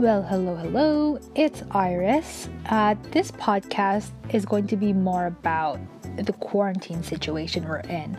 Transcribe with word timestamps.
Well, 0.00 0.22
hello, 0.22 0.56
hello. 0.56 1.20
It's 1.34 1.62
Iris. 1.72 2.48
Uh, 2.70 2.94
this 3.10 3.30
podcast 3.32 4.12
is 4.32 4.46
going 4.46 4.66
to 4.68 4.76
be 4.78 4.94
more 4.94 5.26
about 5.26 5.78
the 6.16 6.32
quarantine 6.32 7.02
situation 7.02 7.68
we're 7.68 7.80
in. 7.80 8.16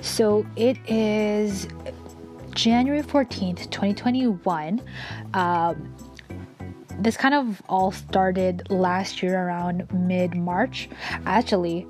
So 0.00 0.46
it 0.54 0.78
is 0.88 1.66
January 2.54 3.02
14th, 3.02 3.68
2021. 3.70 4.80
Um, 5.34 5.96
this 7.00 7.16
kind 7.16 7.34
of 7.34 7.60
all 7.68 7.90
started 7.90 8.70
last 8.70 9.20
year 9.20 9.36
around 9.36 9.92
mid 9.92 10.36
March. 10.36 10.88
Actually, 11.24 11.88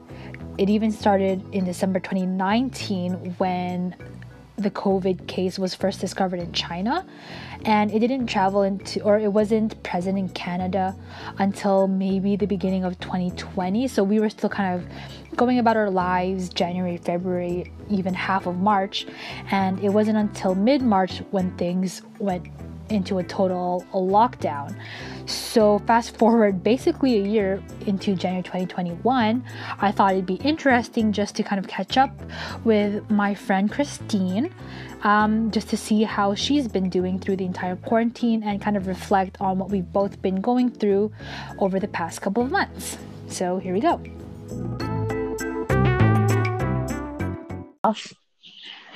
it 0.57 0.71
even 0.71 0.91
started 0.91 1.45
in 1.53 1.67
December 1.67 2.01
2019 2.01 3.35
when 3.37 3.95
the 4.57 4.71
COVID 4.71 5.27
case 5.27 5.59
was 5.59 5.75
first 5.75 6.01
discovered 6.01 6.41
in 6.41 6.53
China 6.53 7.07
and 7.67 7.93
it 7.93 7.99
didn't 7.99 8.27
travel 8.27 8.63
into 8.63 9.03
or 9.03 9.19
it 9.19 9.33
wasn't 9.33 9.81
present 9.83 10.19
in 10.19 10.29
Canada 10.31 10.97
until 11.39 11.87
maybe 11.87 12.37
the 12.37 12.47
beginning 12.47 12.85
of 12.85 12.99
2020 13.01 13.89
so 13.89 14.03
we 14.03 14.19
were 14.21 14.31
still 14.31 14.49
kind 14.49 14.75
of 14.75 15.37
going 15.37 15.59
about 15.59 15.77
our 15.77 15.91
lives 15.91 16.49
January 16.49 16.97
February 16.97 17.71
even 17.91 18.15
half 18.15 18.47
of 18.47 18.57
March. 18.57 19.07
And 19.51 19.79
it 19.81 19.91
wasn't 19.91 20.19
until 20.19 20.55
mid 20.55 20.83
March 20.83 21.19
when 21.31 21.57
things 21.57 22.03
went 22.19 22.47
into 22.89 23.19
a 23.19 23.25
total 23.25 23.85
lockdown. 23.93 24.79
So, 25.27 25.81
fast 25.81 26.17
forward 26.17 26.63
basically 26.63 27.17
a 27.17 27.27
year 27.27 27.61
into 27.87 28.15
January 28.15 28.45
2021, 28.45 29.45
I 29.81 29.91
thought 29.91 30.13
it'd 30.13 30.25
be 30.25 30.35
interesting 30.37 31.11
just 31.11 31.35
to 31.37 31.43
kind 31.43 31.59
of 31.59 31.67
catch 31.67 31.97
up 31.97 32.13
with 32.65 33.11
my 33.11 33.35
friend 33.35 33.71
Christine, 33.71 34.55
um, 35.03 35.51
just 35.51 35.69
to 35.71 35.77
see 35.77 36.03
how 36.03 36.35
she's 36.35 36.69
been 36.69 36.89
doing 36.89 37.19
through 37.19 37.37
the 37.37 37.45
entire 37.45 37.77
quarantine 37.77 38.43
and 38.43 38.61
kind 38.61 38.77
of 38.77 38.87
reflect 38.87 39.37
on 39.41 39.59
what 39.59 39.71
we've 39.71 39.93
both 39.93 40.21
been 40.23 40.41
going 40.41 40.71
through 40.71 41.13
over 41.59 41.79
the 41.79 41.89
past 41.89 42.23
couple 42.23 42.43
of 42.43 42.51
months. 42.51 42.99
So, 43.29 43.59
here 43.59 43.75
we 43.75 43.81
go. 43.81 44.01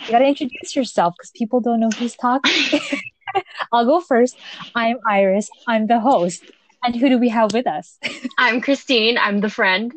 You 0.07 0.11
gotta 0.11 0.27
introduce 0.27 0.75
yourself 0.75 1.15
because 1.17 1.31
people 1.31 1.61
don't 1.61 1.79
know 1.79 1.91
who's 1.97 2.17
talking. 2.17 2.81
I'll 3.73 3.87
go 3.87 4.01
first. 4.01 4.37
I'm 4.75 4.97
Iris. 5.09 5.49
I'm 5.69 5.87
the 5.87 6.01
host. 6.01 6.43
And 6.83 6.97
who 6.97 7.09
do 7.09 7.19
we 7.19 7.29
have 7.29 7.53
with 7.53 7.67
us? 7.67 7.99
I'm 8.39 8.61
Christine. 8.61 9.19
I'm 9.19 9.41
the 9.41 9.51
friend. 9.51 9.93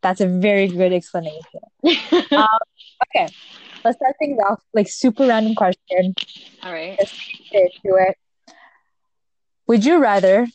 That's 0.00 0.20
a 0.20 0.26
very 0.26 0.68
good 0.68 0.92
explanation. 0.92 1.60
um, 2.30 2.46
okay, 3.08 3.28
let's 3.84 3.98
start 3.98 4.16
things 4.18 4.38
off. 4.48 4.62
Like 4.72 4.88
super 4.88 5.26
random 5.26 5.54
question. 5.54 6.14
All 6.62 6.72
right. 6.72 6.96
Let's 6.98 7.12
get 7.50 7.70
into 7.84 7.96
it. 7.96 8.16
Would 9.66 9.84
you 9.84 9.98
rather 9.98 10.46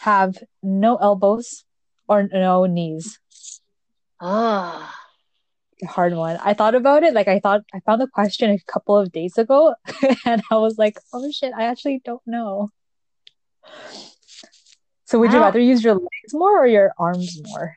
have 0.00 0.38
no 0.62 0.96
elbows 0.96 1.64
or 2.08 2.28
no 2.32 2.66
knees? 2.66 3.18
Ah. 4.20 4.94
Hard 5.86 6.14
one. 6.14 6.38
I 6.42 6.54
thought 6.54 6.74
about 6.74 7.02
it. 7.02 7.12
Like 7.12 7.28
I 7.28 7.38
thought 7.38 7.62
I 7.74 7.80
found 7.80 8.00
the 8.00 8.06
question 8.06 8.50
a 8.50 8.58
couple 8.72 8.96
of 8.96 9.12
days 9.12 9.36
ago 9.36 9.74
and 10.24 10.42
I 10.50 10.56
was 10.56 10.78
like, 10.78 10.98
oh 11.12 11.30
shit, 11.30 11.52
I 11.56 11.64
actually 11.64 12.00
don't 12.04 12.22
know. 12.26 12.70
So 15.04 15.18
would 15.20 15.32
you 15.32 15.38
rather 15.38 15.60
use 15.60 15.84
your 15.84 15.94
legs 15.94 16.32
more 16.32 16.58
or 16.58 16.66
your 16.66 16.92
arms 16.98 17.40
more? 17.44 17.76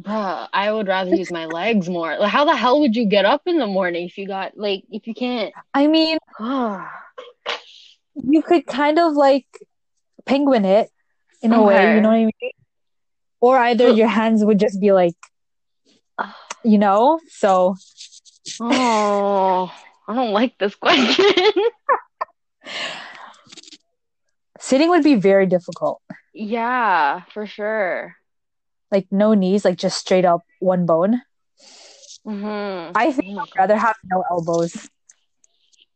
Bruh, 0.00 0.48
I 0.52 0.72
would 0.72 0.88
rather 0.88 1.14
use 1.14 1.30
my 1.30 1.46
legs 1.46 1.88
more. 1.88 2.18
Like 2.18 2.30
how 2.30 2.44
the 2.44 2.56
hell 2.56 2.80
would 2.80 2.96
you 2.96 3.06
get 3.06 3.24
up 3.24 3.42
in 3.46 3.58
the 3.58 3.66
morning 3.66 4.06
if 4.06 4.16
you 4.16 4.26
got 4.26 4.56
like 4.56 4.84
if 4.90 5.06
you 5.06 5.14
can't 5.14 5.52
I 5.74 5.86
mean 5.86 6.18
you 8.14 8.42
could 8.42 8.66
kind 8.66 8.98
of 8.98 9.12
like 9.14 9.46
penguin 10.26 10.64
it 10.64 10.90
in 11.42 11.52
a 11.52 11.62
way, 11.62 11.94
you 11.94 12.00
know 12.00 12.08
what 12.08 12.14
I 12.16 12.30
mean? 12.40 12.52
Or 13.40 13.56
either 13.58 13.88
your 13.88 14.08
hands 14.08 14.44
would 14.44 14.58
just 14.58 14.80
be 14.80 14.92
like 14.92 15.16
you 16.64 16.78
know? 16.78 17.20
So 17.28 17.76
Oh, 18.60 19.72
I 20.08 20.14
don't 20.14 20.32
like 20.32 20.58
this 20.58 20.74
question. 20.74 21.24
Sitting 24.58 24.90
would 24.90 25.02
be 25.02 25.14
very 25.14 25.46
difficult. 25.46 26.02
Yeah, 26.34 27.22
for 27.32 27.46
sure. 27.46 28.16
Like 28.90 29.06
no 29.10 29.34
knees, 29.34 29.64
like 29.64 29.76
just 29.76 29.98
straight 29.98 30.24
up 30.24 30.42
one 30.58 30.86
bone. 30.86 31.22
Mm-hmm. 32.26 32.92
I 32.94 33.12
think 33.12 33.38
I'd 33.38 33.58
rather 33.58 33.76
have 33.76 33.96
no 34.04 34.24
elbows, 34.30 34.88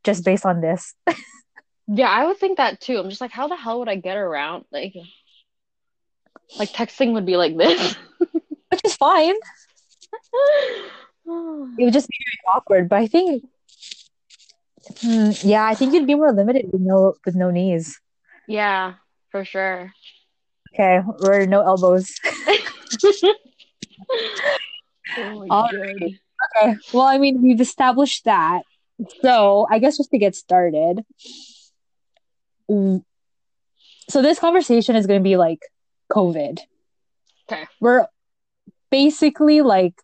just 0.05 0.25
based 0.25 0.47
on 0.47 0.61
this. 0.61 0.95
yeah, 1.87 2.09
I 2.09 2.27
would 2.27 2.39
think 2.39 2.57
that 2.57 2.81
too. 2.81 2.99
I'm 2.99 3.11
just 3.11 3.21
like, 3.21 3.31
how 3.31 3.49
the 3.49 3.57
hell 3.57 3.81
would 3.81 3.89
I 3.89 3.97
get 3.97 4.17
around? 4.17 4.65
Like, 4.73 4.95
like 6.59 6.71
texting 6.71 7.13
would 7.13 7.27
be 7.27 7.37
like 7.37 7.57
this, 7.57 7.97
which 8.19 8.81
is 8.85 8.97
fine. 8.97 9.35
it 11.27 11.85
would 11.85 11.93
just 11.93 12.09
be 12.09 12.17
very 12.25 12.57
awkward. 12.57 12.89
But 12.89 13.01
I 13.01 13.07
think, 13.07 13.45
hmm, 15.01 15.31
yeah, 15.43 15.65
I 15.65 15.75
think 15.75 15.93
you'd 15.93 16.07
be 16.07 16.15
more 16.15 16.33
limited 16.33 16.71
with 16.73 16.81
no 16.81 17.15
with 17.27 17.35
no 17.35 17.51
knees. 17.51 18.01
Yeah, 18.47 18.95
for 19.31 19.45
sure. 19.45 19.93
Okay, 20.73 21.01
we're 21.21 21.47
no 21.47 21.61
elbows. 21.61 22.15
oh 25.19 25.69
Okay. 26.57 26.77
Well, 26.93 27.07
I 27.07 27.19
mean, 27.19 27.43
we've 27.43 27.61
established 27.61 28.25
that. 28.25 28.63
So 29.23 29.67
I 29.71 29.79
guess 29.79 29.97
just 29.97 30.11
to 30.11 30.19
get 30.19 30.35
started. 30.35 31.05
So 32.69 33.03
this 34.23 34.39
conversation 34.39 34.97
is 34.97 35.07
going 35.07 35.21
to 35.21 35.25
be 35.25 35.37
like 35.37 35.61
COVID. 36.13 36.59
Okay. 37.51 37.67
We're 37.81 38.07
basically 38.91 39.61
like 39.63 39.95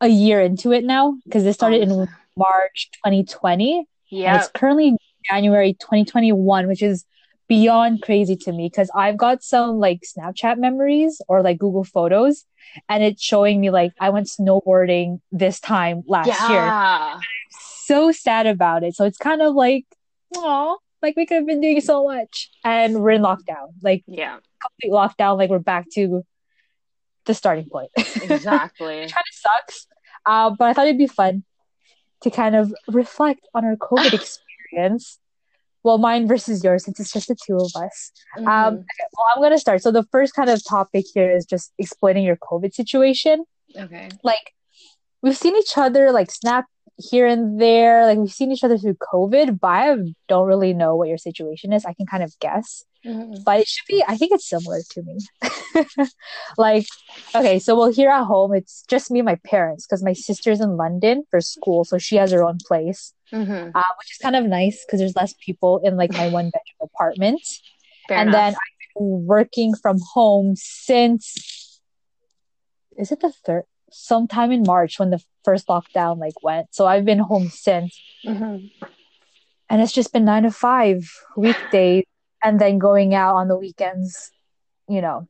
a 0.00 0.08
year 0.08 0.40
into 0.40 0.72
it 0.72 0.84
now 0.84 1.16
because 1.24 1.44
it 1.44 1.52
started 1.52 1.82
in 1.82 2.08
March 2.36 2.90
2020. 3.04 3.84
Yeah. 4.10 4.38
It's 4.38 4.48
currently 4.48 4.96
January 5.28 5.74
2021, 5.74 6.66
which 6.66 6.82
is 6.82 7.04
beyond 7.50 8.00
crazy 8.00 8.36
to 8.36 8.52
me 8.52 8.68
because 8.68 8.88
I've 8.94 9.16
got 9.16 9.42
some 9.42 9.80
like 9.80 10.02
Snapchat 10.02 10.56
memories 10.56 11.20
or 11.26 11.42
like 11.42 11.58
Google 11.58 11.82
Photos, 11.82 12.46
and 12.88 13.02
it's 13.02 13.20
showing 13.20 13.60
me 13.60 13.70
like 13.70 13.92
I 13.98 14.10
went 14.10 14.28
snowboarding 14.28 15.20
this 15.32 15.58
time 15.58 16.04
last 16.06 16.28
yeah. 16.28 17.14
year. 17.14 17.20
So 17.50 18.12
sad 18.12 18.46
about 18.46 18.84
it. 18.84 18.94
So 18.94 19.04
it's 19.04 19.18
kind 19.18 19.42
of 19.42 19.56
like, 19.56 19.84
oh, 20.36 20.78
like 21.02 21.16
we 21.16 21.26
could 21.26 21.38
have 21.38 21.46
been 21.46 21.60
doing 21.60 21.80
so 21.80 22.04
much, 22.04 22.50
and 22.64 23.02
we're 23.02 23.10
in 23.10 23.22
lockdown. 23.22 23.74
Like, 23.82 24.04
yeah, 24.06 24.38
complete 24.62 24.92
lockdown. 24.92 25.36
Like 25.36 25.50
we're 25.50 25.58
back 25.58 25.86
to 25.94 26.24
the 27.26 27.34
starting 27.34 27.68
point. 27.68 27.90
Exactly. 27.96 28.96
kind 28.98 29.10
of 29.10 29.34
sucks. 29.34 29.86
Uh, 30.24 30.50
but 30.50 30.68
I 30.68 30.72
thought 30.72 30.86
it'd 30.86 30.98
be 30.98 31.08
fun 31.08 31.42
to 32.22 32.30
kind 32.30 32.54
of 32.54 32.72
reflect 32.86 33.40
on 33.54 33.64
our 33.64 33.76
COVID 33.76 34.12
experience. 34.70 35.18
Well, 35.82 35.98
mine 35.98 36.28
versus 36.28 36.62
yours, 36.62 36.84
since 36.84 37.00
it's 37.00 37.12
just 37.12 37.28
the 37.28 37.36
two 37.46 37.56
of 37.56 37.70
us. 37.74 38.12
Um, 38.36 38.44
mm-hmm. 38.44 38.48
Um, 38.48 38.74
okay, 38.74 39.06
well, 39.16 39.26
I'm 39.34 39.40
going 39.40 39.52
to 39.52 39.58
start. 39.58 39.82
So, 39.82 39.90
the 39.90 40.04
first 40.12 40.34
kind 40.34 40.50
of 40.50 40.62
topic 40.62 41.06
here 41.14 41.30
is 41.34 41.46
just 41.46 41.72
explaining 41.78 42.24
your 42.24 42.36
COVID 42.36 42.74
situation. 42.74 43.44
Okay. 43.76 44.08
Like, 44.22 44.52
we've 45.22 45.36
seen 45.36 45.56
each 45.56 45.76
other 45.76 46.12
like 46.12 46.30
snap 46.30 46.66
here 47.00 47.26
and 47.26 47.60
there. 47.60 48.06
Like, 48.06 48.18
we've 48.18 48.32
seen 48.32 48.52
each 48.52 48.64
other 48.64 48.78
through 48.78 48.96
COVID, 49.12 49.60
but 49.60 49.68
I 49.68 49.96
don't 50.28 50.46
really 50.46 50.74
know 50.74 50.96
what 50.96 51.08
your 51.08 51.18
situation 51.18 51.72
is. 51.72 51.84
I 51.84 51.94
can 51.94 52.06
kind 52.06 52.22
of 52.22 52.38
guess. 52.40 52.84
Mm-hmm. 53.04 53.42
But 53.44 53.60
it 53.60 53.68
should 53.68 53.86
be, 53.86 54.04
I 54.06 54.16
think 54.16 54.32
it's 54.32 54.48
similar 54.48 54.80
to 54.90 55.02
me. 55.02 55.18
like, 56.58 56.86
okay, 57.34 57.58
so 57.58 57.78
well, 57.78 57.90
here 57.90 58.10
at 58.10 58.24
home, 58.24 58.54
it's 58.54 58.84
just 58.88 59.10
me 59.10 59.20
and 59.20 59.26
my 59.26 59.36
parents 59.44 59.86
because 59.86 60.02
my 60.02 60.12
sister's 60.12 60.60
in 60.60 60.76
London 60.76 61.24
for 61.30 61.40
school. 61.40 61.84
So 61.84 61.98
she 61.98 62.16
has 62.16 62.30
her 62.32 62.44
own 62.44 62.58
place, 62.66 63.14
mm-hmm. 63.32 63.70
uh, 63.74 63.82
which 63.98 64.12
is 64.12 64.18
kind 64.20 64.36
of 64.36 64.44
nice 64.44 64.84
because 64.84 65.00
there's 65.00 65.16
less 65.16 65.34
people 65.44 65.80
in 65.82 65.96
like 65.96 66.12
my 66.12 66.28
one 66.28 66.50
bedroom 66.50 66.90
apartment. 66.94 67.40
Fair 68.06 68.18
and 68.18 68.28
enough. 68.28 68.38
then 68.38 68.54
I've 68.54 68.98
been 68.98 69.26
working 69.26 69.74
from 69.74 69.98
home 70.12 70.54
since, 70.56 71.80
is 72.98 73.12
it 73.12 73.20
the 73.20 73.32
third? 73.32 73.64
Sometime 73.90 74.52
in 74.52 74.62
March 74.62 74.98
when 74.98 75.10
the 75.10 75.22
first 75.44 75.66
lockdown 75.66 76.18
like 76.18 76.42
went. 76.42 76.74
So 76.74 76.86
I've 76.86 77.04
been 77.04 77.18
home 77.18 77.48
since. 77.48 78.00
Mm-hmm. 78.24 78.66
And 79.68 79.82
it's 79.82 79.92
just 79.92 80.12
been 80.12 80.24
nine 80.24 80.44
to 80.44 80.50
five 80.50 81.10
weekdays 81.36 82.04
and 82.42 82.60
then 82.60 82.78
going 82.78 83.14
out 83.14 83.36
on 83.36 83.48
the 83.48 83.56
weekends, 83.56 84.30
you 84.88 85.00
know. 85.00 85.28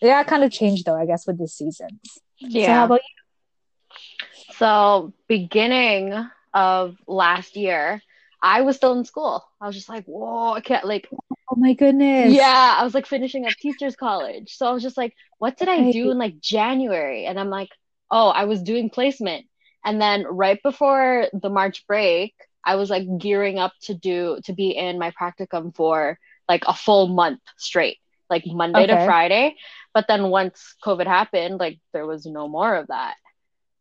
Yeah, 0.00 0.22
kind 0.24 0.44
of 0.44 0.50
changed 0.50 0.86
though, 0.86 0.96
I 0.96 1.06
guess, 1.06 1.26
with 1.26 1.38
the 1.38 1.48
seasons. 1.48 2.00
Yeah. 2.38 2.66
So 2.66 2.72
how 2.72 2.84
about 2.84 3.00
you? 3.00 4.54
So 4.56 5.12
beginning 5.28 6.14
of 6.52 6.96
last 7.06 7.56
year, 7.56 8.02
I 8.42 8.60
was 8.60 8.76
still 8.76 8.92
in 8.92 9.04
school. 9.04 9.44
I 9.60 9.66
was 9.66 9.74
just 9.74 9.88
like, 9.88 10.04
whoa, 10.04 10.52
I 10.52 10.60
can't 10.60 10.84
like 10.84 11.08
Oh 11.50 11.56
my 11.56 11.74
goodness. 11.74 12.34
Yeah, 12.34 12.76
I 12.78 12.84
was 12.84 12.94
like 12.94 13.06
finishing 13.06 13.46
up 13.46 13.52
teachers 13.52 13.96
college. 13.96 14.56
So 14.56 14.66
I 14.66 14.72
was 14.72 14.82
just 14.82 14.96
like, 14.96 15.14
what 15.38 15.56
did 15.56 15.68
I 15.68 15.92
do 15.92 16.10
in 16.10 16.18
like 16.18 16.40
January? 16.40 17.26
And 17.26 17.38
I'm 17.38 17.50
like, 17.50 17.68
oh, 18.10 18.28
I 18.28 18.44
was 18.44 18.62
doing 18.62 18.90
placement. 18.90 19.46
And 19.84 20.00
then 20.00 20.24
right 20.26 20.58
before 20.62 21.26
the 21.32 21.50
March 21.50 21.86
break, 21.86 22.34
I 22.64 22.76
was 22.76 22.88
like 22.88 23.06
gearing 23.18 23.58
up 23.58 23.72
to 23.82 23.94
do 23.94 24.38
to 24.44 24.54
be 24.54 24.70
in 24.70 24.98
my 24.98 25.10
practicum 25.10 25.74
for 25.74 26.18
like 26.48 26.64
a 26.66 26.72
full 26.72 27.08
month 27.08 27.40
straight, 27.58 27.98
like 28.30 28.44
Monday 28.46 28.86
to 28.86 29.04
Friday. 29.04 29.56
But 29.92 30.06
then 30.08 30.30
once 30.30 30.74
COVID 30.82 31.06
happened, 31.06 31.60
like 31.60 31.78
there 31.92 32.06
was 32.06 32.24
no 32.24 32.48
more 32.48 32.74
of 32.74 32.86
that. 32.86 33.16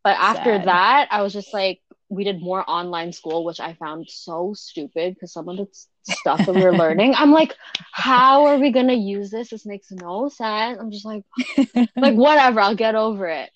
But 0.03 0.17
after 0.19 0.55
Sad. 0.57 0.65
that, 0.67 1.07
I 1.11 1.21
was 1.21 1.31
just 1.31 1.53
like, 1.53 1.79
we 2.13 2.23
did 2.23 2.41
more 2.41 2.63
online 2.69 3.11
school, 3.13 3.45
which 3.45 3.59
I 3.59 3.73
found 3.75 4.09
so 4.09 4.53
stupid 4.55 5.15
because 5.15 5.33
some 5.33 5.49
of 5.49 5.57
the 5.57 5.67
stuff 6.03 6.45
that 6.45 6.53
we 6.53 6.61
were 6.61 6.73
learning, 6.75 7.15
I'm 7.15 7.31
like, 7.31 7.55
how 7.91 8.45
are 8.47 8.57
we 8.59 8.71
gonna 8.71 8.93
use 8.93 9.31
this? 9.31 9.49
This 9.49 9.65
makes 9.65 9.91
no 9.91 10.29
sense. 10.29 10.79
I'm 10.79 10.91
just 10.91 11.05
like, 11.05 11.23
like 12.01 12.15
whatever, 12.15 12.59
I'll 12.61 12.75
get 12.75 12.95
over 12.95 13.27
it. 13.29 13.51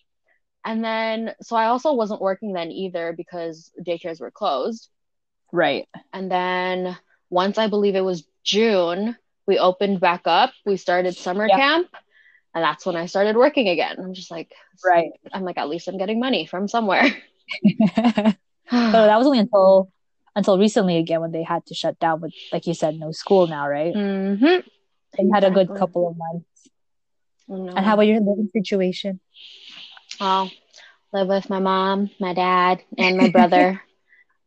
And 0.65 0.83
then, 0.83 1.33
so 1.41 1.55
I 1.55 1.67
also 1.67 1.93
wasn't 1.93 2.21
working 2.21 2.53
then 2.53 2.71
either 2.71 3.13
because 3.13 3.71
daycares 3.81 4.19
were 4.21 4.31
closed. 4.31 4.89
right. 5.51 5.87
And 6.13 6.31
then 6.31 6.97
once 7.29 7.57
I 7.57 7.67
believe 7.67 7.95
it 7.95 8.01
was 8.01 8.25
June, 8.43 9.15
we 9.47 9.59
opened 9.59 9.99
back 9.99 10.21
up. 10.25 10.51
We 10.65 10.77
started 10.77 11.17
summer 11.17 11.47
Yeah. 11.47 11.57
camp, 11.57 11.87
and 12.55 12.63
that's 12.63 12.85
when 12.85 12.95
I 12.95 13.05
started 13.07 13.35
working 13.37 13.69
again. 13.69 13.97
I'm 13.99 14.13
just 14.13 14.31
like, 14.31 14.51
Right. 14.85 15.11
I'm 15.33 15.43
like, 15.43 15.57
at 15.57 15.69
least 15.69 15.87
I'm 15.87 15.97
getting 15.97 16.19
money 16.19 16.45
from 16.45 16.67
somewhere. 16.67 17.05
So 18.71 18.91
that 18.91 19.17
was 19.17 19.27
only 19.27 19.39
until 19.39 19.91
until 20.35 20.59
recently 20.59 20.97
again 20.97 21.21
when 21.21 21.31
they 21.31 21.43
had 21.43 21.65
to 21.67 21.73
shut 21.73 21.99
down 21.99 22.21
with 22.21 22.33
like 22.51 22.67
you 22.67 22.73
said 22.73 22.95
no 22.99 23.11
school 23.11 23.47
now 23.47 23.67
right? 23.67 23.93
Hmm 23.93 24.59
they 25.17 25.27
had 25.31 25.43
a 25.43 25.51
good 25.51 25.73
couple 25.75 26.09
of 26.09 26.17
months. 26.17 26.45
No. 27.47 27.75
and 27.75 27.85
how 27.85 27.93
about 27.93 28.07
your 28.07 28.19
living 28.19 28.49
situation? 28.51 29.19
Oh, 30.19 30.49
live 31.13 31.27
with 31.27 31.49
my 31.49 31.59
mom, 31.59 32.09
my 32.19 32.33
dad, 32.33 32.83
and 32.97 33.17
my 33.17 33.29
brother. 33.29 33.81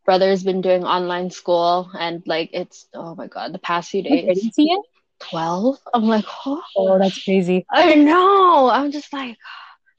Brother's 0.06 0.42
been 0.42 0.60
doing 0.60 0.82
online 0.82 1.30
school, 1.30 1.90
and 1.96 2.22
like 2.26 2.50
it's 2.52 2.88
oh 2.94 3.14
my 3.14 3.28
god, 3.28 3.52
the 3.52 3.58
past 3.58 3.90
few 3.90 4.02
days, 4.02 4.38
is 4.38 4.54
he 4.56 4.76
twelve. 5.20 5.78
I'm 5.94 6.04
like, 6.04 6.24
oh, 6.46 6.62
oh 6.74 6.98
that's 6.98 7.22
crazy. 7.22 7.64
I 7.70 7.94
know. 7.94 8.68
I'm 8.70 8.90
just 8.90 9.12
like, 9.12 9.36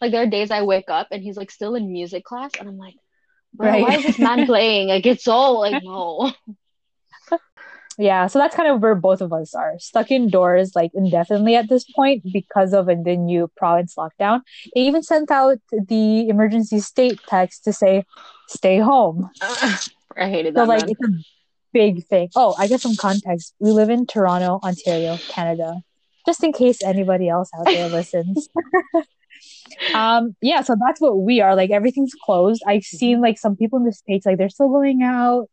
like 0.01 0.11
there 0.11 0.23
are 0.23 0.27
days 0.27 0.51
I 0.51 0.63
wake 0.63 0.89
up 0.89 1.09
and 1.11 1.23
he's 1.23 1.37
like 1.37 1.51
still 1.51 1.75
in 1.75 1.93
music 1.93 2.25
class, 2.25 2.51
and 2.59 2.67
I'm 2.67 2.77
like, 2.77 2.95
Right. 3.57 3.81
why 3.81 3.95
is 3.95 4.03
this 4.03 4.19
man 4.19 4.45
playing? 4.45 4.87
Like 4.89 5.05
it's 5.05 5.27
all 5.27 5.59
like 5.59 5.83
no. 5.83 6.31
yeah 7.97 8.25
so 8.27 8.39
that's 8.39 8.55
kind 8.55 8.69
of 8.69 8.81
where 8.81 8.95
both 8.95 9.19
of 9.19 9.33
us 9.33 9.53
are 9.53 9.73
stuck 9.77 10.11
indoors 10.11 10.71
like 10.75 10.91
indefinitely 10.93 11.57
at 11.57 11.67
this 11.67 11.83
point 11.93 12.23
because 12.31 12.73
of 12.73 12.85
the 12.85 13.17
new 13.17 13.51
province 13.57 13.95
lockdown 13.95 14.39
they 14.73 14.81
even 14.81 15.03
sent 15.03 15.29
out 15.29 15.57
the 15.71 16.29
emergency 16.29 16.79
state 16.79 17.19
text 17.27 17.65
to 17.65 17.73
say 17.73 18.05
stay 18.47 18.79
home 18.79 19.29
I 20.17 20.29
hated 20.29 20.55
that. 20.55 20.61
So 20.61 20.65
like 20.65 20.81
man. 20.81 20.89
it's 20.89 21.01
a 21.01 21.23
big 21.73 22.05
thing. 22.07 22.29
Oh, 22.35 22.55
I 22.57 22.67
guess 22.67 22.81
some 22.81 22.95
context. 22.95 23.55
We 23.59 23.71
live 23.71 23.89
in 23.89 24.05
Toronto, 24.05 24.59
Ontario, 24.63 25.17
Canada. 25.29 25.81
Just 26.25 26.43
in 26.43 26.53
case 26.53 26.83
anybody 26.83 27.29
else 27.29 27.49
out 27.57 27.65
there 27.65 27.89
listens. 27.89 28.49
um, 29.93 30.35
yeah, 30.41 30.61
so 30.61 30.75
that's 30.79 30.99
what 31.01 31.19
we 31.19 31.41
are. 31.41 31.55
Like 31.55 31.71
everything's 31.71 32.13
closed. 32.13 32.61
I've 32.67 32.83
seen 32.83 33.21
like 33.21 33.37
some 33.37 33.55
people 33.55 33.79
in 33.79 33.85
the 33.85 33.93
States, 33.93 34.25
like 34.25 34.37
they're 34.37 34.49
still 34.49 34.69
going 34.69 35.03
out. 35.03 35.47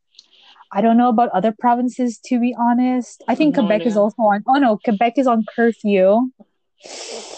I 0.70 0.80
don't 0.80 0.98
know 0.98 1.08
about 1.08 1.30
other 1.30 1.54
provinces 1.58 2.18
to 2.26 2.38
be 2.38 2.54
honest. 2.58 3.22
I 3.26 3.34
think 3.34 3.56
No 3.56 3.62
Quebec 3.62 3.86
is 3.86 3.96
also 3.96 4.22
on 4.22 4.44
oh 4.46 4.58
no, 4.58 4.78
Quebec 4.84 5.14
is 5.16 5.26
on 5.26 5.44
curfew. 5.54 6.30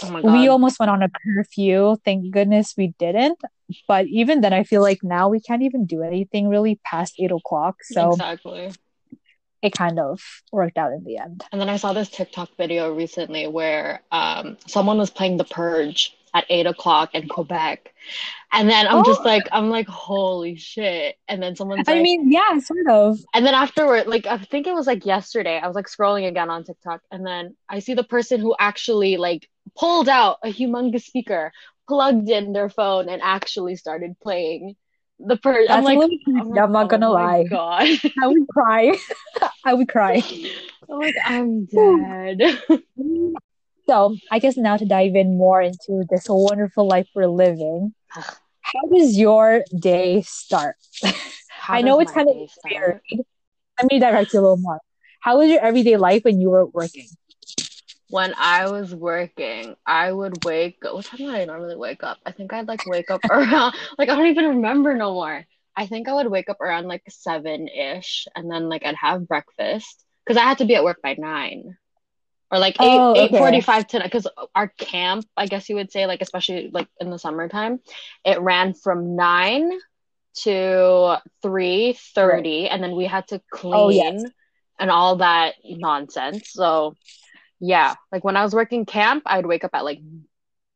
Oh 0.02 0.20
We 0.22 0.48
almost 0.48 0.78
went 0.78 0.90
on 0.90 1.02
a 1.02 1.08
curfew. 1.08 1.96
Thank 2.04 2.30
goodness 2.32 2.74
we 2.76 2.88
didn't. 2.98 3.40
But 3.86 4.06
even 4.06 4.40
then 4.40 4.52
I 4.52 4.64
feel 4.64 4.82
like 4.82 5.02
now 5.02 5.28
we 5.28 5.40
can't 5.40 5.62
even 5.62 5.86
do 5.86 6.02
anything 6.02 6.48
really 6.48 6.80
past 6.84 7.14
eight 7.18 7.30
o'clock. 7.30 7.76
So 7.84 8.10
Exactly. 8.12 8.72
it 9.62 9.72
kind 9.72 9.98
of 9.98 10.20
worked 10.52 10.76
out 10.76 10.92
in 10.92 11.04
the 11.04 11.18
end. 11.18 11.44
And 11.52 11.60
then 11.60 11.68
I 11.68 11.76
saw 11.76 11.92
this 11.92 12.08
TikTok 12.08 12.50
video 12.56 12.92
recently 12.92 13.46
where 13.46 14.02
um 14.10 14.58
someone 14.66 14.98
was 14.98 15.10
playing 15.10 15.36
The 15.36 15.44
Purge 15.44 16.16
at 16.34 16.44
eight 16.48 16.66
o'clock 16.66 17.14
in 17.14 17.28
Quebec. 17.28 17.92
And 18.52 18.68
then 18.68 18.86
I'm 18.86 19.04
just 19.04 19.20
Oh. 19.20 19.24
like, 19.24 19.48
I'm 19.52 19.70
like, 19.70 19.88
holy 19.88 20.56
shit. 20.56 21.16
And 21.28 21.42
then 21.42 21.56
someone's 21.56 21.88
I 21.88 21.92
like, 21.92 22.02
mean, 22.02 22.30
yeah, 22.32 22.58
sort 22.58 22.88
of. 22.88 23.18
and 23.34 23.46
then 23.46 23.54
afterward, 23.54 24.06
like 24.06 24.26
I 24.26 24.38
think 24.38 24.66
it 24.66 24.74
was 24.74 24.86
like 24.86 25.06
yesterday, 25.06 25.58
I 25.58 25.66
was 25.66 25.76
like 25.76 25.86
scrolling 25.86 26.26
again 26.28 26.50
on 26.50 26.64
TikTok, 26.64 27.00
and 27.10 27.24
then 27.26 27.56
I 27.68 27.78
see 27.80 27.94
the 27.94 28.04
person 28.04 28.40
who 28.40 28.54
actually 28.58 29.16
like 29.16 29.48
pulled 29.76 30.08
out 30.08 30.38
a 30.42 30.48
humongous 30.48 31.04
speaker, 31.04 31.52
plugged 31.88 32.28
in 32.28 32.52
their 32.52 32.68
phone, 32.68 33.08
and 33.08 33.22
actually 33.22 33.76
started 33.76 34.16
playing 34.22 34.76
The 35.20 35.36
Purge. 35.36 35.68
I'm 35.70 35.82
like, 35.84 35.98
I'm, 36.26 36.56
I'm 36.58 36.72
not 36.72 36.88
gonna 36.88 37.08
oh 37.08 37.12
lie. 37.12 37.44
God. 37.44 37.86
I 38.22 38.26
would 38.26 38.48
cry. 38.48 38.96
I 39.64 39.74
would 39.74 39.88
cry. 39.88 40.22
I'm 40.90 40.98
like, 40.98 41.16
I'm 41.24 41.66
dead. 41.66 42.42
So, 43.86 44.16
I 44.30 44.38
guess 44.38 44.56
now 44.56 44.76
to 44.76 44.84
dive 44.84 45.14
in 45.14 45.36
more 45.36 45.60
into 45.62 46.04
this 46.08 46.26
wonderful 46.28 46.86
life 46.86 47.08
we're 47.14 47.26
living. 47.26 47.94
How 48.62 48.86
does 48.92 49.18
your 49.18 49.64
day 49.76 50.22
start? 50.22 50.76
I 51.68 51.82
know 51.82 51.98
it's 52.00 52.12
kind 52.12 52.28
of 52.28 52.36
weird. 52.64 53.00
Let 53.80 53.90
me 53.90 53.98
direct 53.98 54.32
you 54.32 54.40
a 54.40 54.42
little 54.42 54.56
more. 54.58 54.80
How 55.20 55.38
was 55.38 55.50
your 55.50 55.60
everyday 55.60 55.96
life 55.96 56.24
when 56.24 56.40
you 56.40 56.50
were 56.50 56.66
working? 56.66 57.06
When 58.10 58.34
I 58.36 58.68
was 58.68 58.94
working, 58.94 59.76
I 59.86 60.12
would 60.12 60.44
wake. 60.44 60.78
up. 60.84 60.94
What 60.94 61.04
time 61.04 61.18
did 61.18 61.30
I 61.34 61.44
normally 61.44 61.76
wake 61.76 62.02
up? 62.02 62.18
I 62.26 62.32
think 62.32 62.52
I'd 62.52 62.68
like 62.68 62.86
wake 62.86 63.10
up 63.10 63.24
around. 63.30 63.74
Like 63.98 64.08
I 64.08 64.16
don't 64.16 64.26
even 64.26 64.48
remember 64.48 64.94
no 64.94 65.14
more. 65.14 65.44
I 65.76 65.86
think 65.86 66.08
I 66.08 66.14
would 66.14 66.30
wake 66.30 66.48
up 66.50 66.60
around 66.60 66.86
like 66.88 67.02
seven 67.08 67.68
ish, 67.68 68.26
and 68.34 68.50
then 68.50 68.68
like 68.68 68.84
I'd 68.84 68.96
have 68.96 69.28
breakfast 69.28 70.04
because 70.24 70.36
I 70.36 70.44
had 70.44 70.58
to 70.58 70.64
be 70.64 70.74
at 70.74 70.84
work 70.84 71.00
by 71.02 71.14
nine, 71.18 71.76
or 72.50 72.58
like 72.58 72.74
eight 72.80 72.98
oh, 72.98 73.12
okay. 73.26 73.38
forty 73.38 73.60
five 73.60 73.86
to 73.88 74.00
because 74.02 74.26
our 74.54 74.68
camp, 74.68 75.24
I 75.36 75.46
guess 75.46 75.68
you 75.68 75.76
would 75.76 75.92
say, 75.92 76.06
like 76.06 76.20
especially 76.22 76.70
like 76.72 76.88
in 77.00 77.10
the 77.10 77.18
summertime, 77.18 77.80
it 78.24 78.40
ran 78.40 78.74
from 78.74 79.14
nine 79.16 79.70
to 80.42 81.16
three 81.42 81.96
thirty, 82.14 82.68
and 82.68 82.82
then 82.82 82.96
we 82.96 83.04
had 83.06 83.28
to 83.28 83.40
clean 83.50 83.74
Oh, 83.74 83.88
yes. 83.90 84.22
and 84.78 84.90
all 84.90 85.16
that 85.16 85.54
nonsense. 85.64 86.50
So 86.52 86.96
yeah, 87.60 87.94
like 88.10 88.24
when 88.24 88.36
I 88.36 88.42
was 88.42 88.54
working 88.54 88.86
camp, 88.86 89.22
I'd 89.26 89.46
wake 89.46 89.64
up 89.64 89.72
at 89.74 89.84
like 89.84 90.00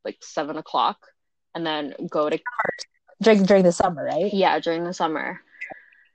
like 0.03 0.17
seven 0.21 0.57
o'clock 0.57 1.07
and 1.55 1.65
then 1.65 1.93
go 2.09 2.29
to 2.29 2.39
During 3.21 3.43
during 3.43 3.63
the 3.63 3.71
summer, 3.71 4.03
right? 4.05 4.33
yeah 4.33 4.59
during 4.59 4.83
the 4.83 4.93
summer, 4.93 5.41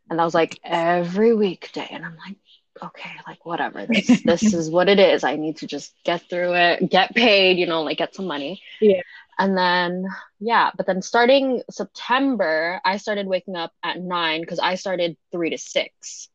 and 0.08 0.18
that 0.18 0.24
was 0.24 0.34
like 0.34 0.60
every 0.62 1.34
weekday, 1.34 1.88
and 1.90 2.04
I'm 2.04 2.16
like, 2.16 2.36
okay, 2.82 3.10
like 3.26 3.44
whatever, 3.44 3.86
this 3.86 4.22
this 4.22 4.42
is 4.54 4.70
what 4.70 4.88
it 4.88 4.98
is. 4.98 5.24
I 5.24 5.36
need 5.36 5.58
to 5.58 5.66
just 5.66 5.94
get 6.04 6.28
through 6.28 6.54
it, 6.54 6.90
get 6.90 7.14
paid, 7.14 7.58
you 7.58 7.66
know, 7.66 7.82
like 7.82 7.98
get 7.98 8.14
some 8.14 8.26
money. 8.26 8.62
Yeah. 8.80 9.02
And 9.38 9.56
then 9.56 10.06
yeah, 10.38 10.70
but 10.76 10.86
then 10.86 11.02
starting 11.02 11.62
September, 11.70 12.80
I 12.84 12.98
started 12.98 13.26
waking 13.26 13.56
up 13.56 13.72
at 13.82 14.00
nine 14.00 14.40
because 14.40 14.58
I 14.58 14.74
started 14.74 15.16
three 15.32 15.50
to 15.50 15.58
six. 15.58 16.28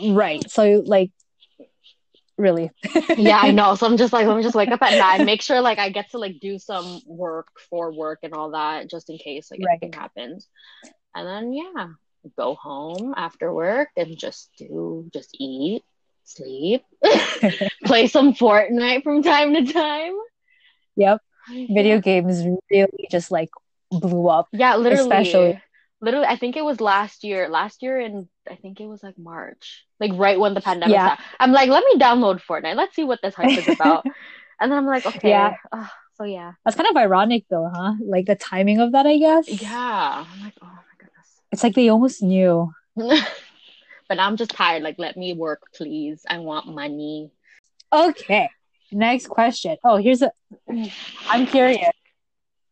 Right. 0.00 0.48
So 0.50 0.82
like 0.84 1.10
really. 2.36 2.70
yeah, 3.16 3.38
I 3.40 3.50
know. 3.50 3.74
So 3.74 3.86
I'm 3.86 3.96
just 3.96 4.12
like, 4.12 4.26
let 4.26 4.36
me 4.36 4.42
just 4.42 4.54
wake 4.56 4.70
up 4.70 4.82
at 4.82 4.98
nine, 4.98 5.26
make 5.26 5.42
sure 5.42 5.60
like 5.60 5.78
I 5.78 5.90
get 5.90 6.10
to 6.10 6.18
like 6.18 6.40
do 6.40 6.58
some 6.58 7.00
work 7.06 7.48
for 7.70 7.92
work 7.92 8.20
and 8.22 8.32
all 8.34 8.50
that, 8.52 8.90
just 8.90 9.10
in 9.10 9.18
case 9.18 9.50
like 9.50 9.60
Right. 9.60 9.78
anything 9.80 9.92
happens. 9.92 10.48
And 11.14 11.26
then 11.26 11.52
yeah, 11.52 11.88
go 12.36 12.54
home 12.54 13.14
after 13.16 13.52
work 13.52 13.88
and 13.96 14.16
just 14.18 14.50
do 14.58 15.08
just 15.12 15.30
eat, 15.38 15.82
sleep, 16.24 16.82
play 17.84 18.06
some 18.06 18.34
Fortnite 18.34 19.02
from 19.02 19.22
time 19.22 19.54
to 19.54 19.72
time. 19.72 20.14
Yep. 20.96 21.20
Video 21.50 22.00
games 22.00 22.42
really 22.70 23.08
just 23.10 23.30
like 23.30 23.50
blew 23.90 24.28
up. 24.28 24.48
Yeah, 24.52 24.76
literally. 24.76 25.02
especially- 25.02 25.60
Literally, 26.00 26.26
I 26.26 26.36
think 26.36 26.56
it 26.56 26.64
was 26.64 26.82
last 26.82 27.24
year. 27.24 27.48
Last 27.48 27.82
year 27.82 27.98
in 27.98 28.28
I 28.50 28.56
think 28.56 28.78
it 28.78 28.86
was 28.86 29.02
like 29.02 29.16
March, 29.16 29.86
like 29.98 30.10
right 30.14 30.38
when 30.38 30.52
the 30.52 30.60
pandemic. 30.60 30.92
Yeah. 30.92 31.06
started. 31.14 31.24
I'm 31.40 31.52
like, 31.52 31.70
let 31.70 31.82
me 31.82 31.98
download 31.98 32.42
Fortnite. 32.42 32.76
Let's 32.76 32.94
see 32.94 33.04
what 33.04 33.20
this 33.22 33.34
hype 33.34 33.56
is 33.56 33.66
about. 33.68 34.04
and 34.60 34.70
then 34.70 34.76
I'm 34.76 34.84
like, 34.86 35.06
okay. 35.06 35.30
Yeah. 35.30 35.54
ugh, 35.72 35.88
so 36.16 36.24
yeah. 36.24 36.52
That's 36.62 36.76
kind 36.76 36.90
of 36.90 36.96
ironic 36.96 37.44
though, 37.48 37.70
huh? 37.72 37.94
Like 38.04 38.26
the 38.26 38.34
timing 38.34 38.80
of 38.80 38.92
that, 38.92 39.06
I 39.06 39.16
guess. 39.16 39.48
Yeah. 39.48 40.26
I'm 40.30 40.40
like, 40.42 40.52
oh 40.60 40.78
It's 41.54 41.62
like 41.62 41.76
they 41.76 41.88
almost 41.88 42.20
knew. 42.20 42.72
but 42.96 44.18
I'm 44.18 44.36
just 44.36 44.50
tired. 44.50 44.82
Like, 44.82 44.98
let 44.98 45.16
me 45.16 45.34
work, 45.34 45.62
please. 45.72 46.26
I 46.28 46.38
want 46.38 46.66
money. 46.66 47.30
Okay. 47.92 48.50
Next 48.90 49.28
question. 49.28 49.76
Oh, 49.84 49.96
here's 49.96 50.20
a 50.20 50.32
I'm 51.28 51.46
curious. 51.46 51.90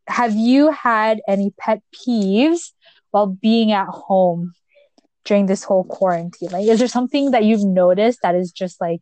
Have 0.09 0.35
you 0.35 0.73
had 0.73 1.21
any 1.29 1.55
pet 1.57 1.81
peeves 1.95 2.73
while 3.13 3.29
being 3.29 3.71
at 3.71 3.87
home 3.87 4.53
during 5.25 5.47
this 5.47 5.63
whole 5.63 5.85
quarantine? 5.85 6.51
Like 6.51 6.67
is 6.67 6.81
there 6.81 6.89
something 6.89 7.31
that 7.31 7.45
you've 7.45 7.65
noticed 7.65 8.19
that 8.23 8.35
is 8.35 8.51
just 8.51 8.81
like 8.81 9.01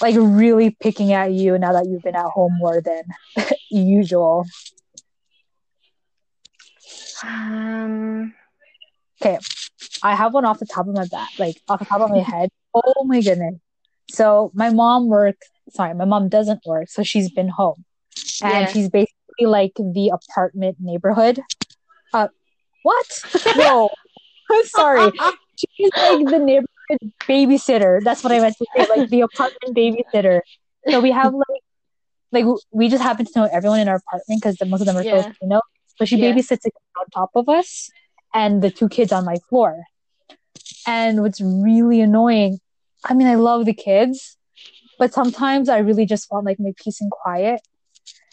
like 0.00 0.16
really 0.18 0.76
picking 0.80 1.12
at 1.12 1.30
you 1.30 1.56
now 1.58 1.74
that 1.74 1.86
you've 1.86 2.02
been 2.02 2.16
at 2.16 2.24
home 2.24 2.56
more 2.58 2.80
than 2.80 3.02
usual? 3.70 4.46
Um, 9.24 9.38
I 10.02 10.14
have 10.14 10.32
one 10.34 10.44
off 10.44 10.58
the 10.58 10.66
top 10.66 10.86
of 10.88 10.94
my 10.94 11.04
back, 11.06 11.30
like 11.38 11.56
off 11.68 11.80
the 11.80 11.84
top 11.86 12.00
of 12.00 12.10
my 12.10 12.18
head. 12.22 12.48
Oh 12.74 13.04
my 13.04 13.20
goodness. 13.20 13.56
So 14.10 14.50
my 14.54 14.70
mom 14.70 15.08
works, 15.08 15.48
sorry, 15.70 15.94
my 15.94 16.04
mom 16.04 16.28
doesn't 16.28 16.60
work, 16.66 16.88
so 16.88 17.02
she's 17.02 17.30
been 17.30 17.48
home. 17.48 17.84
And 18.42 18.66
Yeah. 18.66 18.72
she's 18.72 18.88
basically 18.88 19.46
like 19.46 19.72
the 19.76 20.10
apartment 20.10 20.78
neighborhood. 20.80 21.40
Uh 22.12 22.28
what? 22.82 23.06
No. 23.56 23.90
I'm 24.50 24.64
sorry. 24.64 25.12
She's 25.56 25.90
like 25.96 26.18
the 26.30 26.38
neighborhood 26.38 27.12
babysitter. 27.28 28.02
That's 28.02 28.24
what 28.24 28.32
I 28.32 28.40
meant 28.40 28.56
to 28.58 28.66
say, 28.74 28.86
like 28.88 29.08
the 29.10 29.20
apartment 29.20 29.76
babysitter. 29.76 30.40
So 30.88 31.00
we 31.00 31.12
have 31.12 31.34
like 31.34 31.62
like 32.32 32.44
we 32.72 32.88
just 32.88 33.02
happen 33.02 33.26
to 33.26 33.32
know 33.36 33.48
everyone 33.52 33.80
in 33.80 33.88
our 33.88 33.96
apartment 33.96 34.40
because 34.42 34.56
most 34.66 34.80
of 34.80 34.86
them 34.86 34.96
are 34.96 35.04
Yeah. 35.04 35.22
Filipino. 35.22 35.60
So 35.98 36.04
she 36.04 36.16
Yeah. 36.16 36.32
babysits 36.32 36.64
like, 36.64 36.72
on 36.98 37.06
top 37.12 37.30
of 37.34 37.48
us 37.48 37.90
and 38.34 38.62
the 38.62 38.70
two 38.70 38.88
kids 38.88 39.12
on 39.12 39.24
my 39.24 39.36
floor. 39.48 39.84
And 40.86 41.22
what's 41.22 41.40
really 41.40 42.00
annoying, 42.00 42.58
I 43.04 43.14
mean, 43.14 43.26
I 43.26 43.34
love 43.34 43.64
the 43.64 43.74
kids, 43.74 44.36
but 44.98 45.12
sometimes 45.12 45.68
I 45.68 45.78
really 45.78 46.06
just 46.06 46.30
want 46.30 46.46
like 46.46 46.58
my 46.58 46.72
peace 46.82 47.00
and 47.00 47.10
quiet. 47.10 47.60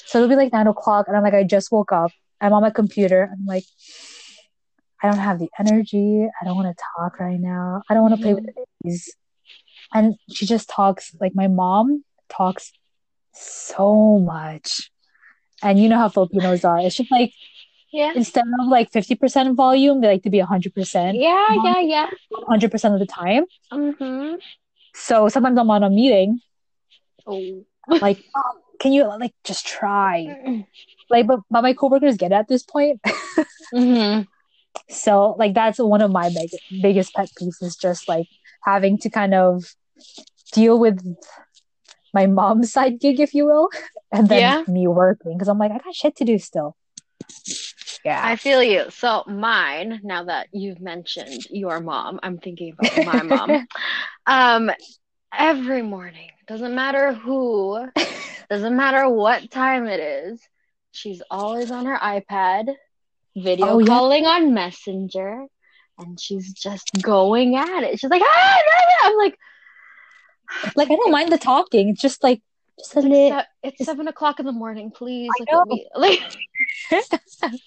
So 0.05 0.19
it'll 0.19 0.29
be 0.29 0.35
like 0.35 0.53
nine 0.53 0.67
o'clock, 0.67 1.07
and 1.07 1.17
I'm 1.17 1.23
like, 1.23 1.33
I 1.33 1.43
just 1.43 1.71
woke 1.71 1.91
up. 1.91 2.11
I'm 2.39 2.53
on 2.53 2.61
my 2.61 2.69
computer. 2.69 3.29
I'm 3.31 3.45
like, 3.45 3.65
I 5.03 5.09
don't 5.09 5.19
have 5.19 5.39
the 5.39 5.49
energy. 5.59 6.27
I 6.41 6.45
don't 6.45 6.55
want 6.55 6.75
to 6.75 6.83
talk 6.95 7.19
right 7.19 7.39
now. 7.39 7.81
I 7.89 7.93
don't 7.93 8.03
want 8.03 8.15
to 8.15 8.21
play 8.21 8.33
with 8.33 8.45
the 8.45 8.65
babies. 8.83 9.13
And 9.93 10.15
she 10.31 10.45
just 10.45 10.69
talks 10.69 11.15
like 11.19 11.33
my 11.35 11.47
mom 11.47 12.03
talks 12.29 12.71
so 13.33 14.19
much. 14.19 14.91
And 15.61 15.79
you 15.79 15.89
know 15.89 15.97
how 15.97 16.09
Filipinos 16.09 16.63
are. 16.63 16.79
It's 16.79 16.95
just 16.95 17.11
like 17.11 17.31
Yeah. 17.91 18.11
instead 18.15 18.43
of 18.59 18.67
like 18.67 18.91
50% 18.91 19.55
volume, 19.55 20.01
they 20.01 20.07
like 20.07 20.23
to 20.23 20.29
be 20.29 20.39
100%, 20.39 21.13
Yeah, 21.19 21.47
yeah, 21.63 21.79
yeah. 21.79 22.09
100% 22.33 22.93
of 22.93 22.99
the 22.99 23.05
time. 23.05 23.45
Mm-hmm. 23.71 24.35
So 24.93 25.29
sometimes 25.29 25.57
I'm 25.57 25.69
on 25.71 25.83
a 25.83 25.89
meeting, 25.89 26.41
Oh. 27.25 27.63
like, 27.89 28.23
"Mom, 28.35 28.55
can 28.79 28.91
you 28.93 29.05
like 29.05 29.33
just 29.43 29.65
try? 29.65 30.63
Like, 31.09 31.27
but, 31.27 31.39
but 31.49 31.61
my 31.61 31.73
coworkers 31.73 32.17
get 32.17 32.31
it 32.31 32.35
at 32.35 32.47
this 32.47 32.63
point. 32.63 32.99
Mm-hmm. 33.73 34.23
So 34.89 35.35
like 35.39 35.53
that's 35.53 35.79
one 35.79 36.01
of 36.01 36.11
my 36.11 36.29
big, 36.29 36.49
biggest 36.81 37.13
pet 37.13 37.29
peeves 37.39 37.61
is 37.61 37.75
just 37.75 38.07
like 38.07 38.27
having 38.63 38.97
to 38.99 39.09
kind 39.09 39.33
of 39.33 39.63
deal 40.53 40.79
with 40.79 40.99
my 42.13 42.27
mom's 42.27 42.71
side 42.75 42.99
gig, 42.99 43.19
if 43.19 43.33
you 43.33 43.45
will, 43.45 43.69
and 44.11 44.29
then 44.29 44.39
Yeah. 44.39 44.63
me 44.67 44.87
working 44.87 45.33
because 45.33 45.47
I'm 45.49 45.57
like 45.57 45.71
I 45.71 45.79
got 45.79 45.95
shit 45.95 46.15
to 46.17 46.25
do 46.25 46.37
still. 46.37 46.75
Yeah, 48.07 48.21
I 48.23 48.37
feel 48.37 48.63
you. 48.63 48.85
So 48.89 49.25
mine, 49.27 49.99
now 50.01 50.23
that 50.23 50.47
you've 50.53 50.79
mentioned 50.79 51.45
your 51.49 51.81
mom, 51.81 52.21
I'm 52.23 52.37
thinking 52.37 52.71
about 52.71 53.05
my 53.05 53.21
mom. 53.33 53.67
Um, 54.25 54.71
every 55.37 55.81
morning, 55.81 56.29
doesn't 56.47 56.73
matter 56.73 57.11
who, 57.11 57.85
doesn't 58.49 58.77
matter 58.77 59.09
what 59.09 59.51
time 59.51 59.87
it 59.87 59.99
is, 59.99 60.41
she's 60.93 61.21
always 61.29 61.69
on 61.69 61.85
her 61.85 61.97
iPad, 61.97 62.73
video 63.35 63.73
Oh, 63.73 63.79
yeah. 63.79 63.87
calling 63.87 64.25
on 64.25 64.53
Messenger, 64.53 65.45
and 65.99 66.17
she's 66.17 66.53
just 66.53 66.89
going 67.01 67.57
at 67.57 67.83
it. 67.83 67.99
She's 67.99 68.09
like, 68.09 68.21
ah." 68.23 68.57
I'm 69.03 69.17
like, 69.17 69.37
like 70.77 70.89
I 70.89 70.95
don't 70.95 71.11
mind 71.11 71.33
the 71.33 71.37
talking. 71.37 71.89
It's 71.89 72.01
just 72.01 72.23
like 72.23 72.41
just 72.77 72.95
a 72.95 72.99
it's, 72.99 73.07
little. 73.07 73.29
like, 73.29 73.45
se- 73.45 73.49
it's 73.63 73.85
seven 73.85 74.07
o'clock 74.07 74.39
in 74.39 74.45
the 74.45 74.51
morning, 74.51 74.91
please. 74.91 75.29
I 75.29 75.43
Like, 75.43 75.51
know. 75.51 75.65
let 75.95 76.19
like, 76.91 77.11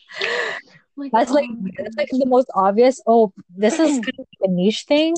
like, 0.96 1.12
That's 1.12 1.30
like 1.30 1.48
oh. 1.50 1.68
that's 1.78 1.96
like 1.96 2.08
the 2.10 2.26
most 2.26 2.48
obvious. 2.54 3.00
Oh, 3.06 3.32
this 3.56 3.74
is 3.78 3.98
kind 4.04 4.18
of 4.18 4.26
a 4.42 4.48
niche 4.48 4.84
thing. 4.86 5.14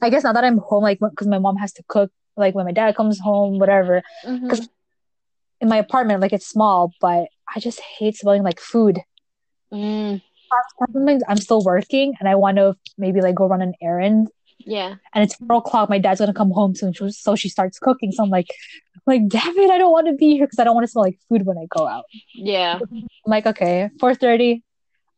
I 0.00 0.10
guess 0.10 0.24
now 0.24 0.32
that 0.32 0.44
I'm 0.44 0.58
home, 0.58 0.82
like 0.82 0.98
because 1.00 1.26
my 1.28 1.38
mom 1.38 1.56
has 1.56 1.72
to 1.74 1.82
cook, 1.88 2.10
like 2.36 2.54
when 2.54 2.64
my 2.66 2.72
dad 2.72 2.96
comes 2.96 3.18
home, 3.20 3.58
whatever. 3.58 4.02
Mhm. 4.26 4.68
In 5.60 5.68
my 5.68 5.76
apartment, 5.76 6.20
like 6.20 6.32
it's 6.32 6.46
small, 6.48 6.92
but 7.00 7.28
I 7.54 7.60
just 7.60 7.78
hate 7.80 8.16
smelling 8.16 8.42
like 8.42 8.58
food. 8.58 8.98
Mm, 9.72 10.20
Sometimes 10.78 11.22
I'm 11.28 11.36
still 11.36 11.62
working 11.64 12.14
and 12.18 12.28
I 12.28 12.34
want 12.34 12.56
to 12.56 12.76
maybe 12.98 13.20
like 13.20 13.36
go 13.36 13.46
run 13.46 13.62
an 13.62 13.74
errand, 13.80 14.28
yeah. 14.66 14.94
and 15.14 15.24
it's 15.24 15.34
four 15.36 15.56
o'clock. 15.58 15.88
My 15.90 15.98
dad's 15.98 16.20
gonna 16.20 16.32
come 16.34 16.50
home 16.50 16.74
soon, 16.74 16.94
so- 16.94 17.08
so 17.08 17.34
she 17.36 17.48
starts 17.48 17.78
cooking. 17.78 18.12
So 18.12 18.22
I'm 18.22 18.30
like, 18.30 18.48
like 19.06 19.26
damn 19.28 19.56
it, 19.58 19.70
I 19.70 19.78
don't 19.78 19.92
want 19.92 20.06
to 20.08 20.14
be 20.14 20.36
here 20.36 20.46
because 20.46 20.58
I 20.58 20.64
don't 20.64 20.74
want 20.74 20.84
to 20.86 20.90
smell 20.90 21.04
like 21.04 21.18
food 21.28 21.44
when 21.46 21.58
I 21.58 21.66
go 21.76 21.86
out. 21.86 22.04
Yeah. 22.34 22.78
I'm 22.90 23.06
like, 23.26 23.46
okay, 23.46 23.90
four 24.00 24.14
thirty, 24.14 24.62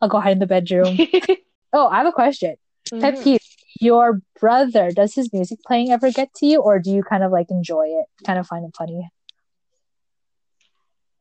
I'll 0.00 0.08
go 0.08 0.20
hide 0.20 0.32
in 0.32 0.38
the 0.38 0.46
bedroom. 0.46 0.96
oh, 1.72 1.88
I 1.88 1.96
have 1.98 2.06
a 2.06 2.12
question. 2.12 2.56
Pet 2.90 3.14
Mhm. 3.14 3.24
peeve. 3.24 3.40
Your 3.80 4.20
brother, 4.38 4.92
does 4.92 5.14
his 5.14 5.32
music 5.32 5.58
playing 5.66 5.90
ever 5.90 6.10
get 6.12 6.32
to 6.34 6.46
you, 6.46 6.60
or 6.62 6.78
do 6.78 6.90
you 6.92 7.02
kind 7.02 7.24
of 7.24 7.32
like 7.32 7.50
enjoy 7.50 7.86
it, 7.88 8.06
kind 8.24 8.38
of 8.38 8.46
find 8.46 8.64
it 8.64 8.74
funny? 8.76 9.08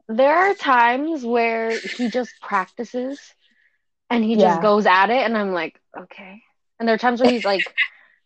There 0.08 0.36
are 0.36 0.54
times 0.54 1.24
where 1.26 1.78
he 1.80 2.10
just 2.10 2.32
practices 2.42 3.20
and 4.10 4.24
he 4.24 4.36
Yeah. 4.36 4.50
just 4.50 4.62
goes 4.62 4.86
at 4.86 5.10
it, 5.10 5.24
and 5.26 5.38
I'm 5.38 5.54
like, 5.54 5.80
okay. 5.98 6.42
And 6.80 6.88
there 6.88 6.94
are 6.96 7.00
times 7.00 7.22
where 7.22 7.32
he's 7.32 7.46
like 7.46 7.64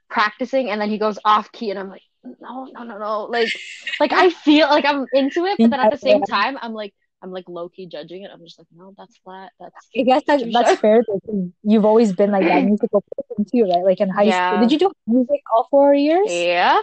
practicing 0.10 0.70
and 0.70 0.80
then 0.82 0.90
he 0.90 0.98
goes 0.98 1.20
off 1.26 1.52
key, 1.52 1.70
and 1.72 1.80
I'm 1.80 1.90
like, 1.90 2.04
no, 2.42 2.66
no, 2.74 2.84
no, 2.84 2.98
no. 2.98 3.24
Like, 3.26 3.54
like 4.00 4.14
I 4.14 4.30
feel 4.30 4.68
like 4.70 4.86
I'm 4.86 5.08
into 5.14 5.46
it, 5.46 5.60
but 5.62 5.72
then 5.72 5.80
at 5.80 5.90
the 5.90 5.98
same 5.98 6.24
time, 6.24 6.58
I'm 6.62 6.74
like, 6.74 6.94
I'm 7.22 7.32
like 7.32 7.46
low 7.48 7.70
key 7.70 7.88
judging 7.88 8.24
it. 8.24 8.32
I'm 8.34 8.42
just 8.44 8.60
like, 8.60 8.68
no, 8.76 8.94
that's 8.98 9.18
flat. 9.24 9.52
That's 9.60 9.76
I 9.98 10.04
guess 10.04 10.24
that, 10.28 10.42
that's 10.52 10.76
fair. 10.80 11.04
You've 11.64 11.86
always 11.86 12.14
been 12.14 12.32
like 12.32 12.48
that 12.48 12.64
musical 12.64 13.04
person 13.16 13.46
too, 13.52 13.64
right? 13.64 13.84
Like 13.84 14.00
in 14.00 14.10
high 14.10 14.28
Yeah. 14.28 14.50
school. 14.50 14.60
Did 14.60 14.72
you 14.72 14.80
do 14.80 14.92
music 15.08 15.42
all 15.54 15.68
four 15.72 15.94
years? 15.94 16.32
yeah. 16.32 16.82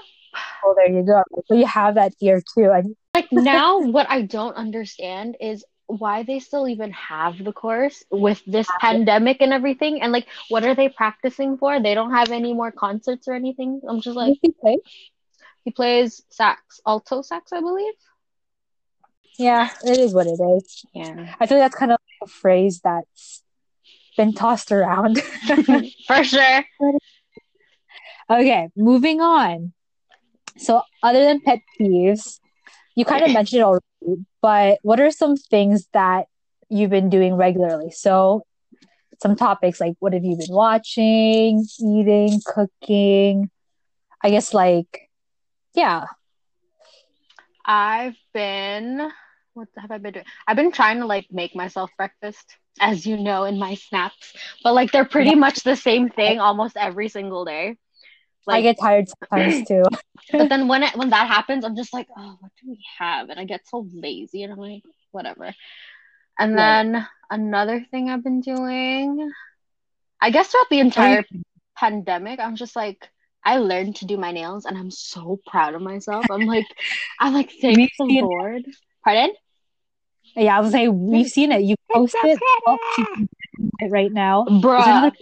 Oh, 0.65 0.75
there 0.77 0.91
you 0.91 1.03
go. 1.05 1.23
So 1.47 1.55
you 1.55 1.67
have 1.67 1.95
that 1.97 2.13
ear 2.21 2.43
too. 2.57 2.71
And 2.71 2.97
Like 3.15 3.31
now, 3.31 3.79
what 3.81 4.07
I 4.11 4.23
don't 4.23 4.57
understand 4.57 5.37
is 5.41 5.65
why 5.87 6.23
they 6.23 6.39
still 6.39 6.67
even 6.69 6.93
have 6.93 7.43
the 7.43 7.53
course 7.53 8.05
with 8.11 8.43
this 8.47 8.67
pandemic 8.81 9.39
and 9.41 9.53
everything. 9.53 10.01
And 10.01 10.13
like, 10.13 10.27
what 10.49 10.65
are 10.65 10.75
they 10.75 10.89
practicing 10.89 11.59
for? 11.59 11.81
They 11.81 11.95
don't 11.95 12.13
have 12.13 12.31
any 12.31 12.55
more 12.55 12.73
concerts 12.73 13.29
or 13.29 13.35
anything. 13.35 13.81
I'm 13.89 14.01
just 14.01 14.17
like, 14.17 14.39
he 14.41 14.51
play? 14.53 14.79
he 15.65 15.71
plays 15.71 16.23
sax, 16.29 16.81
alto 16.87 17.23
sax, 17.23 17.53
I 17.53 17.61
believe. 17.61 17.95
Yeah, 19.39 19.71
it 19.85 19.99
is 19.99 20.15
what 20.15 20.27
it 20.27 20.39
is. 20.39 20.85
Yeah, 20.93 21.35
I 21.41 21.47
feel 21.47 21.59
that's 21.59 21.75
kind 21.75 21.91
of 21.91 21.99
like 21.99 22.29
a 22.29 22.33
phrase 22.33 22.81
that's 22.85 23.43
been 24.17 24.33
tossed 24.33 24.71
around. 24.71 25.21
for 26.07 26.23
sure. 26.23 26.65
Okay, 28.31 28.69
moving 28.77 29.21
on. 29.21 29.73
So, 30.57 30.83
other 31.03 31.25
than 31.25 31.41
pet 31.41 31.61
peeves, 31.81 32.39
you 32.95 33.05
kind 33.05 33.25
of 33.25 33.33
mentioned 33.33 33.61
it 33.61 33.65
already, 33.65 34.25
but 34.41 34.79
what 34.83 35.01
are 35.01 35.11
some 35.11 35.37
things 35.37 35.89
that 35.93 36.27
you've 36.69 36.91
been 36.91 37.11
doing 37.11 37.35
regularly? 37.35 37.91
So, 37.91 38.45
some 39.23 39.37
topics 39.37 39.81
like 39.81 39.95
what 40.01 40.13
have 40.13 40.25
you 40.25 40.37
been 40.37 40.55
watching, 40.55 41.67
eating, 41.81 42.41
cooking? 42.45 43.51
I 44.23 44.31
guess, 44.31 44.55
like, 44.55 45.11
yeah. 45.75 46.07
I've 47.65 48.17
been, 48.33 49.11
what 49.55 49.69
have 49.77 49.91
I 49.91 49.99
been 49.99 50.13
doing? 50.15 50.27
I've 50.47 50.57
been 50.57 50.73
trying 50.73 51.01
to 51.01 51.07
like 51.07 51.27
make 51.31 51.55
myself 51.55 51.91
breakfast, 51.97 52.57
as 52.81 53.07
you 53.07 53.17
know, 53.17 53.45
in 53.45 53.59
my 53.59 53.75
snaps, 53.89 54.35
but 54.63 54.75
like 54.75 54.93
they're 54.93 55.05
pretty 55.05 55.35
much 55.35 55.63
the 55.63 55.77
same 55.77 56.09
thing 56.11 56.41
almost 56.41 56.77
every 56.77 57.09
single 57.09 57.45
day. 57.45 57.77
I 58.49 58.61
get 58.61 58.79
tired 58.79 59.09
sometimes 59.09 59.63
too. 59.69 59.85
But 60.33 60.49
then 60.49 60.69
when 60.69 60.83
it 60.83 60.97
when 60.97 61.11
that 61.11 61.29
happens, 61.29 61.65
I'm 61.65 61.77
just 61.77 61.93
like, 61.93 62.09
oh, 62.17 62.37
what 62.41 62.53
do 62.63 62.71
we 62.71 62.85
have? 62.99 63.31
And 63.31 63.39
I 63.39 63.45
get 63.45 63.67
so 63.67 63.87
lazy, 63.93 64.43
and 64.43 64.53
I'm 64.53 64.59
like, 64.59 64.83
whatever. 65.13 65.55
And 66.39 66.53
Yeah. 66.53 66.83
then 66.83 67.09
another 67.31 67.85
thing 67.91 68.11
I've 68.11 68.25
been 68.25 68.41
doing, 68.41 69.31
I 70.21 70.31
guess 70.31 70.49
throughout 70.49 70.69
the 70.71 70.81
entire 70.81 71.25
pandemic, 71.77 72.41
I'm 72.41 72.57
just 72.57 72.75
like, 72.77 73.09
I 73.45 73.59
learned 73.59 73.97
to 73.97 74.07
do 74.07 74.17
my 74.17 74.33
nails, 74.33 74.65
and 74.65 74.77
I'm 74.77 74.91
so 74.91 75.41
proud 75.47 75.75
of 75.75 75.83
myself. 75.83 76.27
I'm 76.31 76.47
like, 76.47 76.67
I'm 77.21 77.35
like, 77.35 77.51
thank 77.61 77.79
the 77.99 78.05
seen 78.05 78.19
it. 78.19 78.25
Lord. 78.25 78.63
Pardon? 79.05 79.33
Yeah, 80.37 80.57
I 80.59 80.61
was 80.61 80.73
like, 80.73 80.89
we've 80.93 81.29
seen 81.29 81.53
it. 81.53 81.63
You 81.63 81.77
posted 81.93 82.19
okay. 82.25 82.39
she's 82.97 83.07
doing 83.07 83.71
it 83.79 83.91
right 83.91 84.13
now. 84.13 84.47
Is 84.47 85.13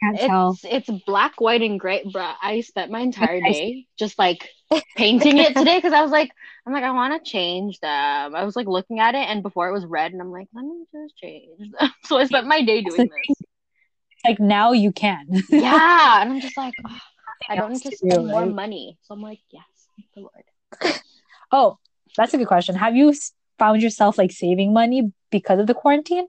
there 0.00 0.10
Bruh, 0.12 0.12
another- 0.12 0.16
I 0.16 0.18
can't 0.18 0.30
tell. 0.30 0.58
it's 0.62 0.88
it's 0.90 1.04
black, 1.04 1.40
white, 1.40 1.62
and 1.62 1.78
gray. 1.78 2.04
Bruh, 2.04 2.34
I 2.42 2.60
spent 2.62 2.90
my 2.90 3.00
entire 3.00 3.40
day 3.40 3.86
just 3.98 4.18
like 4.18 4.48
painting 4.96 5.38
it 5.38 5.56
today 5.56 5.78
because 5.78 5.92
I 5.92 6.02
was 6.02 6.10
like, 6.10 6.30
I'm 6.66 6.72
like, 6.72 6.84
I 6.84 6.90
want 6.92 7.22
to 7.24 7.30
change 7.30 7.78
them. 7.80 8.34
I 8.34 8.44
was 8.44 8.56
like 8.56 8.66
looking 8.66 9.00
at 9.00 9.14
it, 9.14 9.28
and 9.28 9.42
before 9.42 9.68
it 9.68 9.72
was 9.72 9.84
red, 9.86 10.12
and 10.12 10.20
I'm 10.20 10.30
like, 10.30 10.48
let 10.54 10.64
me 10.64 10.84
just 10.92 11.16
change 11.16 11.58
them. 11.58 11.90
So 12.04 12.18
I 12.18 12.24
spent 12.26 12.46
my 12.46 12.62
day 12.62 12.82
doing 12.82 13.08
this. 13.28 13.36
Like 14.22 14.38
now 14.38 14.72
you 14.72 14.92
can. 14.92 15.26
Yeah, 15.48 16.20
and 16.20 16.30
I'm 16.30 16.40
just 16.42 16.54
like, 16.54 16.74
oh, 16.86 16.98
I 17.48 17.56
don't 17.56 17.72
need 17.72 17.80
to 17.82 17.90
do, 17.90 17.96
spend 17.96 18.26
more 18.26 18.40
right? 18.42 18.54
money. 18.54 18.98
So 19.00 19.14
I'm 19.14 19.22
like, 19.22 19.40
yes, 19.50 19.64
the 20.14 20.20
Lord. 20.20 20.44
Oh, 21.50 21.78
that's 22.18 22.34
a 22.34 22.36
good 22.36 22.46
question. 22.46 22.74
Have 22.74 22.94
you 22.96 23.14
found 23.58 23.80
yourself 23.82 24.18
like 24.18 24.30
saving 24.30 24.74
money 24.74 25.10
because 25.30 25.58
of 25.58 25.66
the 25.66 25.72
quarantine? 25.72 26.26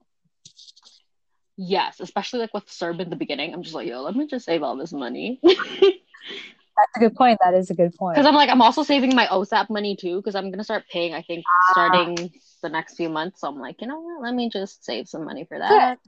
Yes, 1.63 1.99
especially 1.99 2.39
like 2.39 2.55
with 2.55 2.65
CERB 2.65 3.01
in 3.01 3.11
the 3.11 3.15
beginning. 3.15 3.53
I'm 3.53 3.61
just 3.61 3.75
like, 3.75 3.87
yo, 3.87 4.01
let 4.01 4.15
me 4.15 4.25
just 4.25 4.45
save 4.45 4.63
all 4.63 4.75
this 4.75 4.91
money. 4.91 5.39
That's 5.43 6.95
a 6.95 6.99
good 6.99 7.15
point. 7.15 7.37
That 7.43 7.53
is 7.53 7.69
a 7.69 7.75
good 7.75 7.93
point. 7.93 8.15
Because 8.15 8.25
I'm 8.25 8.33
like, 8.33 8.49
I'm 8.49 8.63
also 8.63 8.81
saving 8.81 9.13
my 9.13 9.27
OSAP 9.27 9.69
money 9.69 9.95
too, 9.95 10.15
because 10.17 10.33
I'm 10.33 10.49
gonna 10.49 10.63
start 10.63 10.85
paying, 10.91 11.13
I 11.13 11.21
think, 11.21 11.45
starting 11.69 12.31
the 12.63 12.69
next 12.69 12.95
few 12.95 13.09
months. 13.09 13.41
So 13.41 13.47
I'm 13.47 13.59
like, 13.59 13.79
you 13.79 13.85
know 13.85 13.99
what, 13.99 14.23
let 14.23 14.33
me 14.33 14.49
just 14.49 14.83
save 14.83 15.07
some 15.07 15.23
money 15.23 15.45
for 15.45 15.59
that. 15.59 15.99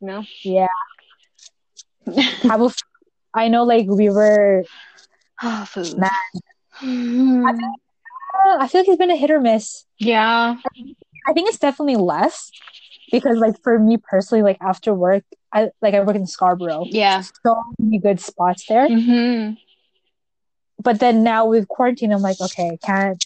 You 0.00 0.06
know? 0.06 0.24
Yeah. 0.44 0.68
How 2.44 2.54
about 2.54 2.76
I 3.34 3.48
know 3.48 3.64
like 3.64 3.86
we 3.88 4.10
were 4.10 4.62
Ah, 5.42 5.68
food. 5.68 5.98
Man. 5.98 6.10
Hmm. 6.74 7.46
uh, 7.48 8.58
I 8.60 8.68
feel 8.68 8.82
like 8.82 8.88
it's 8.88 8.96
been 8.96 9.10
a 9.10 9.16
hit 9.16 9.32
or 9.32 9.40
miss. 9.40 9.86
Yeah. 9.98 10.54
I 11.26 11.32
think 11.32 11.48
it's 11.48 11.58
definitely 11.58 11.96
less 11.96 12.52
because 13.14 13.38
like 13.38 13.54
for 13.62 13.78
me 13.78 13.96
personally, 13.96 14.42
like 14.42 14.58
after 14.60 14.92
work, 14.92 15.24
I 15.52 15.70
like 15.80 15.94
I 15.94 16.00
work 16.00 16.16
in 16.16 16.26
Scarborough. 16.26 16.86
Yeah. 16.90 17.20
So 17.46 17.62
many 17.78 17.98
good 17.98 18.20
spots 18.20 18.66
there. 18.66 18.88
hmm 18.88 19.52
But 20.82 20.98
then 21.00 21.22
now 21.22 21.46
with 21.46 21.68
quarantine, 21.68 22.12
I'm 22.12 22.22
like, 22.22 22.40
okay, 22.40 22.70
I 22.74 22.78
can't 22.84 23.24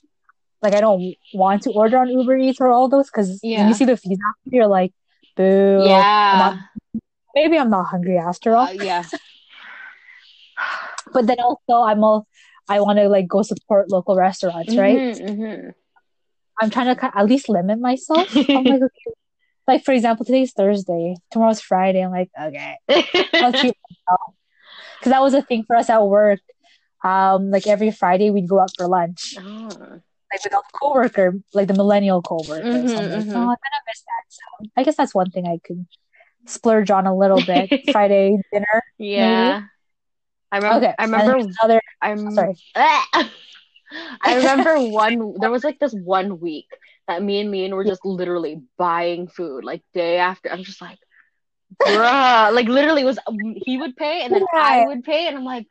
like 0.62 0.75
I 0.75 0.80
don't 0.80 1.14
want 1.33 1.62
to 1.62 1.71
order 1.71 1.99
on 1.99 2.09
Uber 2.11 2.37
Eats 2.37 2.61
or 2.61 2.68
all 2.68 2.88
those 2.88 3.07
because 3.11 3.28
when 3.42 3.50
Yeah. 3.50 3.68
you 3.68 3.75
see 3.75 3.85
the 3.87 3.97
fees 3.97 4.18
after, 4.28 4.50
you're 4.57 4.66
like, 4.66 4.92
boo. 5.37 5.83
Yeah. 5.87 6.59
Maybe 7.35 7.59
I'm 7.59 7.71
not 7.71 7.85
hungry 7.87 8.18
after 8.18 8.57
all. 8.57 8.66
Uh, 8.66 8.73
yeah. 8.73 9.04
But 11.12 11.26
then 11.26 11.40
also 11.40 11.83
I'm 11.88 12.04
all 12.04 12.26
I 12.68 12.80
want 12.80 12.99
to 12.99 13.09
like 13.09 13.26
go 13.28 13.40
support 13.42 13.88
local 13.90 14.14
restaurants, 14.16 14.76
right? 14.76 15.00
Mhm, 15.00 15.73
I'm 16.61 16.71
trying 16.71 16.95
to 16.95 16.99
at 17.16 17.25
least 17.26 17.49
limit 17.49 17.80
myself. 17.80 18.28
I'm 18.37 18.64
like, 18.64 18.83
okay. 18.88 19.11
Like 19.69 19.85
for 19.85 19.93
example, 19.93 20.25
today's 20.25 20.53
Thursday, 20.53 21.15
tomorrow's 21.31 21.61
Friday. 21.61 22.01
I'm 22.03 22.11
like, 22.11 22.31
okay, 22.41 22.77
I'll 23.35 23.53
treat 23.53 23.77
myself 23.77 24.35
because 24.99 25.13
that 25.13 25.21
was 25.23 25.35
a 25.35 25.43
thing 25.43 25.65
for 25.67 25.77
us 25.77 25.91
at 25.91 26.03
work. 26.05 26.41
Um, 27.05 27.51
like 27.51 27.67
every 27.69 27.91
Friday 27.93 28.31
we'd 28.31 28.49
go 28.49 28.59
out 28.59 28.71
for 28.77 28.89
lunch, 28.89 29.35
Oh. 29.39 29.69
like 30.33 30.43
with 30.43 30.53
a 30.55 30.63
coworker, 30.75 31.35
like 31.55 31.69
the 31.69 31.75
millennial 31.75 32.23
coworker. 32.23 32.65
so 32.89 32.97
I'm 32.97 33.05
Mhm, 33.05 33.13
like, 33.13 33.25
mhm. 33.27 33.37
oh, 33.37 33.41
I'm 33.41 33.47
gonna 33.47 33.83
miss 33.87 34.01
that. 34.01 34.25
So 34.29 34.43
I 34.77 34.83
guess 34.85 34.97
that's 34.97 35.15
one 35.15 35.31
thing 35.31 35.47
I 35.47 35.59
could 35.65 35.87
splurge 36.47 36.91
on 36.91 37.07
a 37.07 37.15
little 37.15 37.41
bit. 37.43 37.71
Friday 37.93 38.39
dinner. 38.51 38.83
Yeah. 38.99 39.63
I 40.51 40.57
remember. 40.57 40.87
Okay, 40.87 40.95
I 40.99 41.05
remember. 41.05 41.37
another. 41.63 41.83
I'm 42.01 42.31
Sorry. 42.31 42.55
I 42.75 44.35
remember 44.37 44.81
one. 44.81 45.35
There 45.41 45.51
was 45.51 45.63
like 45.65 45.79
this 45.79 45.93
one 45.93 46.41
week 46.41 46.67
that 47.09 47.23
me 47.23 47.41
and 47.41 47.50
me 47.50 47.73
were 47.73 47.85
just 47.85 48.05
literally 48.05 48.62
buying 48.77 49.29
food 49.29 49.65
like 49.65 49.83
day 49.95 50.19
after. 50.19 50.50
I'm 50.53 50.62
just 50.62 50.81
like, 50.81 50.99
bruh, 51.83 52.53
like 52.55 52.67
literally 52.69 53.05
was 53.05 53.19
he 53.57 53.79
would 53.79 53.97
pay 53.97 54.23
and 54.23 54.33
then 54.33 54.45
I 54.55 54.85
would 54.87 55.03
pay, 55.05 55.27
and 55.27 55.37
I'm 55.37 55.45
like, 55.45 55.67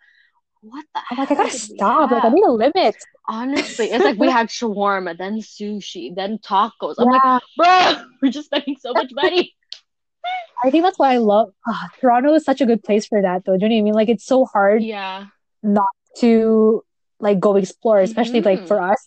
what 0.61 0.85
the 0.93 1.01
I'm 1.11 1.17
like, 1.17 1.31
I 1.31 1.35
gotta 1.35 1.49
stop. 1.51 2.11
Like 2.11 2.25
I 2.25 2.29
need 2.29 2.43
a 2.43 2.51
limit. 2.51 2.95
Honestly, 3.29 3.91
it's 3.91 4.05
like 4.05 4.17
we 4.17 4.29
had 4.29 4.47
shawarma, 4.47 5.17
then 5.17 5.39
sushi, 5.39 6.15
then 6.15 6.37
tacos. 6.39 6.95
I'm 6.97 7.05
like, 7.05 7.21
Yeah, 7.23 7.39
bro, 7.57 7.95
we're 8.21 8.31
just 8.31 8.47
spending 8.47 8.77
so 8.79 8.93
much 8.93 9.11
money. 9.13 9.53
I 10.63 10.71
think 10.71 10.83
that's 10.83 10.97
why 10.97 11.13
I 11.13 11.17
love. 11.17 11.49
ah, 11.67 11.89
Toronto 12.01 12.33
is 12.33 12.43
such 12.43 12.61
a 12.61 12.65
good 12.65 12.83
place 12.83 13.05
for 13.05 13.21
that, 13.21 13.45
though. 13.45 13.57
Do 13.57 13.65
you 13.65 13.69
know 13.69 13.75
what 13.75 13.79
I 13.79 13.83
mean? 13.83 13.93
Like 13.93 14.09
it's 14.09 14.25
so 14.25 14.45
hard 14.45 14.81
Yeah. 14.81 15.25
not 15.61 15.89
to 16.19 16.83
like 17.19 17.39
go 17.39 17.55
explore, 17.57 17.99
especially 17.99 18.41
like 18.41 18.61
Mhm. 18.61 18.67
for 18.67 18.81
us. 18.81 19.05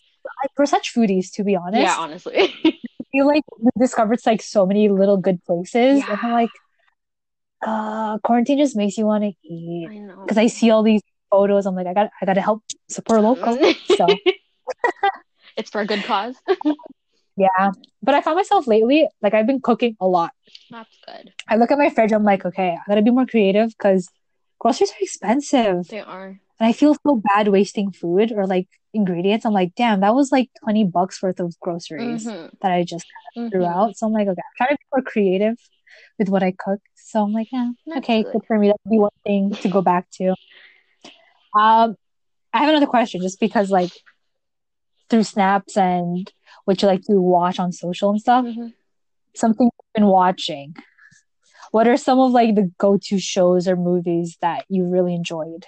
We're 0.57 0.65
such 0.65 0.93
foodies, 0.93 1.31
to 1.33 1.43
be 1.43 1.55
honest. 1.55 1.81
Yeah, 1.81 1.95
honestly. 1.97 2.37
I 2.65 3.03
feel 3.11 3.27
like 3.27 3.43
we 3.59 3.69
discovered 3.79 4.19
like 4.25 4.41
so 4.41 4.65
many 4.65 4.89
little 4.89 5.17
good 5.17 5.43
places, 5.43 6.03
and 6.07 6.07
Yeah. 6.07 6.17
I'm 6.23 6.31
like, 6.31 6.51
uh, 7.65 8.17
quarantine 8.19 8.57
just 8.57 8.75
makes 8.75 8.97
you 8.97 9.05
want 9.05 9.23
to 9.23 9.33
eat 9.43 9.89
I 9.91 9.97
know. 9.99 10.21
because 10.23 10.37
I 10.37 10.47
see 10.47 10.71
all 10.71 10.83
these 10.83 11.01
photos. 11.29 11.65
I'm 11.65 11.75
like, 11.75 11.87
I 11.87 11.93
got, 11.93 12.09
I 12.21 12.25
got 12.25 12.33
to 12.33 12.41
help 12.41 12.63
support 12.89 13.21
local. 13.21 13.57
So 13.87 14.07
it's 15.57 15.69
for 15.69 15.81
a 15.81 15.85
good 15.85 16.03
cause. 16.03 16.35
yeah, 17.37 17.71
but 18.01 18.15
I 18.15 18.21
found 18.21 18.37
myself 18.37 18.67
lately 18.67 19.07
like 19.21 19.33
I've 19.33 19.47
been 19.47 19.61
cooking 19.61 19.95
a 19.99 20.07
lot. 20.07 20.31
That's 20.69 20.97
good. 21.05 21.33
I 21.47 21.57
look 21.57 21.71
at 21.71 21.77
my 21.77 21.89
fridge, 21.89 22.11
I'm 22.11 22.23
like, 22.23 22.45
okay, 22.45 22.69
I 22.71 22.81
gotta 22.87 23.01
be 23.01 23.11
more 23.11 23.25
creative 23.25 23.69
because 23.69 24.09
groceries 24.59 24.91
are 24.91 25.01
expensive. 25.01 25.87
They 25.89 25.99
are. 25.99 26.39
And 26.59 26.67
I 26.67 26.71
feel 26.73 26.95
so 27.05 27.21
bad 27.33 27.47
wasting 27.47 27.91
food 27.91 28.31
or 28.31 28.47
like 28.47 28.67
ingredients. 28.93 29.45
I'm 29.45 29.53
like, 29.53 29.73
damn, 29.75 30.01
that 30.01 30.15
was 30.15 30.31
like 30.31 30.49
20 30.63 30.85
bucks 30.85 31.21
worth 31.21 31.39
of 31.39 31.59
groceries 31.59 32.25
Mhm, 32.25 32.49
that 32.61 32.71
I 32.71 32.83
just 32.83 33.05
threw 33.35 33.61
mhm. 33.63 33.73
out. 33.75 33.97
So 33.97 34.07
I'm 34.07 34.13
like, 34.13 34.27
okay, 34.27 34.41
I'm 34.41 34.55
trying 34.57 34.69
to 34.69 34.77
be 34.77 34.85
more 34.95 35.03
creative 35.03 35.57
with 36.19 36.29
what 36.29 36.43
I 36.43 36.51
cook. 36.57 36.79
So 36.95 37.23
I'm 37.23 37.33
like, 37.33 37.47
yeah, 37.51 37.71
That's 37.87 37.99
okay, 37.99 38.23
good. 38.23 38.33
good 38.33 38.41
for 38.47 38.57
me. 38.59 38.67
That'd 38.67 38.79
be 38.89 38.99
one 38.99 39.09
thing 39.25 39.51
to 39.61 39.69
go 39.69 39.81
back 39.81 40.09
to. 40.13 40.29
Um, 41.57 41.95
I 42.53 42.59
have 42.59 42.69
another 42.69 42.85
question 42.87 43.21
just 43.21 43.39
because 43.39 43.69
like 43.69 43.91
through 45.09 45.23
snaps 45.23 45.75
and 45.77 46.31
what 46.65 46.81
you 46.81 46.87
like 46.87 47.01
to 47.03 47.19
watch 47.19 47.59
on 47.59 47.71
social 47.71 48.09
and 48.11 48.19
stuff, 48.21 48.45
Mhm. 48.45 48.73
something 49.35 49.65
you've 49.65 49.93
been 49.93 50.07
watching. 50.07 50.75
What 51.71 51.87
are 51.87 51.97
some 51.97 52.19
of 52.19 52.31
like 52.31 52.55
the 52.55 52.71
go-to 52.77 53.19
shows 53.19 53.67
or 53.67 53.75
movies 53.75 54.37
that 54.41 54.65
you 54.69 54.85
really 54.85 55.13
enjoyed 55.13 55.65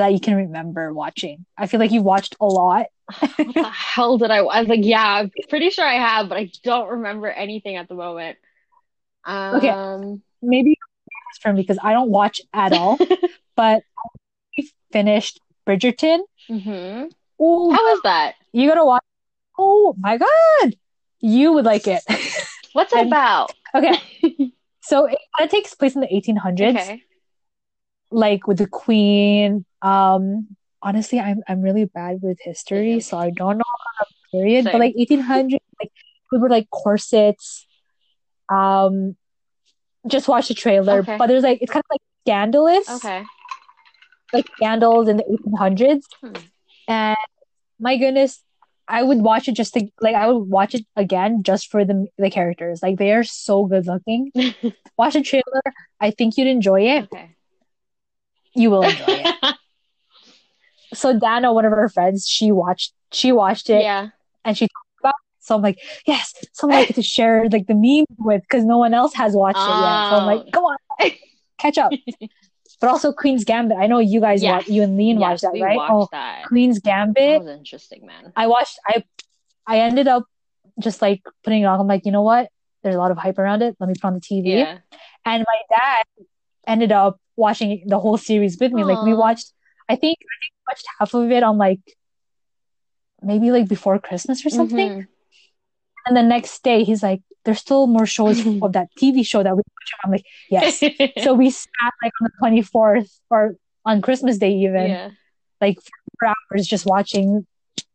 that 0.00 0.12
you 0.12 0.20
can 0.20 0.34
remember 0.36 0.92
watching? 0.92 1.44
I 1.58 1.66
feel 1.66 1.80
like 1.80 1.90
you've 1.92 2.04
watched 2.04 2.36
a 2.40 2.46
lot. 2.46 2.86
What 3.20 3.54
the 3.54 3.62
hell 3.70 4.18
did 4.18 4.30
I? 4.30 4.38
I 4.38 4.60
was 4.60 4.68
like, 4.68 4.80
yeah, 4.84 5.04
I'm 5.04 5.30
pretty 5.48 5.70
sure 5.70 5.84
I 5.86 5.94
have, 5.94 6.28
but 6.28 6.38
I 6.38 6.50
don't 6.62 6.88
remember 6.88 7.28
anything 7.28 7.76
at 7.76 7.88
the 7.88 7.94
moment. 7.94 8.38
Okay. 9.28 9.68
Um, 9.68 10.22
Maybe 10.40 10.72
it's 11.30 11.38
for 11.40 11.52
me 11.52 11.60
because 11.62 11.78
I 11.82 11.92
don't 11.92 12.10
watch 12.10 12.40
at 12.52 12.72
all, 12.72 12.98
but 13.56 13.82
I 14.58 14.62
finished 14.92 15.40
Bridgerton. 15.66 16.20
Mm-hmm. 16.50 17.08
Oh, 17.38 17.72
How 17.72 17.94
is 17.94 18.00
that? 18.02 18.34
you 18.52 18.68
gotta 18.68 18.84
watch. 18.84 19.02
Oh 19.58 19.94
my 19.98 20.16
God, 20.18 20.74
you 21.20 21.52
would 21.52 21.64
like 21.64 21.86
it. 21.86 22.02
What's 22.72 22.92
it 22.92 23.06
about? 23.06 23.52
okay, 23.74 23.96
so 24.80 25.04
it 25.06 25.18
kind 25.38 25.44
of 25.46 25.50
takes 25.50 25.74
place 25.74 25.94
in 25.94 26.00
the 26.00 26.08
1800s, 26.08 26.70
Okay. 26.74 27.02
like 28.10 28.46
with 28.46 28.58
the 28.58 28.66
Queen. 28.66 29.64
Um, 29.82 30.56
honestly, 30.80 31.18
I'm 31.20 31.42
I'm 31.48 31.60
really 31.62 31.84
bad 31.86 32.20
with 32.22 32.38
history, 32.40 33.00
so 33.00 33.18
I 33.18 33.30
don't 33.30 33.58
know 33.58 33.64
about 33.98 34.08
the 34.08 34.38
period, 34.38 34.64
but 34.64 34.76
like 34.78 34.94
1800s, 34.98 35.52
like 35.80 35.92
we 36.30 36.38
were 36.38 36.48
like 36.48 36.70
corsets. 36.70 37.66
Um, 38.48 39.16
just 40.06 40.28
watch 40.28 40.48
the 40.48 40.54
trailer, 40.54 41.00
Okay. 41.00 41.16
but 41.18 41.26
there's 41.26 41.42
like 41.42 41.58
it's 41.62 41.72
kind 41.72 41.82
of 41.84 41.90
like 41.94 42.00
scandalous. 42.24 42.88
Okay. 42.88 43.24
like 44.32 44.46
scandals 44.56 45.08
in 45.08 45.16
the 45.18 45.24
1800s. 45.24 46.04
Hmm. 46.20 46.32
And 46.88 47.16
my 47.78 47.96
goodness, 47.96 48.42
I 48.88 49.02
would 49.02 49.18
watch 49.18 49.48
it 49.48 49.52
just 49.54 49.74
to 49.74 49.86
like 50.00 50.14
I 50.14 50.26
would 50.28 50.48
watch 50.48 50.74
it 50.74 50.84
again 50.96 51.42
just 51.42 51.70
for 51.70 51.84
the 51.84 52.06
the 52.18 52.30
characters. 52.30 52.82
Like 52.82 52.98
they 52.98 53.12
are 53.12 53.24
so 53.24 53.66
good 53.66 53.86
looking. 53.86 54.32
Watch 54.98 55.14
the 55.14 55.22
trailer. 55.22 55.62
I 56.00 56.10
think 56.10 56.36
you'd 56.36 56.48
enjoy 56.48 56.82
it. 56.82 57.04
Okay. 57.04 57.34
You 58.54 58.70
will 58.70 58.82
enjoy 58.82 59.06
it. 59.24 59.34
So 60.94 61.18
Dana, 61.18 61.52
one 61.52 61.64
of 61.64 61.72
her 61.72 61.88
friends, 61.88 62.26
she 62.28 62.52
watched 62.52 62.92
she 63.12 63.32
watched 63.32 63.68
it 63.70 63.82
Yeah. 63.82 64.08
and 64.44 64.56
she 64.56 64.66
talked 64.66 65.00
about 65.00 65.10
it. 65.10 65.44
So 65.44 65.54
I'm 65.56 65.62
like, 65.62 65.78
yes, 66.06 66.32
someone 66.52 66.78
I 66.78 66.84
get 66.84 66.94
to 66.96 67.02
share 67.02 67.48
like 67.50 67.66
the 67.66 67.74
meme 67.74 68.04
with 68.18 68.42
because 68.42 68.64
no 68.64 68.78
one 68.78 68.94
else 68.94 69.12
has 69.14 69.34
watched 69.34 69.58
it 69.68 69.76
yet. 69.80 70.08
So 70.08 70.16
I'm 70.16 70.22
Oh. 70.24 70.26
like, 70.26 70.52
come 70.52 70.64
on, 70.64 70.76
catch 71.58 71.78
up. 71.78 71.92
But 72.80 72.88
also 72.90 73.12
Queen's 73.12 73.44
Gambit. 73.44 73.76
I 73.78 73.86
know 73.86 74.00
you 74.00 74.20
guys 74.20 74.42
Yes. 74.42 74.50
watch 74.50 74.68
you 74.68 74.82
and 74.82 74.96
Leon 74.96 75.20
Yes, 75.20 75.42
watched 75.42 75.54
that, 75.54 75.60
right? 75.62 75.76
watched 75.76 75.92
Oh, 75.92 76.08
that. 76.10 76.46
Queen's 76.46 76.80
Gambit. 76.80 77.14
That 77.16 77.38
was 77.44 77.58
interesting, 77.58 78.06
man. 78.06 78.32
I 78.34 78.48
watched 78.48 78.76
I 78.88 79.04
I 79.68 79.78
ended 79.80 80.08
up 80.08 80.24
just 80.80 81.00
like 81.00 81.22
putting 81.44 81.62
it 81.62 81.66
on. 81.66 81.78
I'm 81.78 81.86
like, 81.86 82.04
you 82.06 82.10
know 82.10 82.22
what? 82.22 82.48
There's 82.82 82.96
a 82.96 82.98
lot 82.98 83.12
of 83.12 83.18
hype 83.18 83.38
around 83.38 83.62
it. 83.62 83.76
Let 83.78 83.86
me 83.88 83.94
put 83.94 84.04
on 84.08 84.14
the 84.14 84.20
TV. 84.20 84.56
Yeah. 84.56 84.78
And 85.24 85.44
my 85.46 85.76
dad 85.76 86.04
ended 86.66 86.90
up 86.90 87.20
watching 87.36 87.84
the 87.86 88.00
whole 88.00 88.16
series 88.16 88.58
with 88.58 88.72
me. 88.72 88.82
Like 88.84 89.00
we 89.02 89.14
watched 89.14 89.52
I 89.92 89.96
think 89.96 90.18
I 90.20 90.34
think 90.40 90.52
we 90.56 90.62
watched 90.68 90.86
half 90.98 91.14
of 91.14 91.30
it 91.30 91.42
on 91.42 91.58
like 91.58 91.80
maybe 93.20 93.50
like 93.50 93.68
before 93.68 93.98
Christmas 93.98 94.44
or 94.44 94.50
something. 94.50 94.90
Mhm. 94.90 95.06
And 96.06 96.16
the 96.16 96.22
next 96.22 96.62
day 96.62 96.82
he's 96.84 97.02
like, 97.02 97.22
There's 97.44 97.60
still 97.60 97.86
more 97.86 98.06
shows 98.06 98.38
of 98.64 98.72
that 98.72 98.88
TV 98.98 99.24
show 99.26 99.42
that 99.42 99.54
we 99.54 99.62
watch. 99.76 99.90
I'm 100.04 100.10
like, 100.10 100.26
Yes. 100.50 100.80
so 101.24 101.34
we 101.34 101.50
sat 101.50 101.92
like 102.02 102.12
on 102.20 102.24
the 102.24 102.30
twenty 102.38 102.62
fourth 102.62 103.10
or 103.30 103.56
on 103.84 104.00
Christmas 104.00 104.38
Day 104.38 104.52
even, 104.64 104.88
yeah. 104.90 105.10
like 105.60 105.76
four 106.18 106.32
hours 106.32 106.66
just 106.66 106.86
watching 106.86 107.46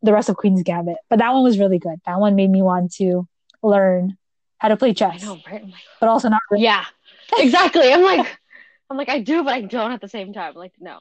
the 0.03 0.13
rest 0.13 0.29
of 0.29 0.37
Queen's 0.37 0.63
Gambit. 0.63 0.97
But 1.09 1.19
that 1.19 1.33
one 1.33 1.43
was 1.43 1.57
really 1.57 1.79
good. 1.79 1.97
That 2.05 2.19
one 2.19 2.35
made 2.35 2.51
me 2.51 2.61
want 2.61 2.93
to 2.95 3.27
learn 3.63 4.17
how 4.59 4.67
to 4.67 4.77
play 4.77 4.89
I 4.89 4.93
chess, 4.93 5.23
know, 5.23 5.39
right? 5.49 5.63
Like, 5.63 5.73
but 5.99 6.09
also 6.09 6.29
not 6.29 6.41
really 6.51 6.63
yeah. 6.65 6.85
Exactly. 7.39 7.91
I'm 7.91 8.03
like, 8.03 8.27
I'm 8.89 8.97
like, 8.97 9.09
I 9.09 9.19
do, 9.19 9.43
but 9.43 9.53
I 9.53 9.61
don't 9.61 9.91
at 9.91 10.01
the 10.01 10.07
same 10.07 10.31
time. 10.33 10.53
Like, 10.55 10.73
no. 10.79 10.99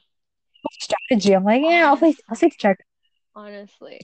Strategy. 0.80 1.34
I'm 1.34 1.44
like, 1.44 1.62
yeah, 1.64 1.86
I'll 1.86 1.96
play, 1.96 2.14
I'll 2.28 2.36
take 2.36 2.56
check. 2.58 2.78
Honestly. 3.34 4.00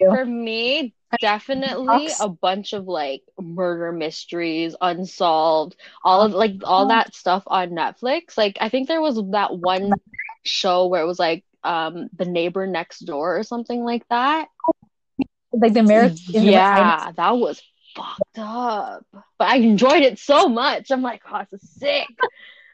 For 0.00 0.24
me, 0.24 0.94
definitely 1.20 2.08
a 2.20 2.28
bunch 2.28 2.72
of 2.72 2.86
like 2.86 3.22
murder 3.40 3.90
mysteries, 3.92 4.76
unsolved, 4.80 5.74
all 6.04 6.22
of 6.22 6.32
like 6.32 6.54
all 6.64 6.84
Oh. 6.84 6.88
that 6.88 7.14
stuff 7.14 7.42
on 7.46 7.70
Netflix. 7.70 8.36
Like 8.36 8.58
I 8.60 8.68
think 8.68 8.86
there 8.86 9.00
was 9.00 9.20
that 9.32 9.56
one 9.58 9.92
show 10.44 10.86
where 10.86 11.02
it 11.02 11.06
was 11.06 11.18
like 11.18 11.44
um 11.64 12.08
The 12.16 12.26
Neighbor 12.26 12.66
Next 12.66 13.00
Door 13.00 13.38
or 13.38 13.42
something 13.42 13.82
like 13.84 14.06
that. 14.08 14.48
Like 15.52 15.72
the 15.72 15.80
American. 15.80 16.16
Yeah, 16.28 17.10
that 17.16 17.36
was 17.36 17.60
fucked 17.96 18.38
up. 18.38 19.04
But 19.12 19.48
I 19.48 19.56
enjoyed 19.56 20.02
it 20.02 20.18
so 20.20 20.48
much. 20.48 20.90
I'm 20.92 21.02
like, 21.02 21.22
oh, 21.32 21.42
this 21.50 21.62
is 21.62 21.70
sick. 21.74 22.06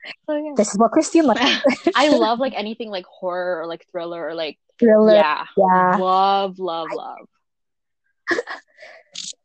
So 0.04 0.12
oh, 0.28 0.36
yeah. 0.36 0.52
This 0.56 0.70
is 0.70 0.78
what 0.78 0.92
Christine 0.92 1.26
likes. 1.26 1.62
I 1.94 2.08
love 2.08 2.38
like 2.38 2.54
anything 2.56 2.90
like 2.90 3.06
horror 3.06 3.60
or 3.60 3.66
like 3.66 3.86
thriller 3.90 4.26
or 4.26 4.34
like 4.34 4.58
Thriller. 4.78 5.14
yeah. 5.14 5.44
Yeah. 5.56 5.96
Love, 5.96 6.58
love, 6.58 6.88
love. 6.92 7.28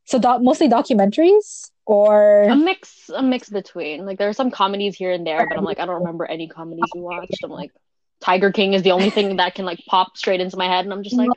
So 0.05 0.17
doc- 0.17 0.41
mostly 0.41 0.67
documentaries 0.67 1.69
or 1.85 2.45
A 2.45 2.55
mix, 2.55 3.11
a 3.13 3.21
mix 3.21 3.47
between. 3.47 4.07
Like 4.07 4.17
there 4.17 4.27
are 4.27 4.33
some 4.33 4.49
comedies 4.49 4.95
here 4.95 5.11
and 5.11 5.25
there, 5.25 5.45
but 5.47 5.55
I'm 5.55 5.63
like, 5.63 5.79
I 5.79 5.85
don't 5.85 5.99
remember 5.99 6.25
any 6.25 6.47
comedies 6.47 6.89
we 6.95 7.01
watched. 7.01 7.43
I'm 7.43 7.51
like, 7.51 7.71
Tiger 8.19 8.51
King 8.51 8.73
is 8.73 8.81
the 8.81 8.89
only 8.89 9.11
thing 9.11 9.37
that 9.37 9.53
can 9.53 9.65
like 9.65 9.79
pop 9.87 10.17
straight 10.17 10.41
into 10.41 10.57
my 10.57 10.65
head, 10.65 10.83
and 10.83 10.91
I'm 10.91 11.03
just 11.03 11.15
like, 11.15 11.29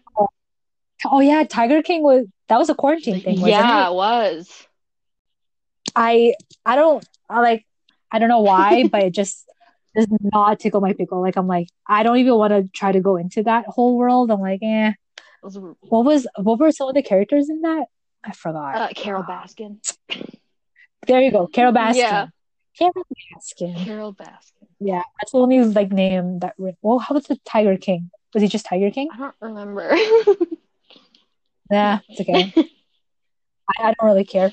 oh 1.04 1.20
yeah, 1.20 1.44
Tiger 1.44 1.82
King 1.82 2.02
was 2.02 2.26
that 2.48 2.56
was 2.56 2.70
a 2.70 2.74
quarantine 2.74 3.20
thing, 3.20 3.34
wasn't 3.34 3.50
yeah, 3.50 3.88
it? 3.88 3.90
it 3.90 3.94
was. 3.94 4.66
I 5.94 6.34
I 6.64 6.76
don't 6.76 7.06
I 7.28 7.40
like 7.40 7.66
I 8.12 8.18
don't 8.18 8.28
know 8.28 8.40
why, 8.40 8.86
but 8.92 9.02
it 9.04 9.14
just 9.14 9.48
does 9.96 10.06
not 10.20 10.60
tickle 10.60 10.80
my 10.80 10.92
pickle. 10.92 11.20
Like 11.20 11.36
I'm 11.36 11.46
like 11.46 11.68
I 11.88 12.02
don't 12.02 12.18
even 12.18 12.34
want 12.34 12.52
to 12.52 12.68
try 12.72 12.92
to 12.92 13.00
go 13.00 13.16
into 13.16 13.42
that 13.44 13.64
whole 13.66 13.96
world. 13.96 14.30
I'm 14.30 14.40
like, 14.40 14.60
eh. 14.62 14.92
What 15.42 16.04
was 16.04 16.26
what 16.36 16.58
were 16.60 16.70
some 16.70 16.88
of 16.88 16.94
the 16.94 17.02
characters 17.02 17.48
in 17.50 17.62
that? 17.62 17.86
I 18.22 18.32
forgot. 18.32 18.76
uh, 18.76 18.88
Carole 18.94 19.24
Baskin. 19.24 19.78
There 21.08 21.20
you 21.20 21.32
go, 21.32 21.48
Carole 21.48 21.72
Baskin. 21.72 21.96
Yeah. 21.96 22.26
Carole 22.78 23.04
Baskin. 23.34 23.84
Carole 23.84 24.14
Baskin. 24.14 24.68
Yeah, 24.78 25.02
that's 25.20 25.32
the 25.32 25.38
only 25.38 25.64
like 25.64 25.90
name 25.90 26.38
that. 26.38 26.54
Well, 26.80 27.00
how 27.00 27.14
was 27.16 27.24
the 27.24 27.38
Tiger 27.44 27.76
King? 27.76 28.10
Was 28.34 28.42
he 28.42 28.48
just 28.48 28.66
Tiger 28.66 28.90
King? 28.92 29.08
I 29.12 29.16
don't 29.16 29.34
remember. 29.40 29.96
Nah, 31.70 32.00
it's 32.06 32.20
okay. 32.20 32.52
I, 33.78 33.82
I 33.88 33.94
don't 33.98 34.06
really 34.06 34.26
care. 34.26 34.52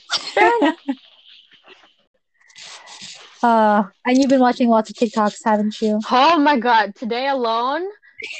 Uh, 3.43 3.83
and 4.05 4.17
you've 4.17 4.29
been 4.29 4.39
watching 4.39 4.69
lots 4.69 4.89
of 4.89 4.95
TikToks, 4.95 5.39
haven't 5.45 5.81
you? 5.81 5.99
Oh 6.11 6.37
my 6.39 6.57
God, 6.59 6.95
today 6.95 7.27
alone. 7.27 7.83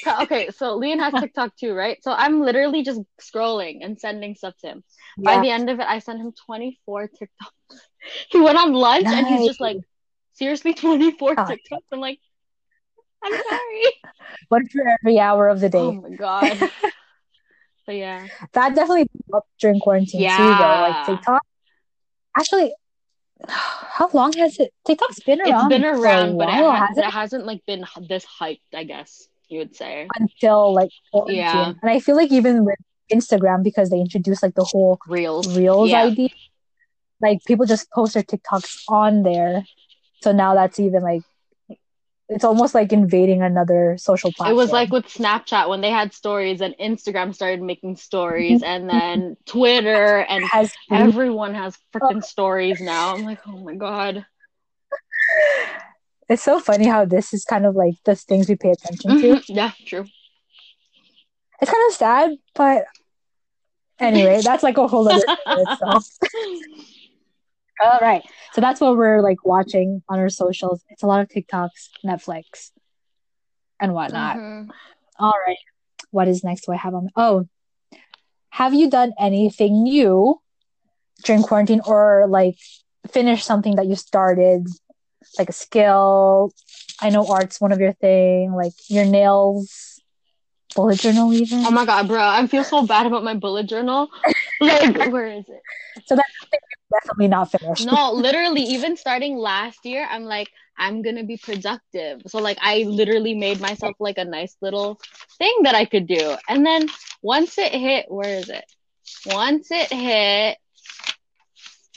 So- 0.04 0.22
okay, 0.24 0.50
so 0.50 0.76
Leon 0.76 1.00
has 1.00 1.14
TikTok 1.22 1.56
too, 1.56 1.74
right? 1.74 1.98
So 2.04 2.12
I'm 2.12 2.42
literally 2.42 2.84
just 2.84 3.00
scrolling 3.22 3.80
and 3.84 4.00
sending 4.00 4.36
stuff 4.36 4.54
to 4.62 4.68
him. 4.68 4.84
By 5.18 5.42
the 5.42 5.50
end 5.50 5.70
of 5.70 5.80
it, 5.80 5.86
I 5.88 6.00
sent 6.00 6.20
him 6.20 6.34
24 6.46 7.10
TikToks. 7.10 7.78
He 8.30 8.40
went 8.40 8.58
on 8.58 8.72
lunch 8.74 9.06
and 9.06 9.28
he's 9.28 9.46
just 9.48 9.60
like, 9.62 9.78
seriously, 10.34 10.74
24 10.74 11.32
Oh. 11.32 11.44
TikToks? 11.44 11.84
I'm 11.92 12.00
like, 12.00 12.20
I'm 13.24 13.34
sorry. 13.34 13.84
One 14.50 14.68
for 14.70 14.82
every 15.02 15.20
hour 15.20 15.50
of 15.50 15.60
the 15.60 15.68
day. 15.70 15.78
Oh 15.80 15.92
my 15.94 16.10
God. 16.16 16.72
But 17.86 17.96
yeah. 17.96 18.28
That 18.54 18.76
definitely 18.76 19.10
up 19.34 19.46
during 19.60 19.80
quarantine 19.80 20.22
too, 20.22 20.38
though. 20.38 20.44
Like 20.88 21.06
TikTok. 21.08 21.42
Actually, 22.38 22.72
how 23.48 24.10
long 24.14 24.34
has 24.34 24.60
it? 24.60 24.74
TikTok's 24.86 25.20
been 25.22 25.42
around. 25.42 25.70
been 25.70 25.82
for 25.82 25.90
a 25.90 26.00
around, 26.00 26.38
but 26.38 26.50
it, 26.50 26.62
while, 26.62 26.72
ha- 26.72 26.88
hasn't 26.88 27.06
it 27.06 27.12
hasn't 27.12 27.46
like 27.46 27.66
been 27.66 27.86
this 28.08 28.26
hyped, 28.26 28.60
I 28.74 28.84
guess 28.84 29.28
you 29.48 29.60
would 29.60 29.76
say. 29.76 30.08
until 30.18 30.74
like. 30.74 30.92
Yeah. 31.28 31.74
And 31.82 31.90
I 31.92 32.00
feel 32.00 32.16
like 32.16 32.32
even 32.32 32.66
with 32.66 32.78
Instagram, 33.12 33.64
because 33.64 33.90
they 33.90 34.00
introduced 34.00 34.44
like 34.44 34.56
the 34.56 34.64
whole 34.64 35.00
Reels. 35.08 35.58
Reels 35.58 35.90
Yeah. 35.90 36.04
ID, 36.04 36.34
like 37.22 37.40
people 37.46 37.66
just 37.66 37.90
post 37.92 38.14
their 38.14 38.24
TikToks 38.24 38.84
on 38.88 39.24
there. 39.24 39.64
So 40.22 40.32
now 40.32 40.54
that's 40.54 40.80
even 40.80 41.02
like 41.02 41.22
it's 42.30 42.44
almost 42.44 42.76
like 42.76 42.94
invading 42.94 43.42
another 43.42 43.98
social 43.98 44.32
platform. 44.32 44.54
It 44.54 44.56
was 44.56 44.72
like 44.72 44.92
with 44.92 45.06
Snapchat 45.06 45.68
when 45.68 45.82
they 45.82 45.90
had 45.90 46.14
stories 46.14 46.62
and 46.62 46.76
Instagram 46.80 47.34
started 47.34 47.62
making 47.62 47.96
stories 47.96 48.62
and 48.62 48.88
then 48.88 49.36
Twitter 49.48 50.20
and 50.20 50.44
has 50.44 50.72
everyone 50.92 51.56
has 51.56 51.76
freaking 51.92 52.24
stories 52.24 52.82
now. 52.82 53.16
I'm 53.16 53.24
like, 53.24 53.40
oh 53.48 53.58
my 53.58 53.74
God. 53.74 54.28
it's 56.30 56.44
so 56.44 56.60
funny 56.60 56.86
how 56.86 57.04
this 57.04 57.34
is 57.34 57.46
kind 57.46 57.66
of 57.66 57.76
like 57.76 57.96
the 58.06 58.16
things 58.16 58.48
we 58.48 58.56
pay 58.56 58.72
attention 58.72 59.18
to. 59.18 59.28
Mhm. 59.28 59.44
Yeah, 59.48 59.72
true. 59.86 60.06
It's 61.62 61.72
kind 61.72 61.90
of 61.90 61.96
sad, 61.96 62.38
but 62.54 62.86
anyway, 64.00 64.42
that's 64.44 64.62
like 64.62 64.78
a 64.78 64.88
whole 64.88 65.08
other 65.10 65.26
itself. 65.48 66.06
All 67.82 68.00
right. 68.02 68.24
So 68.54 68.62
that's 68.62 68.82
what 68.82 68.98
we're 68.98 69.22
like 69.22 69.46
watching 69.46 70.04
on 70.10 70.20
our 70.20 70.30
socials. 70.30 70.84
It's 70.90 71.04
a 71.04 71.08
lot 71.08 71.22
of 71.22 71.30
TikToks, 71.30 71.90
Netflix, 72.06 72.72
and 73.80 73.94
whatnot. 73.94 74.38
Mhm. 74.38 74.70
All 75.18 75.34
right. 75.48 75.58
What 76.12 76.28
is 76.28 76.44
next? 76.44 76.66
Do 76.66 76.72
I 76.74 76.78
have 76.78 76.94
on? 76.94 77.10
Oh, 77.16 77.48
have 78.52 78.74
you 78.74 78.90
done 78.90 79.14
anything 79.20 79.84
new 79.84 80.42
during 81.24 81.44
quarantine 81.44 81.82
or 81.86 82.26
like 82.28 82.58
finished 83.12 83.46
something 83.46 83.76
that 83.76 83.86
you 83.88 83.96
started, 83.96 84.68
like 85.38 85.50
a 85.50 85.54
skill? 85.54 86.52
I 87.02 87.10
know 87.12 87.26
art's 87.28 87.62
one 87.62 87.72
of 87.72 87.80
your 87.80 87.94
thing, 87.94 88.54
like 88.54 88.74
your 88.90 89.06
nails, 89.06 90.02
bullet 90.76 91.00
journal, 91.00 91.34
even. 91.34 91.66
Oh 91.66 91.72
my 91.72 91.86
God, 91.86 92.08
bro. 92.08 92.22
I 92.22 92.46
feel 92.48 92.64
so 92.64 92.86
bad 92.86 93.06
about 93.06 93.24
my 93.24 93.36
bullet 93.36 93.68
journal. 93.68 94.10
Like, 94.62 94.98
where 95.14 95.28
is 95.28 95.46
it? 95.48 95.62
Definitely 96.92 97.28
not 97.28 97.52
finished. 97.52 97.86
No, 97.86 98.12
literally, 98.14 98.64
even 98.64 98.98
starting 98.98 99.38
last 99.38 99.86
year, 99.86 100.08
I'm 100.10 100.24
like, 100.24 100.50
I'm 100.78 101.02
gonna 101.02 101.24
be 101.24 101.38
productive. 101.38 102.22
So 102.28 102.40
like 102.40 102.58
I 102.62 102.84
literally 102.84 103.36
made 103.36 103.60
myself 103.60 103.96
like 104.00 104.18
a 104.18 104.26
nice 104.26 104.56
little 104.62 105.00
thing 105.38 105.54
that 105.64 105.76
I 105.76 105.86
could 105.86 106.08
do. 106.08 106.36
And 106.48 106.66
then 106.66 106.88
once 107.22 107.58
it 107.58 107.74
hit, 107.74 108.06
where 108.10 108.40
is 108.40 108.50
it? 108.50 108.66
Once 109.28 109.70
it 109.72 109.92
hit, 109.92 110.58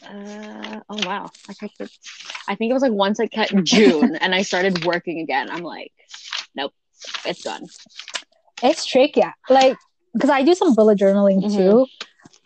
uh, 0.04 0.80
oh 0.88 1.06
wow, 1.06 1.30
I 1.48 1.54
kept 1.54 1.80
it. 1.80 1.90
I 2.48 2.54
think 2.54 2.70
it 2.70 2.74
was 2.74 2.82
like 2.82 2.92
once 2.92 3.20
i 3.20 3.28
cut 3.28 3.52
June 3.64 4.16
and 4.16 4.34
I 4.34 4.42
started 4.42 4.84
working 4.84 5.20
again. 5.20 5.48
I'm 5.50 5.62
like, 5.62 5.92
nope, 6.54 6.72
it's 7.24 7.42
done. 7.42 7.66
It's 8.62 8.84
tricky. 8.84 9.22
Like, 9.48 9.76
because 10.12 10.30
I 10.30 10.42
do 10.42 10.54
some 10.54 10.74
bullet 10.74 10.98
journaling 10.98 11.42
Mhm. 11.42 11.56
too. 11.56 11.86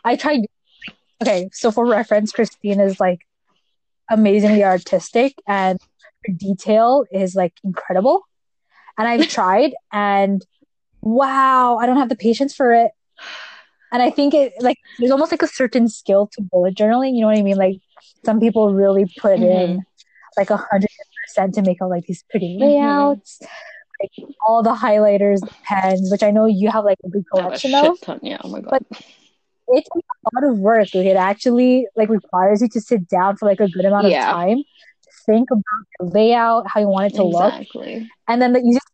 I 0.05 0.17
tried. 0.17 0.47
Okay, 1.23 1.49
so 1.53 1.71
for 1.71 1.87
reference, 1.87 2.33
Christine 2.33 2.81
is 2.81 3.01
like 3.01 3.21
amazingly 4.11 4.63
artistic 4.65 5.35
and 5.49 5.79
her 6.27 6.33
detail 6.33 7.05
is 7.11 7.35
like 7.35 7.55
incredible. 7.65 8.23
And 8.99 9.09
I've 9.09 9.29
tried, 9.39 9.73
and 9.93 10.45
wow, 11.03 11.77
I 11.79 11.87
don't 11.87 11.97
have 11.99 12.09
the 12.09 12.17
patience 12.17 12.55
for 12.55 12.73
it. 12.73 12.91
And 13.93 14.03
I 14.03 14.11
think 14.11 14.35
it 14.35 14.53
like 14.61 14.77
there's 14.99 15.11
almost 15.13 15.31
like 15.33 15.43
a 15.43 15.47
certain 15.49 15.89
skill 15.89 16.29
to 16.33 16.43
bullet 16.43 16.75
journaling. 16.75 17.15
You 17.15 17.23
know 17.23 17.29
what 17.29 17.39
I 17.39 17.43
mean? 17.43 17.57
Like 17.57 17.77
some 18.25 18.41
people 18.41 18.75
really 18.75 19.07
put 19.19 19.41
in 19.41 19.85
like 20.37 20.51
a 20.51 20.57
hundred 20.57 20.89
percent 21.25 21.55
to 21.55 21.63
make 21.63 21.81
out 21.81 21.89
like 21.91 22.05
these 22.07 22.25
pretty 22.31 22.57
Mhm. 22.57 22.61
layouts, 22.61 23.39
like 24.01 24.11
all 24.47 24.63
the 24.63 24.75
highlighters, 24.75 25.41
the 25.41 25.55
pens, 25.65 26.11
which 26.11 26.23
I 26.23 26.31
know 26.31 26.47
you 26.47 26.71
have 26.71 26.85
like 26.85 26.99
a 27.05 27.09
good 27.09 27.25
I 27.35 27.37
have 27.37 27.47
a 27.47 27.59
collection 27.59 27.71
shit 27.71 27.85
of. 27.85 28.01
ton. 28.01 28.21
Yeah. 28.23 28.39
Oh 28.45 28.49
my 28.49 28.61
god. 28.61 28.71
But 28.91 28.99
it's 29.69 29.89
a 29.95 30.01
lot 30.35 30.51
of 30.51 30.59
work. 30.59 30.89
Like 30.95 31.07
it 31.07 31.17
actually 31.17 31.87
like 31.97 32.09
requires 32.09 32.63
you 32.63 32.69
to 32.71 32.81
sit 32.81 33.09
down 33.09 33.37
for 33.37 33.47
like 33.47 33.61
a 33.61 33.69
good 33.69 33.85
amount 33.85 34.09
Yeah. 34.09 34.29
of 34.29 34.35
time 34.35 34.59
to 34.59 35.11
think 35.27 35.51
about 35.51 35.63
your 36.01 36.09
layout, 36.11 36.67
how 36.69 36.81
you 36.81 36.89
want 36.89 37.13
it 37.13 37.17
to 37.17 37.25
look, 37.25 37.55
and 38.29 38.41
then 38.43 38.55
you 38.65 38.75
just 38.75 38.87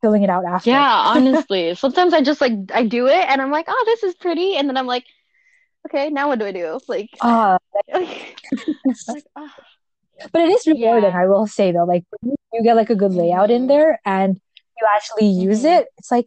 filling 0.00 0.22
it 0.22 0.30
out 0.30 0.44
after. 0.44 0.70
Yeah, 0.70 0.92
honestly. 1.06 1.74
Sometimes 1.74 2.14
I 2.14 2.22
just 2.22 2.40
like 2.40 2.52
I 2.74 2.84
do 2.84 3.06
it 3.06 3.24
and 3.28 3.40
I'm 3.42 3.50
like, 3.50 3.66
oh, 3.68 3.82
this 3.86 4.02
is 4.02 4.14
pretty, 4.14 4.56
and 4.56 4.68
then 4.68 4.76
I'm 4.76 4.86
like, 4.86 5.04
okay, 5.86 6.08
now 6.10 6.28
what 6.28 6.38
do 6.38 6.46
I 6.46 6.52
do? 6.52 6.80
Like, 6.88 7.10
Uh, 7.20 7.58
like, 7.94 9.24
ah. 9.36 9.54
but 10.32 10.42
it 10.42 10.50
is 10.50 10.66
rewarding, 10.66 11.10
Yeah. 11.10 11.20
I 11.20 11.26
will 11.26 11.46
say 11.46 11.72
though. 11.72 11.84
Like 11.84 12.04
you 12.22 12.62
get 12.62 12.76
like 12.76 12.90
a 12.90 12.94
good 12.96 13.12
layout 13.12 13.50
in 13.50 13.62
Mhm. 13.64 13.68
there 13.68 14.00
and 14.04 14.40
you 14.80 14.86
actually 14.94 15.26
use 15.26 15.62
Mhm. 15.62 15.80
it, 15.80 15.88
it's 15.98 16.10
like, 16.10 16.26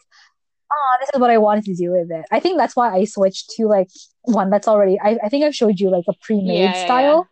oh, 0.74 0.96
this 1.00 1.10
is 1.14 1.20
what 1.20 1.30
I 1.30 1.38
wanted 1.38 1.66
to 1.66 1.76
do 1.76 1.92
with 1.92 2.12
it. 2.12 2.26
I 2.32 2.40
think 2.40 2.58
that's 2.58 2.76
why 2.76 2.94
I 2.94 3.06
switched 3.06 3.52
to 3.58 3.68
like 3.68 3.90
one 4.24 4.50
that's 4.50 4.68
already. 4.68 5.00
I, 5.00 5.18
I 5.24 5.30
think 5.30 5.46
I've 5.46 5.56
showed 5.56 5.80
you 5.80 5.90
like 5.90 6.06
a 6.10 6.14
pre-made 6.22 6.54
Yeah, 6.54 6.66
yeah, 6.66 6.72
style. 6.74 7.28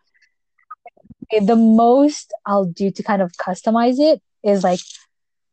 Okay, 1.34 1.46
The 1.46 1.56
most 1.56 2.34
I'll 2.46 2.66
do 2.66 2.92
to 2.92 3.04
kind 3.04 3.22
of 3.22 3.32
customize 3.34 4.00
it 4.00 4.22
is 4.44 4.64
like 4.64 4.80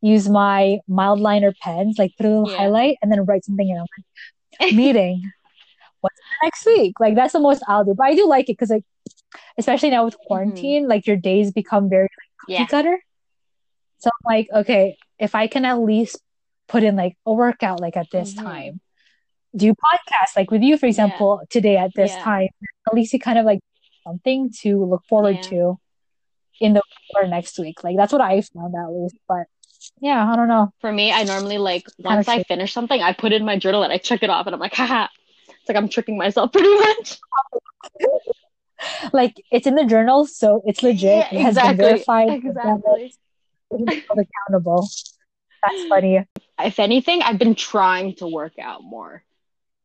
use 0.01 0.29
my 0.29 0.79
Mildliner 0.89 1.53
pens, 1.63 1.97
like 1.99 2.13
put 2.17 2.27
a 2.27 2.29
little 2.29 2.49
Yeah. 2.49 2.57
highlight 2.57 2.97
and 3.03 3.11
then 3.13 3.25
write 3.25 3.45
something 3.45 3.69
in. 3.69 3.79
Like, 4.61 4.73
meeting. 4.75 5.31
What's 6.01 6.17
next 6.43 6.67
week? 6.67 7.01
Like 7.01 7.15
that's 7.15 7.33
the 7.33 7.41
most 7.41 7.63
I'll 7.69 7.85
do. 7.85 7.95
But 7.95 8.07
I 8.07 8.15
do 8.15 8.27
like 8.27 8.49
it 8.49 8.53
because 8.53 8.71
like 8.71 8.85
especially 9.59 9.91
now 9.91 10.05
with 10.05 10.15
mm-hmm. 10.15 10.27
quarantine, 10.27 10.89
like 10.89 11.07
your 11.07 11.17
days 11.17 11.53
become 11.53 11.89
very 11.89 12.09
cookie 12.41 12.53
Yeah. 12.55 12.67
cutter. 12.67 12.99
So 13.99 14.11
I'm 14.11 14.33
like, 14.33 14.49
okay, 14.55 14.97
if 15.19 15.35
I 15.35 15.47
can 15.49 15.65
at 15.65 15.81
least 15.81 16.19
put 16.69 16.83
in 16.83 16.97
like 16.97 17.17
a 17.27 17.33
workout 17.33 17.81
like 17.81 17.97
at 17.97 18.11
this 18.11 18.35
Mhm. 18.35 18.43
time, 18.43 18.81
do 19.57 19.73
podcasts 19.75 20.37
like 20.37 20.51
with 20.51 20.63
you, 20.63 20.77
for 20.77 20.87
example, 20.87 21.41
today 21.51 21.77
at 21.77 21.95
this 21.95 22.13
Yeah. 22.13 22.23
time. 22.23 22.49
At 22.87 22.95
least 22.95 23.13
you 23.13 23.19
kind 23.19 23.39
of 23.39 23.45
like 23.47 23.61
something 24.05 24.51
to 24.63 24.85
look 24.85 25.05
forward 25.09 25.37
Yeah. 25.43 25.51
to 25.51 25.79
in 26.61 26.73
the 26.75 26.83
or 27.15 27.27
next 27.27 27.59
week. 27.59 27.83
Like 27.85 27.97
that's 27.97 28.13
what 28.13 28.21
I 28.23 28.41
found 28.41 28.75
at 28.75 28.91
least. 28.93 29.17
But 29.27 29.47
yeah, 30.01 30.31
I 30.31 30.37
don't 30.37 30.49
know. 30.49 30.73
For 30.81 30.93
me, 30.93 31.13
I 31.13 31.23
normally 31.25 31.59
like 31.59 31.87
once 31.99 32.29
I 32.29 32.43
finish 32.45 32.73
something, 32.73 33.01
I 33.01 33.13
put 33.13 33.33
it 33.33 33.37
in 33.41 33.47
my 33.47 33.57
journal 33.59 33.83
and 33.83 33.93
I 33.93 33.99
check 33.99 34.23
it 34.23 34.31
off, 34.31 34.47
and 34.47 34.55
I'm 34.55 34.61
like, 34.61 34.75
haha. 34.75 35.09
It's 35.49 35.69
like 35.69 35.77
I'm 35.77 35.89
tricking 35.89 36.17
myself 36.19 36.53
pretty 36.55 36.75
much. 36.77 37.19
Like 39.13 39.35
it's 39.51 39.67
in 39.67 39.75
the 39.75 39.85
journal, 39.85 40.27
so 40.27 40.63
it's 40.67 40.83
legit. 40.83 41.27
Yeah, 41.33 41.35
it 41.39 41.41
has 41.41 41.57
exactly. 41.57 41.77
been 41.77 41.87
verified. 41.87 42.29
Exactly. 42.45 43.15
Accountable. 43.71 44.89
That's 45.63 45.85
funny. 45.89 46.25
If 46.61 46.79
anything, 46.79 47.23
I've 47.23 47.39
been 47.39 47.55
trying 47.55 48.15
to 48.17 48.27
work 48.27 48.59
out 48.61 48.83
more. 48.83 49.23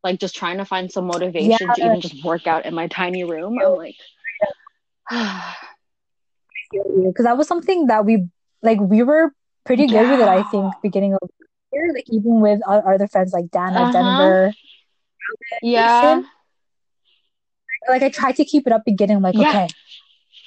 Like 0.03 0.19
just 0.19 0.35
trying 0.35 0.57
to 0.57 0.65
find 0.65 0.91
some 0.91 1.05
motivation 1.05 1.67
to 1.73 1.85
even 1.85 2.01
just 2.01 2.23
work 2.23 2.45
out 2.47 2.65
in 2.65 2.73
my 2.73 2.87
tiny 2.87 3.23
room. 3.23 3.57
I'm 3.59 3.75
like, 3.77 3.95
because 6.71 7.25
that 7.25 7.37
was 7.37 7.47
something 7.47 7.87
that 7.87 8.05
we 8.05 8.25
like 8.61 8.79
we 8.79 9.03
were 9.03 9.31
pretty 9.65 9.87
good 9.87 10.09
with 10.09 10.19
it 10.19 10.27
i 10.27 10.41
think 10.43 10.73
beginning 10.81 11.13
of 11.13 11.19
year 11.71 11.93
like 11.93 12.05
even 12.09 12.41
with 12.41 12.59
our 12.67 12.93
other 12.95 13.07
friends 13.07 13.31
like 13.33 13.49
dana 13.51 13.81
Uh-huh. 13.81 13.91
denver 13.91 14.53
yeah, 15.61 16.21
like 17.89 18.01
i 18.01 18.09
tried 18.09 18.35
to 18.35 18.43
keep 18.45 18.65
it 18.65 18.73
up 18.73 18.83
beginning 18.85 19.21
like 19.21 19.35
Yeah. 19.35 19.49
okay 19.49 19.67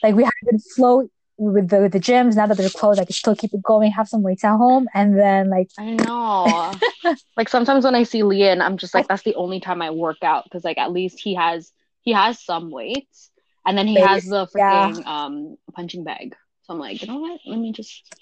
like 0.03 0.15
we 0.15 0.25
had 0.25 0.33
a 0.43 0.51
good 0.53 0.61
flow 0.75 1.09
with 1.39 1.69
the 1.69 1.79
with 1.81 1.93
the 1.93 2.01
gyms 2.01 2.35
now 2.35 2.47
that 2.47 2.57
they're 2.57 2.71
closed 2.71 2.99
i 3.01 3.05
can 3.05 3.13
still 3.13 3.37
keep 3.37 3.53
it 3.53 3.63
going 3.63 3.91
have 3.93 4.09
some 4.09 4.23
weights 4.23 4.43
at 4.45 4.57
home 4.57 4.89
and 4.95 5.19
then 5.19 5.51
like 5.51 5.69
I 5.79 5.91
know. 5.93 6.73
like 7.37 7.49
sometimes 7.49 7.85
when 7.85 7.95
I 7.95 8.03
see 8.05 8.23
Leon, 8.23 8.63
I'm 8.63 8.79
just 8.79 8.95
like, 8.95 9.07
that's 9.09 9.23
the 9.23 9.35
only 9.35 9.61
time 9.61 9.83
I 9.83 9.91
work 9.91 10.17
out 10.23 10.45
because 10.45 10.65
like 10.65 10.79
at 10.79 10.93
least 10.93 11.21
he 11.21 11.35
has 11.35 11.71
he 12.03 12.13
has 12.13 12.43
some 12.43 12.71
weights, 12.71 13.31
and 13.67 13.77
then 13.77 13.87
he 13.87 14.01
has 14.01 14.25
the 14.25 14.47
yeah. 14.57 14.89
freaking 14.91 15.07
um 15.07 15.57
punching 15.75 16.05
bag. 16.05 16.35
So 16.63 16.73
I'm 16.73 16.79
like, 16.81 17.03
you 17.03 17.09
know 17.09 17.19
what? 17.21 17.41
Let 17.45 17.59
me 17.59 17.73
just 17.73 18.15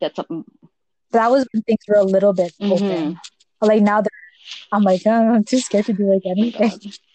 get 0.00 0.14
something. 0.16 0.44
that 1.12 1.30
was 1.30 1.46
when 1.52 1.62
things 1.64 1.80
were 1.88 1.96
a 1.96 2.04
little 2.04 2.32
bit 2.32 2.52
Mhm. 2.60 2.72
open 2.72 3.20
But, 3.60 3.66
like 3.68 3.82
now 3.82 4.00
that 4.00 4.10
i'm 4.72 4.82
like 4.84 5.02
oh, 5.06 5.10
i'm 5.34 5.44
too 5.44 5.58
scared 5.58 5.86
to 5.86 5.92
do 5.92 6.04
like 6.04 6.22
Oh 6.24 6.30
anything. 6.30 6.70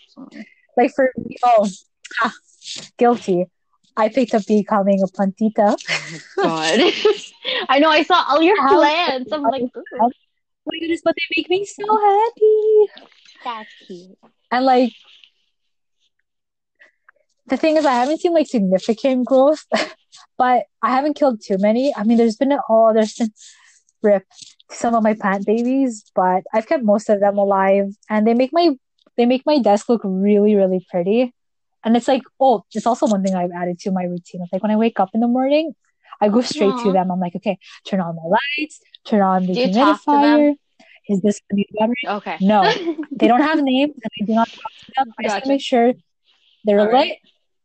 So- 0.08 0.30
like 0.78 0.92
for 0.94 1.12
me 1.18 1.38
oh 1.44 1.68
ah, 2.24 2.34
guilty 2.98 3.46
i 3.98 4.10
picked 4.10 4.34
up 4.34 4.46
becoming 4.46 5.02
a 5.02 5.08
plantita 5.08 5.76
God. 6.36 6.80
I 7.70 7.80
know 7.80 7.90
I 7.90 8.04
saw 8.04 8.26
all 8.30 8.42
your 8.42 8.60
How- 8.62 8.78
plans. 8.78 9.32
I'm 9.32 9.44
like, 9.44 9.64
oh 9.76 10.12
my 10.66 10.80
goodness 10.80 11.02
but 11.04 11.16
they 11.16 11.28
make 11.38 11.50
me 11.50 11.66
so 11.66 11.86
happy 11.86 12.88
that's 13.46 13.70
cute. 13.86 14.18
And 14.52 14.66
like 14.66 14.92
the 17.48 17.58
thing 17.58 17.78
is 17.78 17.86
I 17.86 17.94
haven't 17.94 18.22
seen 18.22 18.34
like 18.34 18.48
significant 18.48 19.28
growth, 19.28 19.64
but 20.38 20.64
I 20.82 20.90
haven't 20.90 21.14
killed 21.14 21.42
too 21.42 21.58
many. 21.60 21.94
I 21.96 22.04
mean 22.04 22.18
there's 22.18 22.36
been 22.36 22.52
a 22.52 22.60
oh 22.68 22.92
there's 22.94 23.14
been 23.14 23.32
rip 24.02 24.24
some 24.72 24.96
of 24.96 25.04
my 25.04 25.14
plant 25.14 25.46
babies, 25.46 26.12
but 26.16 26.44
I've 26.54 26.68
kept 26.68 26.84
most 26.84 27.08
of 27.10 27.20
them 27.20 27.38
alive 27.38 27.94
and 28.10 28.26
they 28.26 28.34
make 28.34 28.52
my 28.52 28.72
they 29.16 29.28
make 29.28 29.44
my 29.46 29.60
desk 29.60 29.88
look 29.90 30.02
really, 30.04 30.56
really 30.56 30.86
pretty. 30.90 31.35
And 31.86 31.96
it's 31.96 32.08
like, 32.08 32.24
oh, 32.40 32.66
it's 32.74 32.88
also 32.88 33.06
one 33.06 33.24
thing 33.24 33.36
I've 33.36 33.52
added 33.52 33.80
to 33.82 33.92
my 33.92 34.04
routine. 34.04 34.42
It's 34.42 34.52
like 34.52 34.64
when 34.64 34.72
I 34.72 34.76
wake 34.76 35.00
up 35.00 35.12
in 35.14 35.22
the 35.22 35.28
morning, 35.28 35.76
I 36.20 36.30
go 36.30 36.42
straight 36.42 36.74
Aw. 36.74 36.84
to 36.84 36.92
them. 36.92 37.12
I'm 37.12 37.20
like, 37.20 37.36
okay, 37.36 37.58
turn 37.86 38.02
on 38.02 38.16
the 38.16 38.22
lights, 38.28 38.82
turn 39.06 39.22
on 39.22 39.46
the 39.46 39.54
Do 39.54 39.62
you 39.62 39.72
talk 39.72 40.02
to 40.04 40.12
them? 40.12 40.40
humidifier. 40.40 40.56
Is 41.08 41.22
this 41.22 41.40
gonna 41.50 41.58
be 41.58 41.68
water? 41.74 41.94
Okay. 42.06 42.38
No. 42.42 42.64
They 43.18 43.30
don't 43.30 43.42
have 43.42 43.62
names 43.62 43.94
and 44.04 44.12
I 44.22 44.26
do 44.26 44.34
not 44.34 44.50
talk 44.50 44.72
to 44.88 44.94
them. 44.98 45.14
I 45.18 45.24
just 45.24 45.48
make 45.48 45.62
sure 45.62 45.94
they're 46.66 46.82
All 46.82 46.92
right. 46.92 47.08
lit 47.12 47.20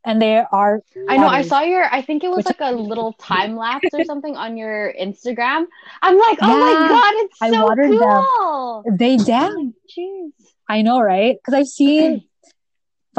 and 0.04 0.22
they 0.22 0.37
are 0.37 0.80
I 1.09 1.16
know. 1.16 1.26
I 1.26 1.42
saw 1.42 1.62
your. 1.62 1.85
I 1.92 2.02
think 2.02 2.22
it 2.22 2.30
was 2.30 2.46
like 2.46 2.61
a 2.61 2.72
little 2.72 3.12
time 3.18 3.56
lapse 3.56 3.88
or 3.92 4.04
something 4.04 4.37
on 4.37 4.56
your 4.56 4.92
Instagram. 5.00 5.66
I'm 6.02 6.18
like, 6.18 6.38
oh 6.40 6.46
my 6.46 6.88
god, 6.88 7.14
it's 7.24 7.38
I 7.42 7.50
so 7.50 7.64
watered 7.64 7.90
them. 7.90 8.24
cool. 8.38 8.85
They 8.96 9.16
dance. 9.16 9.74
Jeez. 9.98 10.30
I 10.68 10.83
know, 10.83 11.00
right? 11.00 11.37
Because 11.37 11.59
I've 11.59 11.66
seen 11.66 12.24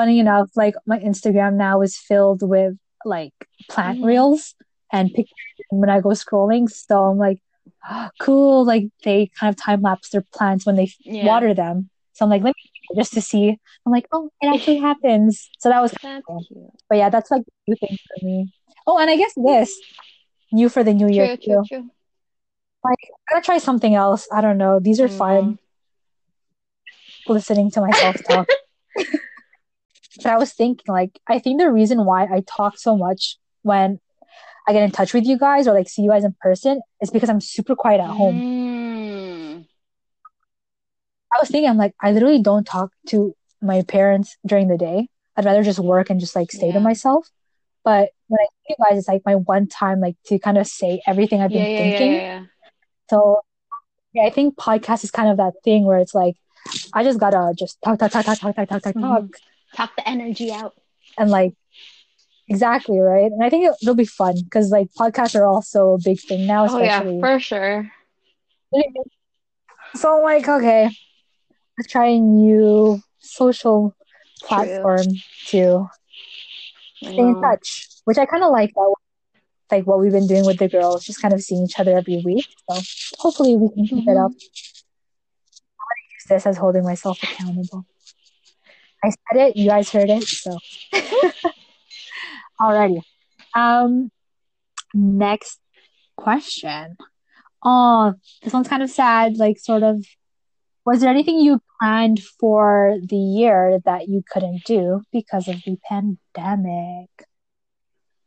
funny 0.02 0.18
enough, 0.18 0.50
like 0.56 0.74
my 0.88 0.98
Instagram 0.98 1.54
now 1.54 1.82
is 1.82 1.96
filled 1.96 2.42
with 2.42 2.74
like 3.06 3.34
plant 3.70 4.00
Mhm. 4.00 4.06
reels 4.06 4.56
and 4.92 5.14
pictures 5.14 5.38
when 5.70 5.92
I 5.92 6.00
go 6.02 6.10
scrolling. 6.10 6.68
So 6.70 7.04
I'm 7.04 7.20
like, 7.20 7.40
cool. 8.20 8.66
Like 8.66 8.86
they 9.04 9.30
kind 9.40 9.54
of 9.54 9.62
time 9.62 9.82
lapse 9.84 10.10
their 10.10 10.26
plants 10.34 10.66
when 10.66 10.76
they 10.76 10.90
Yeah. 11.06 11.28
water 11.28 11.54
them. 11.54 11.90
So 12.14 12.26
I'm 12.26 12.32
like, 12.32 12.42
let 12.42 12.56
me 12.58 12.98
just 13.00 13.14
to 13.14 13.22
see. 13.22 13.46
I'm 13.86 13.92
like, 13.92 14.08
oh, 14.12 14.32
it 14.42 14.48
actually 14.48 14.78
happens. 14.90 15.50
So 15.60 15.70
that 15.70 15.82
was 15.82 15.94
cool. 16.26 16.74
But 16.90 16.98
yeah, 16.98 17.10
that's 17.12 17.30
like 17.30 17.44
new 17.68 17.76
thing 17.76 17.98
for 18.08 18.26
me. 18.26 18.50
Oh, 18.88 18.98
and 18.98 19.08
I 19.10 19.18
guess 19.18 19.34
this 19.36 19.70
new 20.52 20.68
for 20.68 20.84
the 20.84 20.94
new 20.96 21.10
year 21.14 21.28
True, 21.28 21.38
too. 21.38 21.44
true, 21.70 21.78
true. 21.82 21.90
Like, 22.84 22.98
I'm 23.12 23.36
gonna 23.36 23.44
try 23.44 23.60
something 23.60 23.94
else. 23.94 24.28
I 24.34 24.42
don't 24.42 24.58
know. 24.58 24.80
These 24.80 25.00
are 25.00 25.06
I 25.14 25.18
fun. 25.24 25.60
Listening 27.28 27.70
to 27.72 27.82
myself 27.82 28.16
talk. 28.28 28.50
but 30.24 30.32
I 30.32 30.38
was 30.38 30.54
thinking, 30.54 30.86
like, 30.88 31.20
I 31.28 31.40
think 31.40 31.60
the 31.60 31.72
reason 31.72 32.06
why 32.06 32.24
I 32.24 32.44
talk 32.48 32.78
so 32.78 32.96
much 32.98 33.38
when 33.64 34.00
I 34.68 34.74
get 34.74 34.84
in 34.84 34.92
touch 34.92 35.14
with 35.14 35.26
you 35.26 35.38
guys 35.38 35.68
or 35.68 35.74
like 35.74 35.90
see 35.90 36.04
you 36.04 36.10
guys 36.12 36.24
in 36.24 36.36
person 36.40 36.82
is 37.02 37.10
because 37.10 37.30
I'm 37.30 37.42
super 37.42 37.76
quiet 37.76 38.00
at 38.00 38.10
home. 38.10 38.42
Mm. 38.42 39.66
I 41.34 41.40
was 41.40 41.50
thinking, 41.50 41.70
I'm 41.70 41.78
like, 41.78 41.96
I 42.02 42.12
literally 42.12 42.42
don't 42.42 42.66
talk 42.66 42.92
to 43.08 43.36
my 43.62 43.82
parents 43.84 44.38
during 44.46 44.68
the 44.68 44.78
day. 44.78 45.08
I'd 45.36 45.46
rather 45.46 45.64
just 45.64 45.80
work 45.80 46.10
and 46.10 46.20
just 46.20 46.36
like 46.36 46.52
stay 46.52 46.72
to 46.72 46.80
myself. 46.80 47.28
But 47.84 48.10
when 48.28 48.40
I 48.40 48.46
see 48.46 48.70
you 48.70 48.76
guys, 48.84 49.00
it's 49.00 49.08
like 49.08 49.22
my 49.26 49.36
one 49.36 49.68
time, 49.68 50.00
like 50.00 50.16
to 50.26 50.38
kind 50.40 50.58
of 50.58 50.68
say 50.68 51.02
everything 51.08 51.42
I've 51.42 51.50
been 51.52 51.64
yeah, 51.64 51.70
yeah, 51.70 51.78
thinking. 51.78 52.12
yeah, 52.14 52.22
yeah. 52.22 52.46
So 53.10 53.42
yeah, 54.14 54.24
I 54.24 54.30
think 54.30 54.58
podcast 54.58 55.04
is 55.04 55.12
kind 55.12 55.30
of 55.30 55.38
that 55.38 55.54
thing 55.64 55.86
where 55.86 55.98
it's 55.98 56.14
like 56.14 56.36
I 56.94 57.04
just 57.04 57.20
gotta 57.20 57.54
just 57.58 57.82
talk, 57.82 57.98
talk, 57.98 58.12
talk, 58.12 58.26
talk, 58.26 58.40
talk, 58.40 58.56
talk, 58.56 58.68
talk, 58.68 58.82
talk, 58.82 58.94
talk, 58.94 58.96
Mhm. 58.96 59.32
Talk 59.76 59.96
the 59.96 60.08
energy 60.08 60.52
out. 60.52 60.74
and 61.18 61.30
like 61.30 61.54
exactly 62.48 63.00
right. 63.00 63.32
And 63.32 63.44
I 63.44 63.50
think 63.50 63.66
it, 63.66 63.74
it'll 63.82 63.96
be 63.96 64.06
fun 64.06 64.42
because 64.44 64.70
like 64.72 64.88
podcasts 65.00 65.36
are 65.36 65.46
also 65.46 65.94
a 65.94 65.98
big 65.98 66.20
thing 66.20 66.46
now, 66.46 66.68
Oh 66.70 66.80
yeah, 66.80 67.02
for 67.20 67.40
sure. 67.40 67.92
So 69.96 70.18
I'm 70.18 70.24
like, 70.24 70.48
okay, 70.48 70.90
let's 71.78 71.92
try 71.92 72.08
a 72.08 72.20
new 72.20 73.02
social 73.20 73.94
platform 74.42 75.04
to 75.48 75.88
stay 77.04 77.22
in 77.24 77.36
touch, 77.42 77.88
which 78.06 78.18
I 78.18 78.26
kind 78.26 78.44
of 78.44 78.52
like 78.52 78.72
that. 78.74 78.94
Like 79.70 79.86
what 79.86 80.00
we've 80.00 80.14
been 80.14 80.28
doing 80.28 80.46
with 80.46 80.60
the 80.60 80.70
girls, 80.70 81.04
just 81.06 81.22
kind 81.22 81.34
of 81.34 81.42
seeing 81.42 81.64
each 81.66 81.78
other 81.80 81.98
every 81.98 82.22
week. 82.24 82.46
So 82.70 82.80
hopefully 83.20 83.58
we 83.58 83.68
can 83.70 83.86
keep 83.88 84.08
it 84.08 84.16
Mhm. 84.16 84.26
up. 84.26 84.32
I 84.32 85.94
use 86.16 86.26
this 86.30 86.46
as 86.46 86.58
holding 86.58 86.84
myself 86.84 87.22
accountable. 87.22 87.86
I 89.04 89.10
said 89.10 89.48
it, 89.48 89.56
you 89.58 89.68
guys 89.70 89.90
heard 89.90 90.10
it, 90.10 90.24
so 90.24 90.58
alrighty. 92.62 93.02
Um 93.56 94.12
next 94.94 95.60
question. 96.18 96.98
Oh, 97.64 98.14
this 98.44 98.54
one's 98.54 98.68
kind 98.68 98.84
of 98.84 98.90
sad, 98.90 99.38
like 99.38 99.60
sort 99.60 99.84
of 99.84 100.06
was 100.86 101.02
there 101.02 101.10
anything 101.10 101.40
you 101.40 101.62
planned 101.80 102.20
for 102.40 102.98
the 103.08 103.16
year 103.16 103.80
that 103.86 104.08
you 104.08 104.24
couldn't 104.32 104.64
do 104.66 105.02
because 105.12 105.48
of 105.48 105.58
the 105.64 105.78
pandemic? 105.88 107.10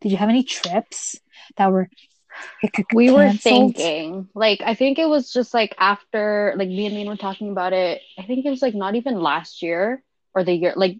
Did 0.01 0.13
you 0.13 0.19
have 0.19 0.29
any 0.29 0.45
trips 0.45 1.19
that 1.57 1.73
were 1.73 1.89
We 2.93 3.11
were 3.11 3.33
thinking, 3.33 4.29
like, 4.35 4.61
I 4.65 4.75
think 4.75 4.99
it 4.99 5.09
was 5.09 5.33
just 5.33 5.55
like 5.55 5.75
after, 5.79 6.55
like, 6.57 6.69
me 6.69 6.87
and 6.87 6.95
Mean 6.95 7.09
were 7.09 7.17
talking 7.17 7.51
about 7.51 7.73
it. 7.73 8.03
I 8.19 8.23
think 8.23 8.45
it 8.45 8.51
was 8.51 8.63
like 8.63 8.75
not 8.75 8.95
even 8.97 9.21
last 9.21 9.63
year 9.63 10.03
or 10.35 10.44
the 10.44 10.53
year, 10.53 10.73
like, 10.77 10.99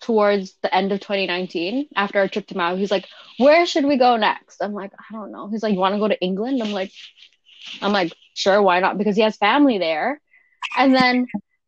towards 0.00 0.54
the 0.62 0.74
end 0.74 0.92
of 0.92 1.00
2019, 1.00 1.88
after 1.96 2.18
our 2.20 2.28
trip 2.28 2.46
to 2.48 2.56
Maui. 2.56 2.78
He's 2.78 2.90
like, 2.90 3.06
"Where 3.38 3.66
should 3.66 3.84
we 3.86 3.96
go 3.96 4.16
next?" 4.16 4.62
I'm 4.62 4.72
like, 4.72 4.92
"I 4.98 5.14
don't 5.14 5.32
know." 5.32 5.48
He's 5.48 5.62
like, 5.62 5.72
"You 5.74 5.80
want 5.80 5.94
to 5.94 5.98
go 6.00 6.08
to 6.08 6.20
England?" 6.20 6.62
I'm 6.62 6.72
like, 6.72 6.92
"I'm 7.82 7.92
like, 7.92 8.12
sure, 8.34 8.60
why 8.62 8.80
not?" 8.80 8.98
Because 8.98 9.16
he 9.16 9.22
has 9.22 9.36
family 9.36 9.78
there. 9.78 10.20
And 10.76 10.94
then, 10.94 11.26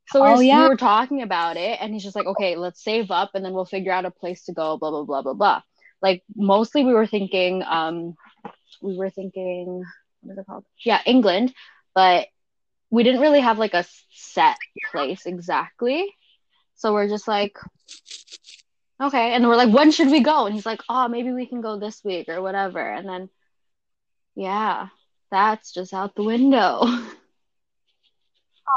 so 0.08 0.22
we're, 0.22 0.36
Oh, 0.36 0.40
yeah. 0.40 0.62
we 0.62 0.68
were 0.68 0.76
talking 0.76 1.22
about 1.22 1.56
it, 1.56 1.78
and 1.80 1.92
he's 1.92 2.02
just 2.04 2.16
like, 2.16 2.26
"Okay, 2.26 2.56
let's 2.56 2.82
save 2.82 3.10
up, 3.10 3.30
and 3.34 3.44
then 3.44 3.52
we'll 3.52 3.64
figure 3.64 3.92
out 3.92 4.04
a 4.04 4.10
place 4.10 4.44
to 4.44 4.52
go." 4.52 4.76
Blah 4.78 4.90
blah 4.90 5.04
blah 5.04 5.22
blah 5.22 5.34
blah. 5.34 5.62
Like 6.02 6.22
mostly, 6.36 6.84
we 6.84 6.92
were 6.94 7.06
thinking, 7.06 7.62
um, 7.62 8.14
we 8.82 8.96
were 8.96 9.10
thinking, 9.10 9.82
what 10.22 10.32
is 10.32 10.38
it 10.38 10.46
called? 10.46 10.64
Yeah, 10.84 11.00
England, 11.06 11.54
but 11.94 12.28
we 12.90 13.02
didn't 13.02 13.20
really 13.20 13.40
have 13.40 13.58
like 13.58 13.74
a 13.74 13.84
set 14.12 14.56
place 14.90 15.26
exactly. 15.26 16.14
So 16.78 16.94
we're 16.94 17.08
just 17.08 17.28
like, 17.28 17.58
okay. 19.00 19.34
And 19.34 19.46
we're 19.46 19.56
like, 19.56 19.72
when 19.74 19.90
should 19.90 20.10
we 20.10 20.20
go? 20.20 20.46
And 20.46 20.54
he's 20.54 20.66
like, 20.66 20.82
oh, 20.88 21.08
maybe 21.08 21.32
we 21.32 21.46
can 21.46 21.60
go 21.60 21.78
this 21.78 22.04
week 22.04 22.28
or 22.28 22.42
whatever. 22.42 22.80
And 22.80 23.08
then, 23.08 23.30
yeah, 24.34 24.88
that's 25.30 25.72
just 25.72 25.92
out 25.94 26.14
the 26.16 26.24
window. 26.24 26.82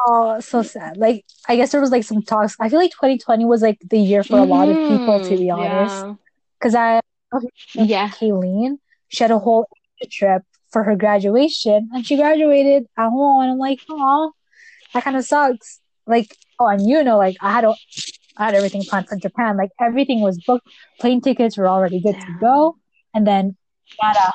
Oh, 0.08 0.40
so 0.40 0.64
sad. 0.64 0.98
Like 0.98 1.26
I 1.48 1.56
guess 1.56 1.72
there 1.72 1.82
was 1.82 1.92
like 1.92 2.04
some 2.04 2.24
talks. 2.24 2.56
I 2.60 2.70
feel 2.70 2.80
like 2.80 2.92
2020 2.92 3.46
was 3.46 3.62
like 3.62 3.80
the 3.90 4.00
year 4.00 4.24
for 4.24 4.40
a 4.40 4.46
lot 4.46 4.70
of 4.70 4.82
people, 4.84 5.20
to 5.22 5.38
be 5.38 5.48
Mhm, 5.48 5.58
honest. 5.58 6.08
yeah. 6.08 6.16
Because 6.60 6.76
I, 6.76 7.02
Yeah. 7.74 8.10
Kayleen, 8.20 8.80
she 9.10 9.24
had 9.24 9.32
a 9.32 9.40
whole 9.40 9.68
trip 10.12 10.44
for 10.72 10.84
her 10.84 10.96
graduation, 10.96 11.90
and 11.94 12.06
she 12.06 12.18
graduated 12.18 12.88
at 12.98 13.10
home. 13.10 13.44
And 13.44 13.52
I'm 13.52 13.58
like, 13.60 13.82
oh, 13.90 14.34
that 14.94 15.04
kind 15.04 15.18
of 15.18 15.26
sucks. 15.26 15.80
Like, 16.08 16.36
oh, 16.62 16.68
and 16.68 16.88
you 16.88 17.04
know, 17.04 17.18
like 17.18 17.38
I 17.42 17.52
had 17.52 17.64
a, 17.66 17.74
I 18.38 18.46
had 18.46 18.56
everything 18.56 18.84
planned 18.84 19.08
for 19.08 19.18
Japan. 19.18 19.58
Like 19.58 19.72
everything 19.80 20.22
was 20.22 20.38
booked. 20.46 20.68
Plane 21.00 21.22
tickets 21.22 21.58
were 21.58 21.68
already 21.68 22.00
good 22.02 22.20
to 22.20 22.38
go, 22.40 22.78
and 23.14 23.26
then 23.26 23.58
nada. 24.02 24.34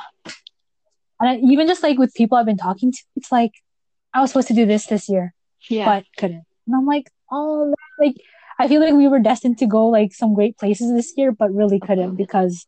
And 1.20 1.30
I, 1.30 1.36
even 1.36 1.66
just 1.66 1.82
like 1.82 1.98
with 1.98 2.12
people 2.14 2.36
I've 2.36 2.46
been 2.46 2.58
talking 2.58 2.92
to, 2.92 2.98
it's 3.16 3.32
like 3.32 3.52
I 4.12 4.20
was 4.20 4.30
supposed 4.30 4.48
to 4.48 4.54
do 4.54 4.66
this 4.66 4.86
this 4.86 5.08
year 5.08 5.34
Yeah. 5.68 5.86
but 5.86 6.04
couldn't. 6.18 6.44
And 6.66 6.74
I'm 6.76 6.84
like, 6.86 7.10
oh, 7.30 7.74
like 7.98 8.16
I 8.58 8.68
feel 8.68 8.80
like 8.80 8.94
we 8.94 9.08
were 9.08 9.20
destined 9.20 9.58
to 9.58 9.66
go 9.66 9.86
like 9.86 10.12
some 10.12 10.34
great 10.34 10.58
places 10.58 10.92
this 10.92 11.12
year, 11.16 11.32
but 11.32 11.52
really 11.54 11.80
couldn't 11.80 12.16
because 12.16 12.66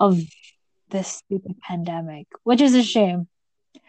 of 0.00 0.20
this 0.90 1.08
stupid 1.08 1.58
pandemic, 1.60 2.26
which 2.44 2.60
is 2.60 2.74
a 2.74 2.82
shame. 2.82 3.28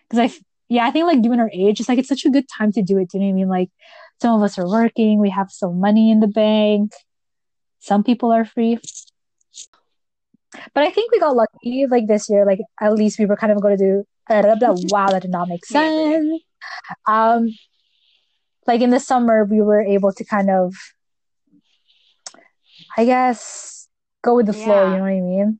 Because 0.10 0.32
I, 0.32 0.38
yeah, 0.69 0.86
I 0.88 0.91
think 0.91 1.06
like 1.06 1.21
given 1.21 1.39
our 1.39 1.50
age, 1.54 1.80
it's 1.80 1.89
like 1.89 2.00
it's 2.00 2.10
such 2.10 2.26
a 2.26 2.30
good 2.30 2.45
time 2.48 2.71
to 2.74 2.82
do 2.82 2.98
it. 2.98 3.10
Do 3.10 3.17
you 3.17 3.24
know 3.24 3.28
what 3.28 3.34
I 3.34 3.36
mean? 3.36 3.48
Like 3.50 3.69
some 4.21 4.36
of 4.36 4.43
us 4.43 4.58
are 4.58 4.67
working, 4.67 5.19
we 5.19 5.30
have 5.30 5.51
some 5.51 5.80
money 5.80 6.12
in 6.12 6.19
the 6.19 6.28
bank, 6.28 6.91
some 7.80 8.04
people 8.04 8.32
are 8.32 8.45
free. 8.45 8.80
But 10.73 10.84
I 10.84 10.89
think 10.91 11.12
we 11.12 11.19
got 11.19 11.36
lucky 11.36 11.86
like 11.88 12.08
this 12.08 12.30
year. 12.30 12.45
Like 12.45 12.60
at 12.82 12.93
least 12.93 13.19
we 13.19 13.25
were 13.25 13.36
kind 13.36 13.51
of 13.51 13.62
going 13.62 13.78
to 13.78 13.84
do. 13.84 14.04
wow, 14.91 15.08
that 15.10 15.21
did 15.21 15.32
not 15.32 15.49
make 15.49 15.65
sense. 15.65 16.25
Um, 17.08 17.49
like 18.65 18.82
in 18.82 18.89
the 18.89 18.99
summer, 18.99 19.43
we 19.43 19.62
were 19.62 19.82
able 19.82 20.12
to 20.13 20.23
kind 20.23 20.49
of, 20.49 20.73
I 22.97 23.06
guess, 23.06 23.88
go 24.23 24.36
with 24.36 24.47
the 24.47 24.54
flow. 24.54 24.91
You 24.91 24.97
know 24.97 25.01
what 25.04 25.10
I 25.10 25.21
mean? 25.21 25.60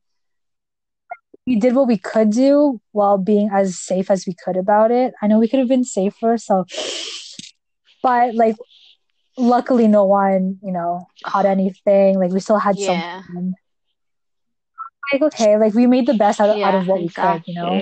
We 1.46 1.58
did 1.58 1.76
what 1.76 1.88
we 1.88 1.98
could 2.00 2.32
do 2.32 2.82
while 2.92 3.20
being 3.20 3.50
as 3.54 3.78
safe 3.78 4.10
as 4.10 4.26
we 4.26 4.34
could 4.44 4.58
about 4.58 4.90
it. 4.90 5.14
I 5.22 5.28
know 5.28 5.38
we 5.38 5.48
could 5.48 5.60
have 5.60 5.68
been 5.68 5.84
safer, 5.84 6.38
so, 6.40 6.66
but 8.06 8.36
like, 8.36 8.56
luckily, 9.38 9.88
no 9.90 10.06
one, 10.06 10.60
you 10.64 10.72
know, 10.72 11.08
caught 11.26 11.46
anything. 11.50 12.20
Like 12.22 12.32
we 12.32 12.40
still 12.40 12.60
had 12.62 12.78
some 12.78 13.00
Yeah. 13.02 13.22
fun. 13.26 13.54
Like 15.12 15.22
okay, 15.30 15.58
like 15.58 15.74
we 15.74 15.86
made 15.88 16.06
the 16.06 16.14
best 16.14 16.40
out 16.40 16.50
of, 16.54 16.62
out 16.62 16.76
of 16.76 16.88
what 16.88 17.02
we 17.02 17.10
could. 17.10 17.42
You 17.50 17.56
know, 17.58 17.82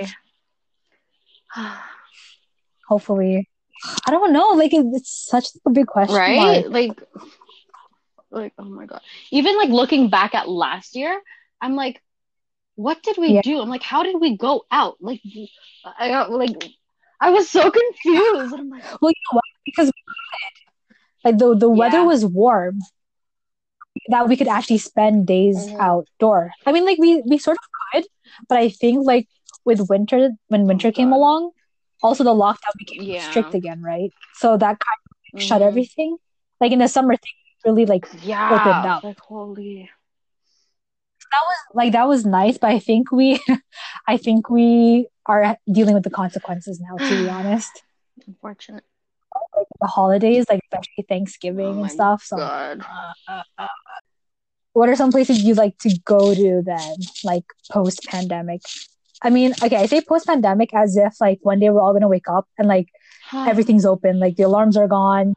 hopefully. 2.88 3.48
I 4.06 4.10
don't 4.10 4.32
know. 4.32 4.50
Like 4.56 4.72
it- 4.72 4.86
it's 4.96 5.12
such 5.34 5.48
a 5.66 5.70
big 5.70 5.86
question. 5.86 6.16
right 6.16 6.64
mark. 6.64 6.72
like 6.78 6.96
like 8.30 8.52
oh 8.58 8.64
my 8.64 8.86
god 8.86 9.00
even 9.30 9.56
like 9.56 9.68
looking 9.70 10.10
back 10.10 10.34
at 10.34 10.48
last 10.48 10.96
year 10.96 11.14
i'm 11.62 11.76
like 11.76 12.02
what 12.74 13.00
did 13.06 13.16
we 13.16 13.28
Yeah. 13.34 13.42
do 13.46 13.60
i'm 13.62 13.68
like 13.68 13.82
how 13.92 14.02
did 14.02 14.18
we 14.20 14.36
go 14.36 14.64
out 14.72 14.96
like 15.00 15.20
i 15.98 16.08
got 16.08 16.32
like 16.32 16.50
i 17.24 17.30
was 17.30 17.48
so 17.50 17.70
confused 17.80 18.54
i'm 18.58 18.70
like 18.70 18.84
Well, 19.00 19.10
you 19.10 19.22
know 19.26 19.36
what? 19.38 19.44
Because 19.64 19.90
like 21.24 21.38
the 21.38 21.54
the 21.56 21.68
weather 21.70 21.98
Yeah. 21.98 22.04
was 22.04 22.24
warm, 22.24 22.80
that 24.08 24.28
we 24.28 24.36
could 24.36 24.48
actually 24.48 24.78
spend 24.78 25.26
days 25.26 25.56
Mhm. 25.56 25.80
outdoor. 25.80 26.52
I 26.66 26.72
mean, 26.72 26.84
like 26.84 26.98
we 26.98 27.22
we 27.26 27.38
sort 27.38 27.56
of 27.56 27.64
could, 27.92 28.04
but 28.48 28.58
I 28.58 28.68
think 28.68 29.04
like 29.06 29.28
with 29.64 29.88
winter, 29.88 30.30
when 30.48 30.66
winter 30.66 30.92
came 30.92 31.10
God. 31.10 31.16
along, 31.16 31.50
also 32.02 32.24
the 32.24 32.34
lockdown 32.34 32.76
became 32.78 33.04
Yeah. 33.06 33.18
strict 33.18 33.54
again, 33.54 33.82
right? 33.82 34.12
So 34.34 34.56
that 34.56 34.78
kind 34.86 35.00
of 35.04 35.40
shut 35.40 35.62
Mhm. 35.62 35.66
everything. 35.68 36.16
Like 36.60 36.72
in 36.72 36.78
the 36.80 36.88
summer, 36.88 37.12
things 37.16 37.64
really 37.64 37.86
like 37.86 38.06
yeah 38.22 38.48
opened 38.50 38.86
up. 38.86 39.04
like 39.04 39.18
holy 39.20 39.90
was 41.42 41.56
like 41.74 41.92
that 41.92 42.08
was 42.08 42.24
nice, 42.24 42.58
but 42.58 42.70
I 42.70 42.78
think 42.78 43.10
we, 43.12 43.40
I 44.08 44.16
think 44.16 44.50
we 44.50 45.08
are 45.26 45.56
dealing 45.70 45.94
with 45.94 46.04
the 46.04 46.10
consequences 46.10 46.80
now. 46.80 46.96
To 46.96 47.22
be 47.22 47.28
honest, 47.38 47.82
unfortunate 48.26 48.84
the 49.80 49.86
holidays, 49.86 50.46
like 50.48 50.60
especially 50.64 51.04
oh 51.04 51.04
Thanksgiving 51.08 51.76
my 51.76 51.82
and 51.82 51.90
stuff. 51.90 52.22
So. 52.24 52.36
god 52.36 52.80
uh, 52.80 53.12
uh, 53.28 53.42
uh. 53.58 53.66
what 54.72 54.88
are 54.88 54.96
some 54.96 55.10
places 55.10 55.42
you'd 55.42 55.56
like 55.56 55.76
to 55.78 55.98
go 56.04 56.34
to 56.34 56.62
then 56.64 56.96
like 57.22 57.44
post 57.70 58.02
pandemic 58.04 58.62
i 59.22 59.30
mean 59.30 59.52
okay 59.62 59.76
i 59.76 59.86
say 59.86 60.00
post 60.00 60.26
pandemic 60.26 60.74
as 60.74 60.96
if 60.96 61.20
like 61.20 61.38
one 61.42 61.60
day 61.60 61.70
we're 61.70 61.80
all 61.80 61.92
going 61.92 62.02
to 62.02 62.08
wake 62.08 62.28
up 62.28 62.46
and 62.58 62.68
like 62.68 62.88
everything's 63.32 63.86
open 63.86 64.20
like 64.20 64.36
the 64.36 64.42
alarms 64.42 64.76
are 64.76 64.88
gone 64.88 65.34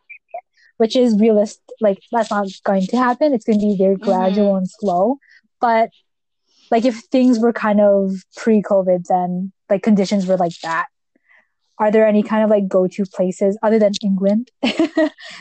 which 0.77 0.95
is 0.95 1.19
realist 1.19 1.61
like 1.81 1.99
that's 2.11 2.31
not 2.31 2.47
going 2.63 2.85
to 2.85 2.97
happen 2.97 3.33
it's 3.33 3.45
going 3.45 3.59
to 3.59 3.65
be 3.65 3.77
very 3.77 3.95
gradual 3.95 4.49
mm-hmm. 4.49 4.57
and 4.57 4.69
slow 4.69 5.17
but 5.59 5.89
like 6.71 6.85
if 6.85 6.97
things 7.11 7.39
were 7.39 7.53
kind 7.53 7.79
of 7.79 8.11
pre-covid 8.35 9.05
then 9.07 9.51
like 9.69 9.83
conditions 9.83 10.25
were 10.25 10.37
like 10.37 10.57
that. 10.63 10.87
Are 11.79 11.91
there 11.91 12.07
any 12.07 12.23
kind 12.23 12.43
of 12.43 12.49
like 12.49 12.67
go-to 12.67 13.05
places 13.05 13.57
other 13.61 13.79
than 13.79 13.93
england 14.03 14.49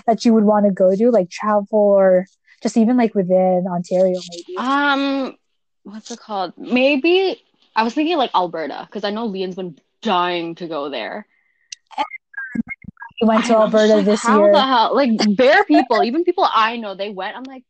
that 0.06 0.24
you 0.24 0.34
would 0.34 0.44
want 0.44 0.66
to 0.66 0.72
go 0.72 0.94
to 0.94 1.10
like 1.10 1.30
travel 1.30 1.78
or 1.78 2.26
just 2.62 2.76
even 2.76 2.96
like 2.96 3.14
within 3.14 3.66
ontario 3.68 4.20
maybe? 4.30 4.56
Um 4.58 5.36
what's 5.84 6.10
it 6.10 6.20
called? 6.20 6.52
Maybe 6.56 7.42
i 7.74 7.82
was 7.82 7.94
thinking 7.94 8.16
like 8.16 8.30
alberta 8.34 8.86
because 8.86 9.04
i 9.04 9.10
know 9.10 9.26
leon's 9.26 9.54
been 9.54 9.78
dying 10.02 10.54
to 10.56 10.66
go 10.66 10.88
there. 10.90 11.26
We 13.22 13.28
went 13.28 13.46
to 13.46 13.56
alberta 13.56 13.96
like, 13.96 14.04
this 14.04 14.22
how 14.22 14.42
year. 14.44 14.52
the 14.52 14.60
hell 14.60 14.94
like 14.94 15.10
bare 15.36 15.64
people 15.64 16.02
even 16.02 16.24
people 16.24 16.46
i 16.52 16.76
know 16.76 16.94
they 16.94 17.08
went. 17.10 17.36
I'm 17.36 17.44
like 17.44 17.64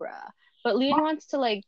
bruh. 0.00 0.30
But 0.64 0.76
leon 0.76 1.02
wants 1.02 1.26
to 1.28 1.38
like 1.38 1.64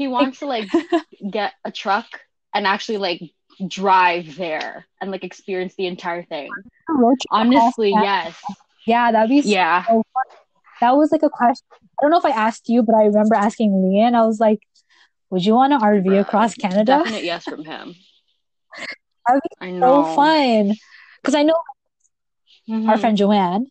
he 0.00 0.08
wants 0.08 0.38
to 0.38 0.46
like 0.46 0.64
get 1.30 1.52
a 1.62 1.70
truck 1.70 2.06
and 2.54 2.66
actually 2.66 2.96
like 2.96 3.20
drive 3.68 4.34
there 4.36 4.86
and 4.98 5.10
like 5.10 5.24
experience 5.24 5.74
the 5.76 5.86
entire 5.86 6.22
thing 6.24 6.50
honestly 7.30 7.90
Yeah. 7.90 8.00
yes 8.02 8.34
yeah 8.86 9.12
that'd 9.12 9.28
be 9.28 9.42
yeah 9.42 9.84
so 9.86 10.02
fun. 10.14 10.24
that 10.80 10.96
was 10.96 11.12
like 11.12 11.22
a 11.22 11.28
question 11.28 11.66
i 11.72 11.76
don't 12.00 12.10
know 12.10 12.16
if 12.18 12.24
i 12.24 12.30
asked 12.30 12.70
you 12.70 12.82
but 12.82 12.94
i 12.94 13.04
remember 13.04 13.34
asking 13.34 13.70
leon 13.84 14.14
i 14.14 14.24
was 14.24 14.40
like 14.40 14.60
would 15.28 15.44
you 15.44 15.54
want 15.54 15.72
to 15.74 15.78
rv 15.78 16.02
Bruh, 16.06 16.20
across 16.22 16.54
canada 16.54 16.96
definite 16.96 17.22
yes 17.24 17.44
from 17.44 17.62
him 17.64 17.94
That'd 19.28 19.42
i 19.60 19.70
so 19.70 19.70
know 19.70 20.02
fun 20.02 20.72
because 21.20 21.34
i 21.34 21.42
know 21.42 21.54
our 22.88 22.96
Mhm. 22.96 23.00
friend 23.00 23.16
Joanne, 23.16 23.66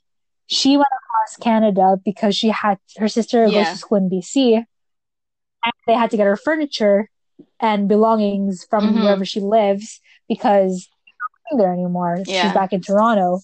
she 0.48 0.76
went 0.76 0.88
across 1.04 1.38
Canada 1.38 1.98
because 2.04 2.36
she 2.36 2.50
had 2.50 2.78
her 2.98 3.08
sister 3.08 3.46
goes 3.46 3.54
Yeah. 3.54 3.72
to 3.72 3.78
school 3.78 3.98
in 3.98 4.10
BC, 4.10 4.65
and 5.65 5.74
they 5.88 5.93
had 5.93 6.12
to 6.12 6.17
get 6.17 6.26
her 6.26 6.36
furniture 6.38 7.10
and 7.60 7.88
belongings 7.88 8.65
from 8.69 8.86
Mhm. 8.86 9.02
wherever 9.04 9.26
she 9.26 9.39
lives 9.39 10.02
because 10.28 10.88
she's 11.06 11.15
not 11.22 11.32
living 11.52 11.58
there 11.65 11.74
anymore. 11.74 12.24
Yeah. 12.26 12.41
She's 12.41 12.54
back 12.54 12.74
in 12.74 12.82
Toronto. 12.82 13.39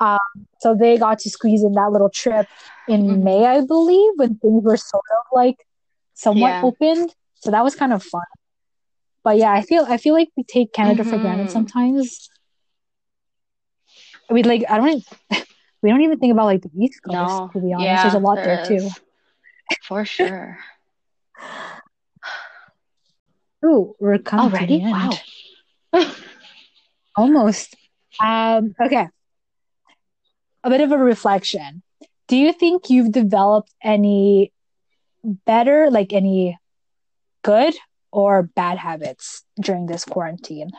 Um, 0.00 0.18
so 0.60 0.74
they 0.74 0.96
got 0.98 1.18
to 1.20 1.30
squeeze 1.30 1.62
in 1.64 1.72
that 1.72 1.90
little 1.92 2.10
trip 2.10 2.46
in 2.86 3.00
Mhm. 3.02 3.22
May, 3.24 3.46
I 3.46 3.60
believe, 3.62 4.12
when 4.16 4.36
things 4.36 4.62
were 4.64 4.76
sort 4.76 5.04
of 5.18 5.24
like 5.32 5.66
somewhat 6.14 6.50
Yeah. 6.52 6.60
opened. 6.62 7.14
So 7.36 7.50
that 7.50 7.64
was 7.64 7.74
kind 7.74 7.92
of 7.92 8.02
fun. 8.02 8.22
But 9.24 9.38
yeah, 9.38 9.52
I 9.52 9.62
feel 9.62 9.84
I 9.88 9.96
feel 9.96 10.14
like 10.14 10.28
we 10.36 10.44
take 10.44 10.72
Canada 10.72 11.02
for 11.04 11.18
granted 11.18 11.46
Mhm. 11.48 11.50
sometimes. 11.50 12.30
We 14.30 14.42
like 14.42 14.64
I 14.68 14.76
don't 14.78 14.88
even, 14.88 15.02
we 15.82 15.90
don't 15.90 16.02
even 16.02 16.18
think 16.18 16.32
about 16.32 16.46
like 16.46 16.62
the 16.62 16.70
East 16.78 17.00
Coast 17.02 17.16
no 17.16 17.50
to 17.52 17.60
be 17.60 17.72
honest. 17.72 17.88
yeah 17.88 18.02
There's 18.02 18.14
a 18.14 18.18
lot 18.18 18.38
there, 18.42 18.62
too. 18.66 18.90
for 19.82 20.04
sure 20.04 20.58
Ooh, 23.64 23.96
we're 23.98 24.18
coming 24.18 24.50
to 24.50 24.56
already 24.56 24.78
the 24.78 24.84
end. 24.84 25.20
wow 25.92 26.10
Almost. 27.16 27.74
Um, 28.22 28.74
okay. 28.80 29.08
A 30.64 30.70
bit 30.70 30.80
of 30.82 30.92
a 30.92 30.98
reflection. 30.98 31.82
Do 32.28 32.36
you 32.36 32.52
think 32.52 32.90
you've 32.90 33.12
developed 33.12 33.72
any 33.82 34.52
better, 35.24 35.90
like 35.90 36.12
any 36.12 36.58
good 37.42 37.74
or 38.10 38.42
bad 38.42 38.78
habits 38.78 39.44
during 39.60 39.86
this 39.86 40.04
quarantine? 40.04 40.70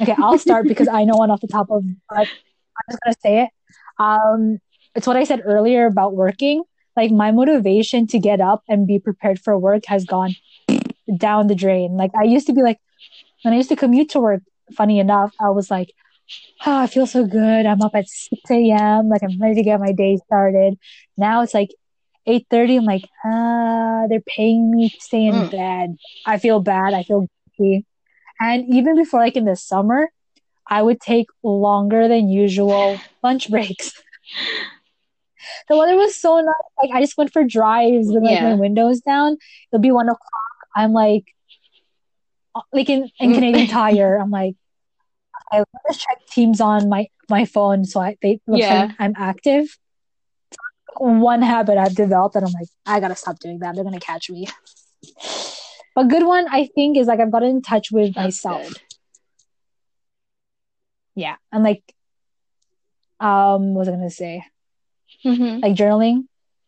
Okay, 0.00 0.14
I'll 0.18 0.38
start 0.38 0.66
because 0.68 0.88
I 0.88 1.04
know 1.04 1.16
one 1.16 1.30
off 1.30 1.40
the 1.40 1.48
top 1.48 1.70
of 1.70 1.84
but 2.08 2.28
I'm 2.28 2.84
just 2.90 3.02
gonna 3.02 3.16
say 3.20 3.42
it. 3.44 3.50
Um, 3.98 4.58
it's 4.94 5.06
what 5.06 5.16
I 5.16 5.24
said 5.24 5.42
earlier 5.44 5.86
about 5.86 6.14
working. 6.14 6.62
Like 6.96 7.10
my 7.10 7.32
motivation 7.32 8.06
to 8.08 8.18
get 8.18 8.40
up 8.40 8.62
and 8.68 8.86
be 8.86 8.98
prepared 8.98 9.38
for 9.40 9.58
work 9.58 9.84
has 9.86 10.04
gone 10.04 10.36
down 11.16 11.46
the 11.46 11.54
drain. 11.54 11.96
Like 11.96 12.10
I 12.18 12.24
used 12.24 12.46
to 12.46 12.52
be 12.52 12.62
like 12.62 12.78
when 13.42 13.54
I 13.54 13.56
used 13.56 13.68
to 13.70 13.76
commute 13.76 14.10
to 14.10 14.20
work, 14.20 14.42
funny 14.76 14.98
enough, 14.98 15.32
I 15.40 15.50
was 15.50 15.70
like, 15.70 15.88
oh, 16.66 16.76
I 16.78 16.86
feel 16.86 17.06
so 17.06 17.26
good. 17.26 17.66
I'm 17.66 17.82
up 17.82 17.92
at 17.94 18.08
6 18.08 18.70
a.m. 18.72 19.08
Like 19.08 19.22
I'm 19.22 19.38
ready 19.40 19.56
to 19.56 19.62
get 19.62 19.80
my 19.80 19.92
day 19.92 20.18
started. 20.26 20.74
Now 21.16 21.42
it's 21.42 21.54
like 21.54 21.70
8.30. 22.26 22.76
I'm 22.76 22.84
like, 22.84 23.04
ah, 23.24 24.04
they're 24.08 24.20
paying 24.26 24.70
me 24.70 24.90
to 24.90 25.00
stay 25.00 25.24
in 25.26 25.34
Mm. 25.34 25.50
bed. 25.50 25.96
I 26.26 26.38
feel 26.38 26.60
bad. 26.60 26.94
I 26.94 27.02
feel 27.02 27.26
guilty. 27.58 27.86
And 28.40 28.64
even 28.72 28.96
before 28.96 29.20
like 29.20 29.36
in 29.36 29.44
the 29.44 29.56
summer, 29.56 30.10
I 30.68 30.82
would 30.82 31.00
take 31.00 31.26
longer 31.42 32.08
than 32.08 32.28
usual 32.28 33.00
lunch 33.22 33.50
breaks. 33.50 33.92
the 35.68 35.76
weather 35.76 35.96
was 35.96 36.14
so 36.16 36.36
nice. 36.40 36.54
Like 36.82 36.90
I 36.94 37.00
just 37.00 37.16
went 37.16 37.32
for 37.32 37.44
drives 37.44 38.08
with 38.08 38.22
like 38.22 38.34
Yeah. 38.34 38.50
my 38.50 38.54
windows 38.54 39.00
down. 39.00 39.36
It'll 39.72 39.80
be 39.82 39.92
one 39.92 40.08
o'clock. 40.08 40.20
I'm 40.74 40.92
like, 40.92 41.24
uh, 42.54 42.60
like 42.72 42.88
in, 42.90 43.10
in 43.20 43.34
Canadian 43.34 43.66
Tire. 43.68 44.16
I'm 44.16 44.30
like, 44.30 44.54
I 45.50 45.58
let 45.58 45.66
me 45.88 45.94
check 45.96 46.18
Teams 46.30 46.60
on 46.60 46.88
my 46.88 47.08
my 47.28 47.44
phone 47.44 47.84
so 47.84 48.00
I 48.00 48.16
they 48.22 48.40
looks 48.46 48.62
Yeah. 48.66 48.82
like 48.86 48.90
I'm 48.98 49.14
active. 49.16 49.76
One 50.96 51.40
habit 51.42 51.78
I've 51.78 51.94
developed 51.94 52.34
that 52.34 52.42
I'm 52.42 52.52
like, 52.52 52.68
I 52.86 53.00
gotta 53.00 53.16
stop 53.16 53.38
doing 53.38 53.58
that. 53.60 53.74
They're 53.74 53.84
gonna 53.84 54.00
catch 54.00 54.30
me. 54.30 54.46
A 55.96 56.06
good 56.06 56.24
one 56.26 56.46
I 56.50 56.68
think 56.74 56.96
is 56.96 57.06
like 57.06 57.20
I've 57.20 57.30
gotten 57.30 57.48
in 57.50 57.62
touch 57.62 57.90
with 57.92 58.14
That's 58.14 58.42
myself. 58.44 58.62
good. 58.68 58.78
Yeah, 61.14 61.36
and 61.52 61.62
like, 61.62 61.82
um, 63.20 63.74
what 63.74 63.80
was 63.80 63.88
I 63.88 63.92
gonna 63.92 64.08
say? 64.10 64.44
Mhm. 65.24 65.62
Like 65.62 65.74
journaling, 65.74 66.26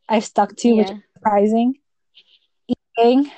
I've 0.08 0.24
stuck 0.24 0.54
to, 0.56 0.72
which 0.74 0.90
is 0.90 0.96
surprising. 1.14 1.74
Eating, 2.98 3.30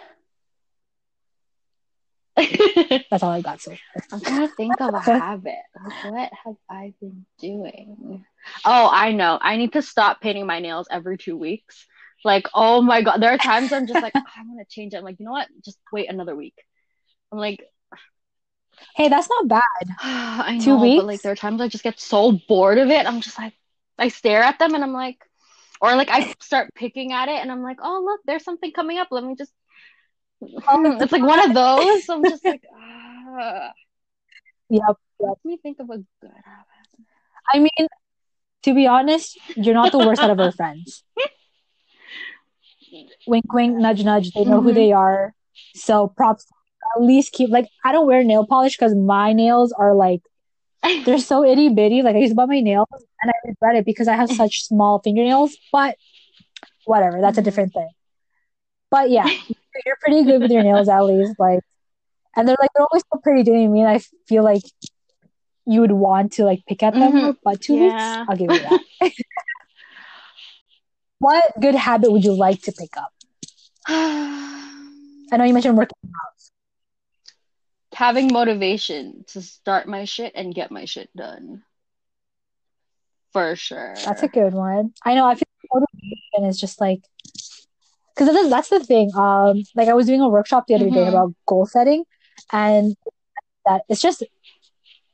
that's 3.11 3.23
all 3.23 3.31
I 3.31 3.41
got 3.41 3.61
so 3.61 3.71
far. 3.71 4.03
I'm 4.13 4.21
trying 4.21 4.49
to 4.49 4.55
think 4.55 4.81
of 4.81 4.95
a 4.95 4.99
habit. 5.01 5.55
Like, 5.83 6.05
what 6.05 6.31
have 6.45 6.57
I 6.69 6.93
been 7.01 7.25
doing? 7.39 8.25
Oh, 8.65 8.89
I 8.93 9.13
know. 9.13 9.39
I 9.41 9.57
need 9.57 9.73
to 9.73 9.83
stop 9.83 10.21
painting 10.21 10.47
my 10.47 10.61
nails 10.61 10.87
every 10.91 11.17
two 11.17 11.37
weeks. 11.37 11.87
Like, 12.25 12.47
oh 12.55 12.83
my 12.83 13.03
God. 13.03 13.19
There 13.23 13.33
are 13.33 13.39
times 13.39 13.73
I'm 13.73 13.87
just 13.87 14.03
like, 14.03 14.13
"Oh, 14.17 14.21
I 14.21 14.43
want 14.47 14.61
to 14.69 14.75
change 14.75 14.93
it. 14.93 14.99
I'm 14.99 15.05
like, 15.05 15.19
you 15.19 15.25
know 15.25 15.33
what? 15.33 15.49
Just 15.65 15.79
wait 15.93 16.11
another 16.11 16.37
week. 16.37 16.55
I'm 17.33 17.39
like, 17.39 17.65
Hey, 18.95 19.09
that's 19.09 19.29
not 19.29 19.49
bad. 19.49 19.63
I 20.01 20.59
know, 20.59 20.79
Two 20.79 20.97
but 20.97 21.07
like 21.07 21.23
there 21.23 21.33
are 21.33 21.37
times 21.37 21.61
I 21.61 21.69
just 21.69 21.85
get 21.85 21.99
so 22.01 22.39
bored 22.49 22.79
of 22.79 22.89
it. 22.91 23.07
I'm 23.07 23.21
just 23.21 23.39
like, 23.39 23.55
I 23.99 24.09
stare 24.09 24.43
at 24.43 24.59
them 24.59 24.75
and 24.75 24.83
I'm 24.85 24.93
like, 24.93 25.19
or 25.81 25.95
like 25.97 26.11
I 26.11 26.35
start 26.41 26.71
picking 26.75 27.13
at 27.13 27.29
it 27.29 27.41
and 27.41 27.51
I'm 27.51 27.63
like, 27.63 27.79
oh 27.83 28.03
look, 28.05 28.21
there's 28.25 28.45
something 28.45 28.73
coming 28.73 28.99
up. 28.99 29.09
Let 29.11 29.25
me 29.25 29.35
just. 29.37 29.53
Oh, 30.69 30.99
it's 31.01 31.13
like 31.13 31.23
one 31.23 31.41
of 31.49 31.55
those. 31.55 32.09
I'm 32.09 32.25
just 32.25 32.45
like, 32.45 32.63
ah. 32.75 33.73
Yep. 34.69 34.97
Let 35.21 35.39
me 35.45 35.57
think 35.63 35.79
of 35.81 35.89
a 35.91 35.99
good 35.99 36.31
habit. 36.45 37.07
I 37.53 37.59
mean, 37.61 37.89
to 38.65 38.75
be 38.75 38.87
honest, 38.87 39.39
you're 39.57 39.75
not 39.75 39.93
the 39.93 39.99
worst 39.99 40.23
out 40.23 40.31
of 40.31 40.41
our 40.41 40.51
friends. 40.61 41.05
Wink, 43.27 43.53
wink, 43.53 43.77
nudge, 43.79 44.05
nudge. 44.05 44.33
They 44.33 44.45
know 44.45 44.61
who 44.61 44.71
Mhm. 44.71 44.75
they 44.75 44.93
are. 44.93 45.35
So 45.75 46.09
props. 46.09 46.47
At 46.97 47.03
least 47.03 47.33
keep 47.33 47.51
like 47.51 47.69
I 47.85 47.93
don't 47.93 48.07
wear 48.07 48.23
nail 48.23 48.47
polish 48.47 48.77
because 48.77 48.95
my 48.95 49.33
nails 49.33 49.73
are 49.73 49.95
like 49.95 50.21
they're 51.05 51.19
so 51.19 51.45
itty 51.45 51.69
bitty. 51.69 52.03
Like 52.03 52.17
I 52.17 52.19
used 52.21 52.33
to 52.33 52.35
buy 52.37 52.47
my 52.47 52.61
nails 52.61 52.89
and 53.23 53.31
I 53.31 53.49
regret 53.49 53.77
it 53.77 53.85
because 53.85 54.09
I 54.09 54.15
have 54.15 54.31
such 54.31 54.65
small 54.65 55.01
fingernails. 55.01 55.57
But 55.73 55.97
whatever, 56.85 57.21
that's 57.21 57.39
a 57.39 57.43
different 57.43 57.73
thing. 57.73 57.89
But 58.91 59.11
yeah, 59.11 59.27
you're 59.87 59.97
pretty 60.01 60.25
good 60.25 60.43
with 60.43 60.51
your 60.51 60.63
nails 60.63 60.89
at 60.89 61.01
least. 61.03 61.35
Like, 61.39 61.61
and 62.37 62.47
they're 62.47 62.57
like 62.61 62.71
they're 62.75 62.87
always 62.91 63.03
so 63.13 63.19
pretty. 63.23 63.43
Do 63.43 63.53
you 63.53 63.59
know 63.59 63.65
I 63.65 63.69
mean? 63.69 63.87
I 63.87 63.99
feel 64.29 64.45
like 64.45 64.63
you 65.67 65.81
would 65.81 65.93
want 65.93 66.33
to 66.35 66.45
like 66.45 66.65
pick 66.69 66.83
at 66.83 66.95
them 66.95 67.13
Mhm. 67.13 67.37
But 67.43 67.61
two 67.61 67.75
Yeah. 67.75 68.21
weeks, 68.21 68.29
I'll 68.31 68.37
give 68.37 68.53
you 68.53 68.61
that. 68.61 68.81
what 71.19 71.45
good 71.61 71.75
habit 71.75 72.13
would 72.13 72.25
you 72.25 72.33
like 72.35 72.63
to 72.63 72.73
pick 72.73 72.97
up? 72.97 73.13
I 73.89 75.37
know 75.37 75.45
you 75.45 75.55
mentioned 75.55 75.77
working. 75.77 75.97
Having 77.97 78.29
motivation 78.31 79.25
to 79.29 79.41
start 79.41 79.89
my 79.89 80.05
shit 80.05 80.33
and 80.35 80.55
get 80.55 80.71
my 80.71 80.85
shit 80.85 81.09
done. 81.17 81.63
For 83.33 83.57
sure. 83.57 83.95
That's 84.05 84.23
a 84.23 84.29
good 84.29 84.53
one. 84.53 84.93
I 85.03 85.15
know. 85.15 85.25
I 85.27 85.35
feel 85.35 85.49
like 85.73 85.83
motivation 85.83 86.45
is 86.45 86.61
just 86.61 86.79
like 86.79 87.01
because 88.15 88.35
that's, 88.35 88.51
that's 88.51 88.69
the 88.69 88.81
thing. 88.85 89.11
Um, 89.17 89.63
like 89.75 89.89
I 89.89 89.95
was 89.95 90.05
doing 90.05 90.21
a 90.21 90.29
workshop 90.29 90.67
the 90.67 90.75
other 90.75 90.91
day 90.91 91.05
Mhm. 91.05 91.09
about 91.09 91.33
goal 91.47 91.65
setting, 91.65 92.05
and 92.53 92.95
that 93.65 93.83
it's 93.89 94.03
just 94.03 94.23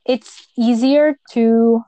it's 0.03 0.45
easier 0.57 1.17
to 1.31 1.83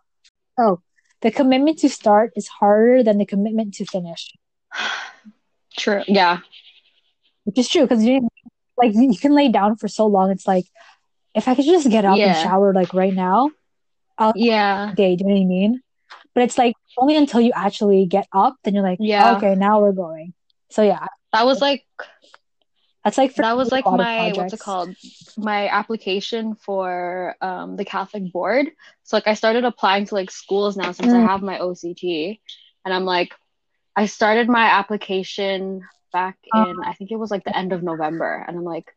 oh 0.57 0.79
the 1.21 1.31
commitment 1.31 1.79
to 1.79 1.89
start 1.89 2.31
is 2.37 2.47
harder 2.47 3.03
than 3.03 3.17
the 3.17 3.25
commitment 3.25 3.73
to 3.75 3.85
finish, 3.85 4.31
True. 5.77 6.03
Yeah. 6.07 6.39
which 7.43 7.57
is 7.59 7.67
true 7.67 7.81
because 7.83 8.03
you 8.03 8.27
like 8.77 8.93
you 8.93 9.17
can 9.17 9.33
lay 9.33 9.49
down 9.49 9.75
for 9.75 9.87
so 9.87 10.05
long. 10.07 10.31
It's 10.31 10.47
like 10.47 10.65
if 11.33 11.47
I 11.47 11.55
could 11.55 11.65
just 11.65 11.89
get 11.89 12.05
up 12.05 12.19
and 12.19 12.35
shower 12.35 12.73
like 12.73 12.93
right 12.93 13.13
now, 13.13 13.51
I'll 14.17 14.33
Yeah. 14.35 14.91
day. 14.95 15.15
Do 15.15 15.23
you 15.23 15.29
know 15.29 15.35
what 15.35 15.41
I 15.41 15.45
mean? 15.45 15.81
But 16.33 16.43
it's 16.43 16.57
like 16.57 16.75
only 16.97 17.15
until 17.15 17.41
you 17.41 17.51
actually 17.55 18.05
get 18.05 18.27
up, 18.33 18.55
then 18.63 18.73
you're 18.73 18.83
like, 18.83 18.99
Yeah. 19.01 19.35
okay, 19.37 19.55
now 19.55 19.81
we're 19.81 19.91
going. 19.93 20.33
So 20.69 20.81
yeah, 20.83 21.07
That 21.33 21.45
was 21.45 21.61
like 21.61 21.85
that's 23.03 23.17
like 23.17 23.31
for 23.33 23.43
that 23.43 23.55
was 23.55 23.71
like 23.71 23.85
a 23.85 23.89
lot 23.89 23.99
of 23.99 24.05
my 24.07 24.33
what's 24.33 24.53
it 24.53 24.59
called? 24.59 24.95
My 25.37 25.67
application 25.69 26.55
for 26.55 27.35
um 27.41 27.75
the 27.77 27.85
Catholic 27.85 28.31
board. 28.31 28.67
So 29.03 29.17
like 29.17 29.27
I 29.27 29.33
started 29.35 29.63
applying 29.63 30.05
to 30.07 30.15
like 30.15 30.31
schools 30.31 30.75
now 30.75 30.91
since 30.91 31.13
I 31.13 31.17
Mm. 31.19 31.27
have 31.27 31.41
my 31.41 31.59
OCT. 31.59 32.39
And 32.83 32.93
I'm 32.93 33.05
like 33.05 33.33
I 33.95 34.07
started 34.07 34.49
my 34.49 34.65
application 34.65 35.81
back 36.19 36.37
in 36.61 36.75
I 36.89 36.93
think 36.93 37.11
it 37.11 37.19
was 37.23 37.31
like 37.31 37.43
the 37.45 37.57
end 37.61 37.73
of 37.73 37.83
November 37.83 38.31
and 38.47 38.57
I'm 38.57 38.63
like 38.75 38.87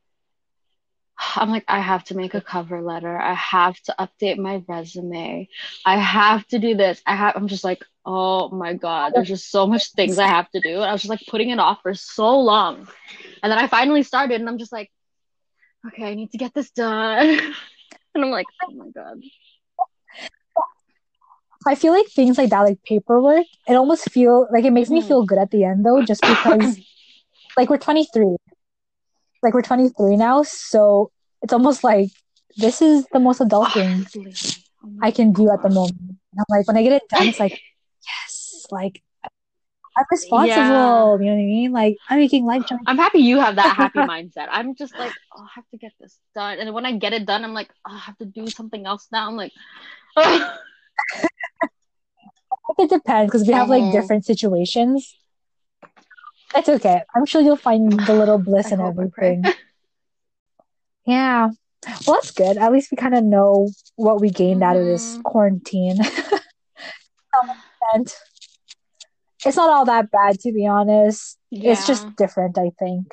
I'm 1.37 1.51
like 1.51 1.65
I 1.69 1.81
have 1.81 2.05
to 2.05 2.17
make 2.17 2.35
a 2.35 2.41
cover 2.41 2.81
letter. 2.83 3.19
I 3.19 3.35
have 3.35 3.79
to 3.83 3.95
update 3.99 4.39
my 4.39 4.63
resume. 4.69 5.49
I 5.85 5.97
have 5.99 6.47
to 6.49 6.59
do 6.59 6.75
this. 6.77 7.03
I 7.07 7.15
have 7.17 7.35
I'm 7.37 7.49
just 7.49 7.65
like 7.65 7.83
oh 8.07 8.49
my 8.51 8.73
god 8.75 9.13
there's 9.15 9.29
just 9.29 9.51
so 9.51 9.67
much 9.67 9.93
things 9.93 10.19
I 10.19 10.27
have 10.29 10.51
to 10.53 10.61
do. 10.61 10.75
And 10.77 10.85
I 10.85 10.93
was 10.93 11.03
just 11.03 11.11
like 11.11 11.27
putting 11.29 11.51
it 11.51 11.59
off 11.59 11.81
for 11.83 11.95
so 11.95 12.39
long. 12.41 12.89
And 13.43 13.51
then 13.51 13.59
I 13.59 13.67
finally 13.69 14.03
started 14.03 14.41
and 14.41 14.49
I'm 14.49 14.59
just 14.59 14.73
like 14.73 14.91
okay, 15.89 16.05
I 16.11 16.15
need 16.15 16.33
to 16.33 16.39
get 16.39 16.55
this 16.55 16.71
done. 16.71 17.29
and 18.15 18.25
I'm 18.25 18.31
like 18.31 18.49
oh 18.63 18.73
my 18.73 18.89
god. 18.95 19.19
I 21.67 21.75
feel 21.75 21.93
like 21.93 22.09
things 22.09 22.39
like 22.39 22.51
that, 22.51 22.63
like 22.63 22.83
paperwork, 22.85 23.47
it 23.69 23.75
almost 23.75 24.11
feel 24.11 24.49
like 24.53 24.65
it 24.65 24.73
makes 24.73 24.91
me 24.91 25.01
Mhm. 25.01 25.09
feel 25.09 25.25
good 25.25 25.39
at 25.39 25.51
the 25.51 25.65
end 25.65 25.85
though, 25.85 26.03
just 26.03 26.25
because 26.27 26.81
like 27.59 27.69
we're 27.69 27.77
23, 27.77 28.37
like 29.43 29.53
we're 29.53 29.63
23 29.63 30.17
now, 30.17 30.45
so 30.45 31.11
it's 31.43 31.53
almost 31.53 31.83
like 31.83 32.09
this 32.57 32.81
is 32.81 33.05
the 33.13 33.19
most 33.19 33.41
adult 33.41 33.73
thing 33.73 34.07
Oh 34.85 34.91
I 35.03 35.11
can 35.11 35.33
do 35.33 35.51
at 35.51 35.61
the 35.63 35.69
moment. 35.69 35.99
And 35.99 36.39
I'm 36.39 36.45
like, 36.49 36.69
when 36.69 36.77
I 36.77 36.83
get 36.85 36.93
it 36.93 37.03
done, 37.11 37.27
it's 37.27 37.41
like, 37.41 37.61
yes, 38.07 38.67
like 38.71 39.03
I'm 39.97 40.05
responsible. 40.09 40.47
Yeah. 40.47 40.55
You 40.55 40.69
know 40.69 41.17
what 41.17 41.43
I 41.43 41.51
mean? 41.59 41.73
Like 41.73 41.97
I'm 42.09 42.21
making 42.21 42.47
life 42.47 42.63
choices. 42.63 42.79
I'm 42.87 42.97
happy 42.97 43.19
you 43.19 43.41
have 43.41 43.57
that 43.57 43.75
happy 43.75 43.99
mindset. 44.15 44.47
I'm 44.51 44.77
just 44.77 44.97
like, 44.97 45.13
oh, 45.37 45.43
I 45.43 45.49
have 45.57 45.69
to 45.73 45.79
get 45.79 45.93
this 45.99 46.17
done. 46.37 46.59
And 46.61 46.73
when 46.73 46.87
I 46.87 46.93
get 46.93 47.13
it 47.13 47.27
done, 47.27 47.43
I'm 47.43 47.55
like, 47.55 47.71
oh, 47.89 47.93
I 47.93 47.99
have 47.99 48.17
to 48.19 48.25
do 48.25 48.47
something 48.47 48.87
else 48.87 49.09
now. 49.11 49.27
I'm 49.27 49.37
like, 49.37 49.53
oh. 50.17 50.57
It 52.79 52.91
depends 52.91 53.33
because 53.33 53.49
we 53.49 53.53
have 53.55 53.69
like 53.69 53.91
different 53.91 54.25
situations. 54.25 55.13
It's 56.55 56.69
okay. 56.69 57.03
I'm 57.15 57.27
sure 57.27 57.41
you'll 57.43 57.57
find 57.57 57.93
the 58.07 58.15
little 58.15 58.39
bliss 58.45 58.73
in 58.73 58.79
hope, 58.79 58.99
I 58.99 59.07
pray. 59.13 59.29
everything. 59.33 59.53
Yeah. 61.07 61.49
Well, 62.07 62.17
that's 62.17 62.31
good. 62.33 62.57
At 62.59 62.73
least 62.73 62.91
we 62.91 62.97
kind 62.97 63.15
of 63.15 63.25
know 63.25 63.71
what 63.97 64.21
we 64.21 64.31
gained 64.31 64.63
out 64.63 64.77
of 64.77 64.85
this 64.85 65.17
Mhm. 65.19 65.23
quarantine. 65.23 65.99
and 67.93 68.13
it's 69.47 69.57
not 69.57 69.71
all 69.71 69.85
that 69.87 70.11
bad, 70.11 70.41
to 70.41 70.53
be 70.53 70.67
honest. 70.67 71.39
It's 71.51 71.87
just 71.87 72.15
different, 72.17 72.59
I 72.59 72.73
think. 72.79 73.07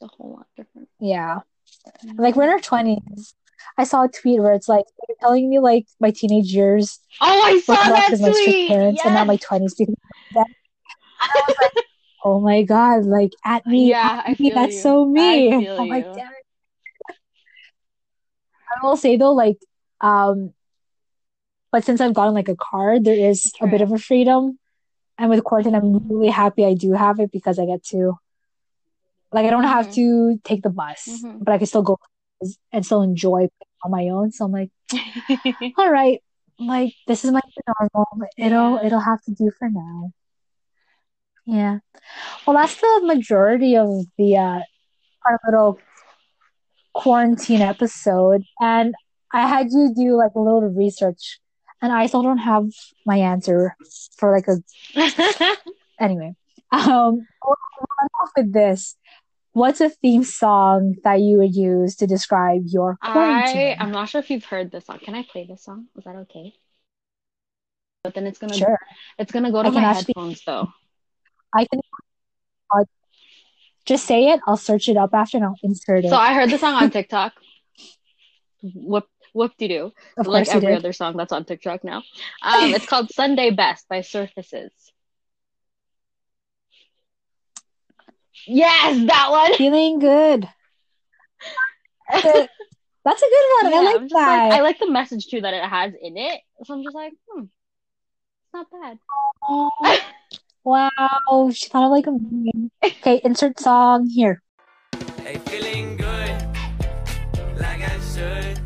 It's 0.00 0.02
a 0.02 0.06
whole 0.08 0.32
lot 0.32 0.46
different. 0.56 0.88
Yeah. 0.98 1.40
Like 2.16 2.34
we're 2.36 2.44
in 2.44 2.50
our 2.50 2.58
20s. 2.58 3.34
I 3.78 3.84
saw 3.84 4.04
a 4.04 4.08
tweet 4.08 4.40
where 4.40 4.52
it's 4.52 4.68
like, 4.68 4.84
telling 5.20 5.48
me 5.48 5.60
like 5.60 5.86
my 6.00 6.10
teenage 6.10 6.52
years 6.52 6.98
Oh, 7.20 7.42
I 7.44 7.60
saw 7.60 7.74
that 7.74 8.04
because 8.06 8.20
my 8.20 8.32
strict 8.32 8.56
tweet. 8.58 8.68
parents 8.68 9.02
and 9.04 9.14
not 9.14 9.26
my 9.28 9.36
20s 9.36 9.74
because 9.78 9.94
of 9.94 10.34
that. 10.34 10.46
And 10.48 11.30
I 11.32 11.42
was 11.46 11.56
like, 11.62 11.84
oh 12.24 12.40
my 12.40 12.62
God, 12.62 13.04
like 13.04 13.32
at 13.44 13.66
me, 13.66 13.90
Yeah, 13.90 14.22
I 14.26 14.30
at 14.32 14.40
me, 14.40 14.50
that's 14.54 14.74
you. 14.76 14.82
so 14.82 15.06
me. 15.06 15.48
I 15.48 15.60
feel 15.60 15.76
I'm 15.80 15.88
like, 15.88 16.06
damn 16.14 16.26
it. 16.26 17.16
I 18.70 18.86
will 18.86 18.96
say 18.96 19.16
though, 19.16 19.32
like, 19.32 19.58
um, 20.00 20.52
but 21.70 21.84
since 21.84 22.00
I've 22.00 22.14
gotten 22.14 22.34
like 22.34 22.48
a 22.48 22.56
card, 22.56 23.04
there 23.04 23.14
is 23.16 23.52
a 23.60 23.66
bit 23.66 23.80
of 23.80 23.92
a 23.92 23.98
freedom. 23.98 24.58
And 25.18 25.30
with 25.30 25.44
quarantine, 25.44 25.74
I'm 25.74 26.06
really 26.08 26.28
happy 26.30 26.64
I 26.64 26.74
do 26.74 26.92
have 26.92 27.20
it 27.20 27.30
because 27.30 27.58
I 27.58 27.66
get 27.66 27.84
to, 27.92 28.18
like, 29.30 29.46
I 29.46 29.50
don't 29.50 29.64
have 29.64 29.86
Mhm. 29.88 29.94
to 29.94 30.40
take 30.44 30.62
the 30.62 30.70
bus, 30.70 31.06
Mhm. 31.08 31.44
but 31.44 31.52
I 31.52 31.58
can 31.58 31.66
still 31.66 31.82
go 31.82 31.98
and 32.72 32.84
still 32.84 33.02
enjoy 33.02 33.48
on 33.84 33.90
my 33.90 34.08
own. 34.08 34.32
So 34.32 34.44
I'm 34.46 34.52
like, 34.52 34.70
all 35.78 35.90
right, 35.90 36.22
like 36.58 36.94
this 37.06 37.24
is 37.24 37.30
my 37.30 37.40
normal. 37.94 38.08
It'll 38.36 38.76
Yeah. 38.76 38.86
it'll 38.86 39.00
have 39.00 39.22
to 39.24 39.32
do 39.32 39.50
for 39.58 39.68
now. 39.70 40.12
Yeah. 41.46 41.78
Well, 42.46 42.56
that's 42.56 42.80
the 42.80 43.00
majority 43.04 43.76
of 43.76 43.88
the 44.18 44.36
uh 44.36 44.60
our 45.26 45.40
little 45.46 45.78
quarantine 46.92 47.62
episode, 47.62 48.42
and 48.60 48.94
I 49.32 49.46
had 49.46 49.68
to 49.70 49.92
do 49.96 50.16
like 50.16 50.32
a 50.34 50.40
little 50.40 50.62
research, 50.62 51.40
and 51.80 51.92
I 51.92 52.06
still 52.06 52.22
don't 52.22 52.38
have 52.38 52.66
my 53.06 53.16
answer 53.16 53.76
for 54.16 54.32
like 54.32 54.46
a 54.48 55.56
anyway. 56.00 56.34
Um, 56.70 57.26
off 57.42 58.30
with 58.36 58.52
this. 58.52 58.96
What's 59.52 59.82
a 59.82 59.90
theme 59.90 60.24
song 60.24 60.96
that 61.04 61.20
you 61.20 61.36
would 61.38 61.54
use 61.54 61.96
to 61.96 62.06
describe 62.06 62.62
your 62.66 62.96
I 63.02 63.12
quarantine? 63.12 63.76
I'm 63.78 63.90
not 63.90 64.08
sure 64.08 64.20
if 64.20 64.30
you've 64.30 64.44
heard 64.44 64.70
this 64.70 64.86
song. 64.86 64.98
Can 64.98 65.14
I 65.14 65.24
play 65.30 65.46
this 65.46 65.62
song? 65.62 65.88
Is 65.96 66.04
that 66.04 66.16
okay? 66.16 66.54
But 68.02 68.14
then 68.14 68.26
it's 68.26 68.38
gonna 68.38 68.54
Sure, 68.54 68.78
it's 69.18 69.30
gonna 69.30 69.52
go 69.52 69.62
to 69.62 69.68
I 69.68 69.72
my 69.72 69.92
headphones 69.92 70.42
though. 70.44 70.68
I 71.54 71.64
can 71.66 71.80
uh, 72.74 72.84
just 73.84 74.06
say 74.06 74.28
it. 74.28 74.40
I'll 74.46 74.56
search 74.56 74.88
it 74.88 74.96
up 74.96 75.14
after 75.14 75.36
and 75.36 75.46
I'll 75.46 75.58
insert 75.62 76.04
it. 76.04 76.10
So. 76.10 76.16
I 76.16 76.34
heard 76.34 76.50
the 76.50 76.58
song 76.58 76.74
on 76.74 76.90
TikTok. 76.98 77.32
Whoop 78.62 79.08
whoop 79.32 79.52
de 79.58 79.68
doo. 79.68 79.92
Like 80.16 80.48
every 80.48 80.68
did. 80.68 80.76
other 80.76 80.92
song 80.92 81.16
that's 81.16 81.32
on 81.32 81.44
TikTok 81.44 81.84
now. 81.84 82.02
Um, 82.42 82.74
it's 82.74 82.86
called 82.86 83.10
Sunday 83.14 83.50
Best 83.50 83.88
by 83.88 84.02
Surfaces. 84.02 84.72
Yes, 88.46 89.06
that 89.06 89.30
one. 89.30 89.54
Feeling 89.54 89.98
good. 89.98 90.48
That's 92.10 92.24
a, 92.24 92.48
that's 93.04 93.22
a 93.22 93.26
good 93.26 93.62
one. 93.62 93.72
I 93.72 93.76
Yeah, 93.76 93.80
like 93.82 93.96
I'm 93.96 94.08
just 94.08 94.26
like 94.26 94.52
I 94.52 94.60
like 94.60 94.78
the 94.78 94.90
message 94.90 95.26
too 95.28 95.40
that 95.40 95.54
it 95.54 95.64
has 95.64 95.92
in 96.00 96.16
it. 96.16 96.40
So 96.64 96.74
I'm 96.74 96.82
just 96.82 96.94
like, 96.94 97.12
hmm, 97.28 97.44
it's 97.44 98.52
not 98.54 98.66
bad. 98.70 98.98
Wow, 100.64 101.50
she 101.52 101.68
sounded 101.68 101.88
like 101.88 102.06
a 102.06 102.12
meme. 102.12 102.70
Okay, 102.84 103.20
insert 103.24 103.58
song 103.58 104.08
here. 104.08 104.40
Hey, 105.18 105.38
feeling 105.46 105.96
good, 105.96 106.42
like 107.58 107.82
I 107.82 107.98
should. 107.98 108.58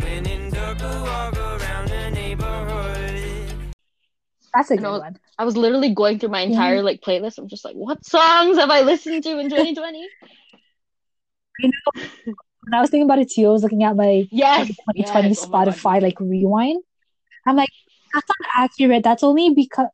When 0.00 0.26
in 0.26 0.50
Durga, 0.50 1.02
walk 1.04 1.36
around 1.36 1.88
the 1.88 2.10
neighborhood. 2.12 3.74
That's 4.54 4.70
a 4.70 4.74
I 4.74 4.76
good 4.76 4.82
know 4.84 4.98
one. 5.00 5.18
I 5.38 5.44
was 5.44 5.56
literally 5.56 5.92
going 5.92 6.20
through 6.20 6.28
my 6.30 6.42
entire 6.42 6.82
like 6.82 7.00
playlist. 7.00 7.38
I'm 7.38 7.48
just 7.48 7.64
like, 7.64 7.74
what 7.74 8.06
songs 8.06 8.56
have 8.56 8.70
I 8.70 8.82
listened 8.82 9.24
to 9.24 9.38
in 9.40 9.48
2020? 9.48 9.98
you 11.58 11.68
know. 11.68 12.02
When 12.62 12.74
I 12.74 12.80
was 12.80 12.90
thinking 12.90 13.06
about 13.06 13.18
it 13.18 13.30
too, 13.30 13.46
I 13.46 13.50
was 13.50 13.62
looking 13.62 13.82
at 13.82 13.96
my 13.96 14.28
Yes, 14.30 14.68
2020 14.68 15.00
yes. 15.30 15.44
Oh 15.44 15.48
my 15.50 15.64
Spotify 15.66 16.00
like 16.00 16.20
rewind. 16.20 16.82
I'm 17.44 17.56
like, 17.56 17.70
that's 18.12 18.26
not 18.28 18.64
accurate. 18.64 19.02
That's 19.04 19.22
only 19.22 19.52
because 19.54 19.88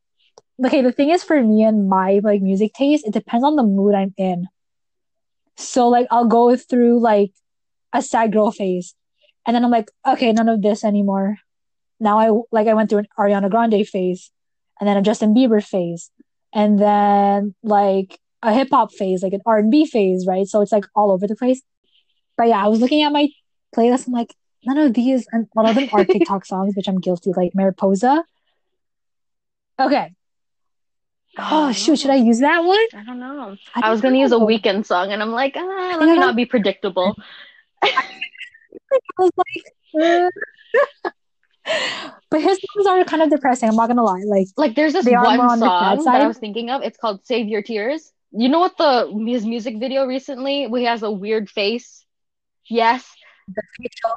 okay, 0.65 0.83
the 0.83 0.93
thing 0.93 1.11
is 1.11 1.23
for 1.23 1.43
me 1.43 1.63
and 1.65 1.89
my 1.89 2.21
like 2.23 2.43
music 2.43 2.73
taste, 2.75 3.07
it 3.07 3.13
depends 3.13 3.45
on 3.45 3.57
the 3.57 3.63
mood 3.63 3.95
I'm 3.95 4.15
in. 4.17 4.49
So 5.57 5.89
like 5.89 6.07
I'll 6.11 6.27
go 6.27 6.57
through 6.57 7.01
like 7.01 7.33
a 7.93 8.03
sad 8.03 8.33
girl 8.33 8.51
phase. 8.51 8.95
And 9.45 9.57
then 9.57 9.65
I'm 9.65 9.71
like, 9.71 9.91
okay, 10.07 10.33
none 10.33 10.49
of 10.49 10.63
this 10.63 10.85
anymore. 10.85 11.39
Now 12.01 12.19
I 12.19 12.31
like 12.51 12.69
I 12.69 12.75
went 12.75 12.91
through 12.91 13.01
an 13.01 13.09
Ariana 13.19 13.51
Grande 13.51 13.87
phase 13.87 14.31
and 14.81 14.89
then 14.89 14.97
a 14.97 15.03
Justin 15.03 15.35
Bieber 15.35 15.65
phase 15.65 16.11
and 16.53 16.79
then 16.79 17.55
like 17.63 18.19
a 18.43 18.53
hip 18.53 18.69
hop 18.71 18.93
phase, 18.93 19.23
like 19.23 19.33
an 19.33 19.41
R&B 19.47 19.87
phase, 19.87 20.27
right? 20.27 20.47
So 20.47 20.61
it's 20.61 20.73
like 20.73 20.85
all 20.95 21.13
over 21.13 21.27
the 21.27 21.37
place. 21.37 21.63
But 22.37 22.49
yeah, 22.49 22.65
I 22.65 22.69
was 22.69 22.81
looking 22.81 23.03
at 23.03 23.13
my 23.13 23.29
playlist. 23.75 24.07
I'm 24.07 24.13
like, 24.13 24.35
none 24.65 24.79
of 24.79 24.95
these, 24.95 25.27
and 25.33 25.47
a 25.57 25.61
lot 25.61 25.71
of 25.71 25.77
them 25.77 25.89
are 25.93 26.05
TikTok 26.13 26.45
songs, 26.45 26.75
which 26.77 26.89
I'm 26.89 26.99
guilty, 26.99 27.33
like 27.37 27.55
Mariposa. 27.55 28.25
Okay. 29.79 30.13
Oh 31.39 31.72
shoot, 31.72 31.99
should 31.99 32.11
I 32.11 32.16
use 32.16 32.41
that 32.41 32.61
one? 32.64 32.78
I 32.95 33.05
don't 33.05 33.18
know. 33.18 33.57
I 33.74 33.89
I 33.89 33.91
was 33.91 34.01
gonna 34.01 34.18
use 34.18 34.33
a 34.33 34.37
Weeknd 34.37 34.85
song, 34.85 35.12
and 35.12 35.22
I'm 35.22 35.33
like, 35.33 35.55
ah, 35.57 35.97
let 35.99 36.01
think 36.01 36.12
me 36.12 36.18
not 36.18 36.37
be 36.37 36.45
predictable. 36.45 37.16
I 37.83 37.91
was 39.18 39.30
like, 39.37 40.30
uh. 41.05 41.11
but 42.30 42.41
his 42.41 42.59
songs 42.74 42.87
are 42.87 43.05
kind 43.05 43.22
of 43.22 43.30
depressing. 43.30 43.68
I'm 43.68 43.76
not 43.76 43.89
gonna 43.89 44.03
lie. 44.03 44.22
Like 44.26 44.49
Like, 44.57 44.74
there's 44.74 44.93
this 44.93 45.05
they 45.05 45.14
are 45.14 45.24
one 45.24 45.41
on 45.41 45.61
the 45.61 45.66
sad 45.66 46.03
song 46.03 46.12
that 46.12 46.22
I 46.22 46.26
was 46.26 46.39
thinking 46.39 46.70
of. 46.70 46.83
It's 46.83 46.99
called 46.99 47.24
"Save 47.24 47.49
Your 47.49 47.62
Tears." 47.62 48.12
You 48.33 48.49
know 48.49 48.61
what 48.61 48.76
the 48.76 49.24
his 49.26 49.47
music 49.47 49.78
video 49.78 50.07
recently 50.07 50.66
where 50.66 50.80
he 50.80 50.87
has 50.87 51.03
a 51.03 51.11
weird 51.11 51.49
face? 51.49 52.05
Yes. 52.66 53.07
The 53.49 53.62
facial. 53.78 54.16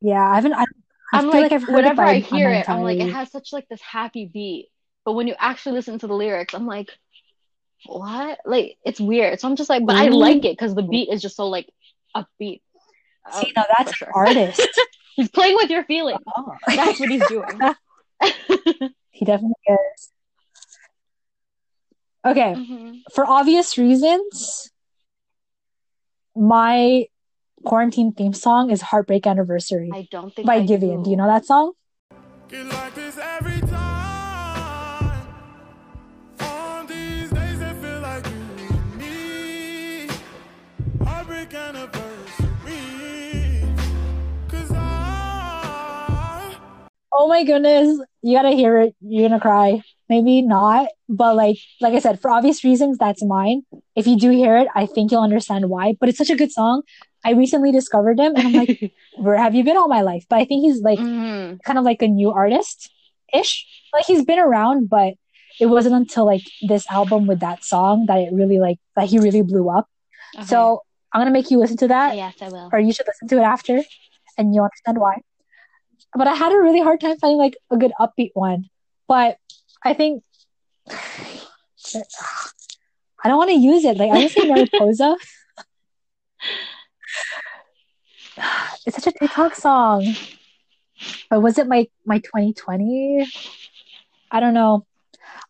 Yeah, 0.00 0.28
I 0.28 0.34
haven't. 0.36 0.54
I, 0.54 0.62
I 0.62 0.66
I'm 1.12 1.24
feel 1.24 1.30
like, 1.30 1.42
like 1.42 1.52
I've 1.52 1.62
heard 1.62 1.76
whenever 1.76 1.96
but 1.96 2.06
I 2.06 2.10
I'm, 2.10 2.16
I'm 2.16 2.22
hear 2.22 2.50
it, 2.50 2.68
I'm 2.68 2.82
like, 2.82 2.98
it 2.98 3.12
has 3.12 3.30
such 3.30 3.52
like 3.52 3.68
this 3.68 3.80
happy 3.80 4.26
beat. 4.32 4.68
But 5.04 5.12
when 5.12 5.26
you 5.26 5.34
actually 5.38 5.72
listen 5.72 5.98
to 5.98 6.06
the 6.06 6.14
lyrics, 6.14 6.54
I'm 6.54 6.66
like, 6.66 6.90
what? 7.86 8.38
Like, 8.44 8.76
it's 8.84 9.00
weird. 9.00 9.40
So 9.40 9.48
I'm 9.48 9.56
just 9.56 9.68
like, 9.70 9.84
but 9.84 9.96
I 9.96 10.08
like 10.08 10.44
it 10.44 10.52
because 10.56 10.74
the 10.74 10.82
beat 10.82 11.08
is 11.10 11.20
just 11.22 11.36
so 11.36 11.48
like 11.48 11.68
upbeat. 12.16 12.60
Uh, 13.24 13.40
See, 13.40 13.52
now 13.56 13.64
that's 13.76 13.96
for 13.96 14.06
an 14.06 14.12
sure. 14.12 14.12
artist. 14.14 14.80
He's 15.16 15.28
playing 15.28 15.56
with 15.56 15.70
your 15.70 15.84
feelings. 15.84 16.20
Oh. 16.36 16.56
That's 16.74 16.98
what 16.98 17.10
he's 17.10 17.26
doing. 17.28 17.60
He 19.10 19.26
definitely 19.26 19.54
is. 19.68 20.10
Okay, 22.24 22.54
Mhm. 22.54 23.02
for 23.12 23.26
obvious 23.26 23.76
reasons, 23.76 24.70
my 26.34 27.06
quarantine 27.64 28.12
theme 28.12 28.32
song 28.32 28.70
is 28.70 28.80
Heartbreak 28.80 29.26
Anniversary 29.26 29.90
I 29.92 30.08
don't 30.10 30.34
think 30.34 30.46
by 30.46 30.56
I 30.56 30.66
Giveon. 30.66 31.04
Do 31.04 31.10
you 31.10 31.16
know 31.16 31.26
that 31.26 31.44
song? 31.44 31.72
Oh 47.22 47.28
my 47.28 47.44
goodness, 47.44 48.00
you 48.22 48.36
gotta 48.36 48.50
hear 48.50 48.80
it. 48.80 48.94
You're 49.00 49.28
gonna 49.28 49.40
cry. 49.40 49.80
Maybe 50.08 50.42
not, 50.42 50.88
but 51.08 51.36
like 51.36 51.58
like 51.80 51.94
I 51.94 52.00
said, 52.00 52.20
for 52.20 52.30
obvious 52.30 52.64
reasons, 52.64 52.98
that's 52.98 53.24
mine. 53.24 53.62
If 53.94 54.08
you 54.08 54.16
do 54.18 54.30
hear 54.30 54.56
it, 54.56 54.66
I 54.74 54.86
think 54.86 55.12
you'll 55.12 55.22
understand 55.22 55.68
why. 55.70 55.94
But 56.00 56.08
it's 56.08 56.18
such 56.18 56.30
a 56.30 56.36
good 56.36 56.50
song. 56.50 56.82
I 57.24 57.30
recently 57.42 57.70
discovered 57.70 58.18
him, 58.18 58.34
and 58.34 58.44
I'm 58.48 58.52
like, 58.62 58.92
where 59.26 59.36
have 59.36 59.54
you 59.54 59.62
been 59.62 59.76
all 59.76 59.86
my 59.88 60.02
life? 60.02 60.24
But 60.28 60.40
I 60.40 60.44
think 60.44 60.64
he's 60.66 60.80
like 60.82 60.98
Mhm. 60.98 61.62
kind 61.62 61.78
of 61.78 61.84
like 61.84 62.02
a 62.02 62.08
new 62.08 62.30
artist 62.32 62.90
ish. 63.32 63.54
Like 63.94 64.04
he's 64.06 64.24
been 64.24 64.40
around, 64.40 64.88
but 64.90 65.14
it 65.60 65.66
wasn't 65.66 65.94
until 65.94 66.26
like 66.26 66.42
this 66.60 66.84
album 66.90 67.26
with 67.26 67.40
that 67.40 67.62
song 67.62 68.06
that 68.08 68.18
it 68.18 68.32
really 68.32 68.58
like 68.58 68.78
that 68.96 69.06
he 69.08 69.18
really 69.20 69.42
blew 69.42 69.68
up. 69.70 69.86
Okay. 70.36 70.46
So 70.46 70.82
I'm 71.12 71.20
gonna 71.20 71.30
make 71.38 71.50
you 71.52 71.58
listen 71.58 71.76
to 71.78 71.88
that, 71.88 72.16
yes, 72.16 72.34
I 72.42 72.48
will. 72.48 72.68
or 72.72 72.80
you 72.80 72.92
should 72.92 73.06
listen 73.06 73.28
to 73.28 73.36
it 73.38 73.46
after, 73.56 73.76
and 74.36 74.54
you'll 74.54 74.64
understand 74.70 74.98
why. 74.98 75.14
But 76.14 76.26
I 76.26 76.34
had 76.34 76.52
a 76.52 76.58
really 76.58 76.80
hard 76.80 77.00
time 77.00 77.16
finding 77.18 77.38
like 77.38 77.56
a 77.70 77.76
good 77.76 77.92
upbeat 77.98 78.32
one. 78.34 78.68
But 79.08 79.38
I 79.84 79.94
think 79.94 80.22
I 83.24 83.28
don't 83.28 83.38
want 83.38 83.50
to 83.50 83.56
use 83.56 83.84
it. 83.84 83.96
Like 83.96 84.10
I 84.10 84.18
would 84.18 84.30
say 84.30 84.48
Mariposa. 84.48 85.16
It's 88.84 88.96
such 88.96 89.14
a 89.14 89.18
TikTok 89.18 89.54
song. 89.54 90.16
But 91.30 91.40
was 91.40 91.58
it 91.58 91.68
my 91.68 91.86
my 92.04 92.18
2020? 92.18 93.26
I 94.30 94.40
don't 94.40 94.54
know. 94.54 94.86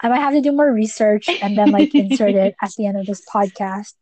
I 0.00 0.08
might 0.08 0.18
have 0.18 0.34
to 0.34 0.40
do 0.40 0.52
more 0.52 0.70
research 0.70 1.28
and 1.28 1.56
then 1.56 1.70
like 1.70 1.94
insert 1.94 2.34
it 2.34 2.54
at 2.60 2.72
the 2.76 2.86
end 2.86 2.98
of 2.98 3.06
this 3.06 3.22
podcast. 3.24 3.94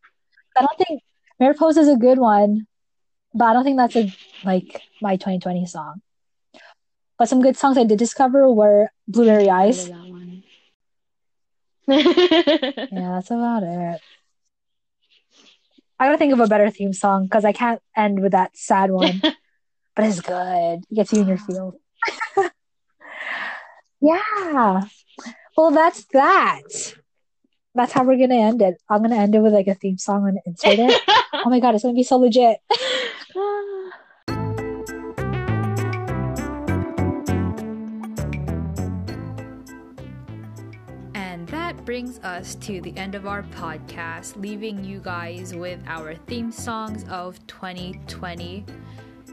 I 0.57 0.61
don't 0.61 0.77
think 0.77 1.01
Mariposa 1.39 1.81
is 1.81 1.87
a 1.87 1.95
good 1.95 2.17
one, 2.17 2.67
but 3.33 3.45
I 3.45 3.53
don't 3.53 3.63
think 3.63 3.77
that's 3.77 3.95
a 3.95 4.11
like 4.43 4.81
my 5.01 5.15
2020 5.15 5.65
song. 5.65 6.01
But 7.21 7.29
some 7.29 7.43
good 7.43 7.55
songs 7.55 7.77
I 7.77 7.83
did 7.83 7.99
discover 7.99 8.51
were 8.51 8.89
Blueberry 9.07 9.47
Eyes. 9.47 9.87
that. 9.87 10.41
Yeah, 12.91 13.11
that's 13.13 13.29
about 13.29 13.61
it. 13.61 14.01
I 15.99 16.07
gotta 16.07 16.17
think 16.17 16.33
of 16.33 16.39
a 16.39 16.47
better 16.47 16.71
theme 16.71 16.93
song 16.93 17.25
because 17.25 17.45
I 17.45 17.51
can't 17.51 17.79
end 17.95 18.23
with 18.23 18.31
that 18.31 18.57
sad 18.57 18.89
one. 18.89 19.21
but 19.95 20.05
it's 20.05 20.19
good. 20.19 20.79
It 20.89 20.95
gets 20.95 21.13
you 21.13 21.21
in 21.21 21.27
your 21.27 21.37
field. 21.47 21.75
yeah. 24.01 24.81
Well, 25.55 25.69
that's 25.69 26.05
that. 26.13 26.63
That's 27.75 27.91
how 27.91 28.03
we're 28.03 28.17
gonna 28.17 28.41
end 28.41 28.63
it. 28.63 28.81
I'm 28.89 29.03
gonna 29.03 29.17
end 29.17 29.35
it 29.35 29.41
with 29.41 29.53
like 29.53 29.67
a 29.67 29.75
theme 29.75 29.99
song 29.99 30.27
and 30.27 30.39
insert 30.47 30.79
it. 30.79 30.99
oh 31.35 31.51
my 31.51 31.59
god, 31.59 31.75
it's 31.75 31.83
gonna 31.83 31.93
be 31.93 32.01
so 32.01 32.17
legit. 32.17 32.57
Brings 41.85 42.19
us 42.19 42.55
to 42.55 42.81
the 42.81 42.95
end 42.97 43.15
of 43.15 43.25
our 43.25 43.43
podcast, 43.43 44.35
leaving 44.35 44.83
you 44.83 44.99
guys 44.99 45.53
with 45.55 45.79
our 45.87 46.15
theme 46.15 46.51
songs 46.51 47.05
of 47.09 47.45
2020 47.47 48.65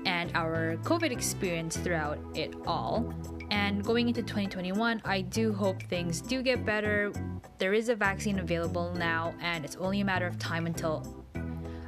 and 0.06 0.30
our 0.34 0.76
COVID 0.82 1.10
experience 1.10 1.76
throughout 1.76 2.18
it 2.34 2.54
all. 2.66 3.12
And 3.50 3.84
going 3.84 4.08
into 4.08 4.22
2021, 4.22 5.02
I 5.04 5.20
do 5.20 5.52
hope 5.52 5.82
things 5.84 6.20
do 6.20 6.42
get 6.42 6.64
better. 6.64 7.12
There 7.58 7.74
is 7.74 7.88
a 7.88 7.94
vaccine 7.94 8.38
available 8.38 8.94
now, 8.94 9.34
and 9.40 9.64
it's 9.64 9.76
only 9.76 10.00
a 10.00 10.04
matter 10.04 10.26
of 10.26 10.38
time 10.38 10.66
until 10.66 11.24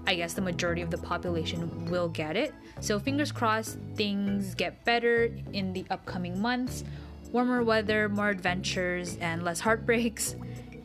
I 0.07 0.15
guess 0.15 0.35
the 0.35 0.43
majority 0.43 0.83
of 0.83 0.91
the 0.91 0.99
population 0.99 1.85
will 1.91 2.09
get 2.09 2.37
it. 2.37 2.53
So 2.81 2.99
fingers 2.99 3.31
crossed 3.31 3.79
things 3.95 4.55
get 4.55 4.85
better 4.85 5.35
in 5.53 5.73
the 5.73 5.85
upcoming 5.91 6.41
months. 6.41 6.85
Warmer 7.33 7.63
weather, 7.63 8.09
more 8.09 8.29
adventures, 8.29 9.17
and 9.21 9.45
less 9.45 9.61
heartbreaks. 9.61 10.35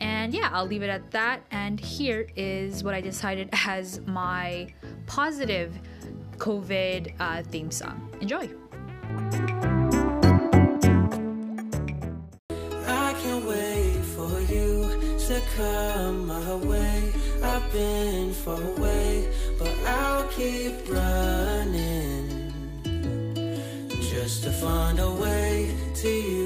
And 0.00 0.34
yeah, 0.34 0.50
I'll 0.52 0.66
leave 0.66 0.82
it 0.82 0.90
at 0.90 1.10
that. 1.12 1.42
And 1.50 1.78
here 1.80 2.26
is 2.36 2.84
what 2.84 2.94
I 2.94 3.00
decided 3.00 3.48
as 3.66 4.00
my 4.06 4.68
positive 5.06 5.78
COVID 6.38 7.14
uh, 7.18 7.42
theme 7.44 7.70
song. 7.70 8.10
Enjoy. 8.20 8.48
I 12.88 13.14
can't 13.22 13.44
wait 13.44 14.02
for 14.14 14.40
you 14.52 15.16
to 15.26 15.42
come 15.56 16.26
my 16.26 16.54
way. 16.56 17.12
I've 17.42 17.72
been 17.72 18.32
far 18.32 18.60
away, 18.60 19.28
but 19.58 19.74
I'll 19.86 20.28
keep 20.28 20.72
running 20.88 22.52
just 24.00 24.44
to 24.44 24.50
find 24.50 24.98
a 24.98 25.10
way 25.10 25.74
to 25.94 26.36